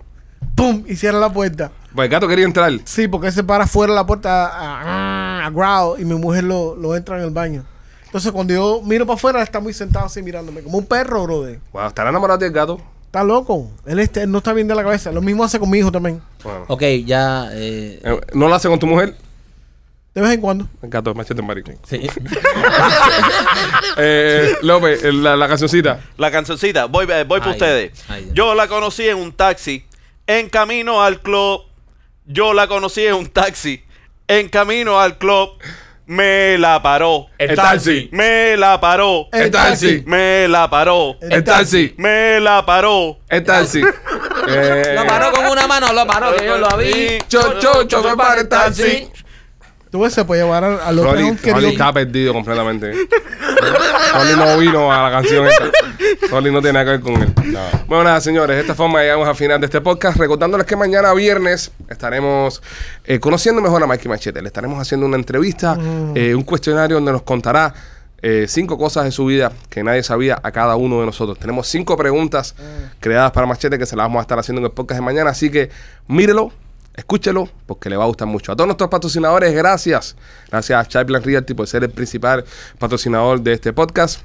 [0.55, 1.71] pum, y cierra la puerta.
[1.93, 2.71] Pues el gato quería entrar.
[2.85, 5.16] Sí, porque él se para fuera de la puerta a, a-
[5.99, 7.63] y mi mujer lo, lo entra en el baño.
[8.05, 11.23] Entonces, cuando yo miro para afuera, él está muy sentado así mirándome, como un perro,
[11.23, 11.59] brother.
[11.73, 12.79] Wow, ¿estará enamorado del gato?
[13.05, 13.69] Está loco.
[13.85, 15.11] Él, este- él no está bien de la cabeza.
[15.11, 16.21] Lo mismo hace con mi hijo también.
[16.43, 16.65] Bueno.
[16.67, 17.49] Ok, ya.
[17.53, 19.15] eh, Eh, ¿No lo hace con tu mujer?
[20.13, 20.67] De vez en cuando.
[20.81, 21.71] El gato es machete marico.
[21.87, 22.07] sí.
[23.97, 25.99] Eh, López, eh, la, la cancioncita.
[26.17, 27.91] La cancioncita, voy, eh, voy para ustedes.
[28.33, 29.85] Yo la conocí en un taxi,
[30.27, 31.61] en camino al club.
[32.25, 33.81] Yo la conocí en un taxi,
[34.27, 35.51] en camino al club.
[36.05, 37.27] Me la paró.
[37.37, 38.07] El taxi.
[38.13, 39.27] Me la paró.
[39.31, 40.03] El taxi.
[40.05, 41.17] Me la paró.
[41.19, 41.93] El taxi.
[41.97, 43.17] Me la paró.
[43.27, 43.81] El taxi.
[43.81, 47.17] Lo paró con una mano, lo paró, que yo lo vi.
[47.27, 47.41] Cho,
[48.01, 49.09] fue para el taxi.
[49.89, 51.37] Tú ves, se puede llevar a, a los Rolly.
[51.43, 52.91] Rolly está perdido completamente.
[52.91, 55.65] Rolly no vino a la canción esta.
[56.29, 57.33] Rolly no tiene nada que ver con él.
[57.53, 57.59] No.
[57.87, 60.17] Bueno, nada, señores, de esta forma llegamos al final de este podcast.
[60.17, 62.61] Recordándoles que mañana viernes estaremos
[63.05, 64.41] eh, conociendo mejor a Mikey Machete.
[64.41, 65.77] Le estaremos haciendo una entrevista,
[66.15, 67.73] eh, un cuestionario donde nos contará
[68.21, 71.39] eh, cinco cosas de su vida que nadie sabía a cada uno de nosotros.
[71.39, 72.55] Tenemos cinco preguntas
[72.99, 75.29] creadas para Machete que se las vamos a estar haciendo en el podcast de mañana.
[75.29, 75.69] Así que
[76.07, 76.51] mírelo.
[76.97, 78.51] Escúchelo porque le va a gustar mucho.
[78.51, 80.15] A todos nuestros patrocinadores, gracias.
[80.49, 82.43] Gracias a Chaplan Realty por ser el principal
[82.79, 84.21] patrocinador de este podcast.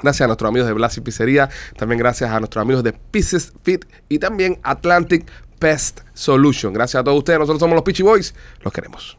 [0.00, 1.50] Gracias a nuestros amigos de Blasi Pizzería.
[1.76, 5.26] También gracias a nuestros amigos de Pieces Fit y también Atlantic
[5.58, 6.72] Pest Solution.
[6.72, 7.40] Gracias a todos ustedes.
[7.40, 8.32] Nosotros somos los Peachy Boys.
[8.62, 9.18] Los queremos.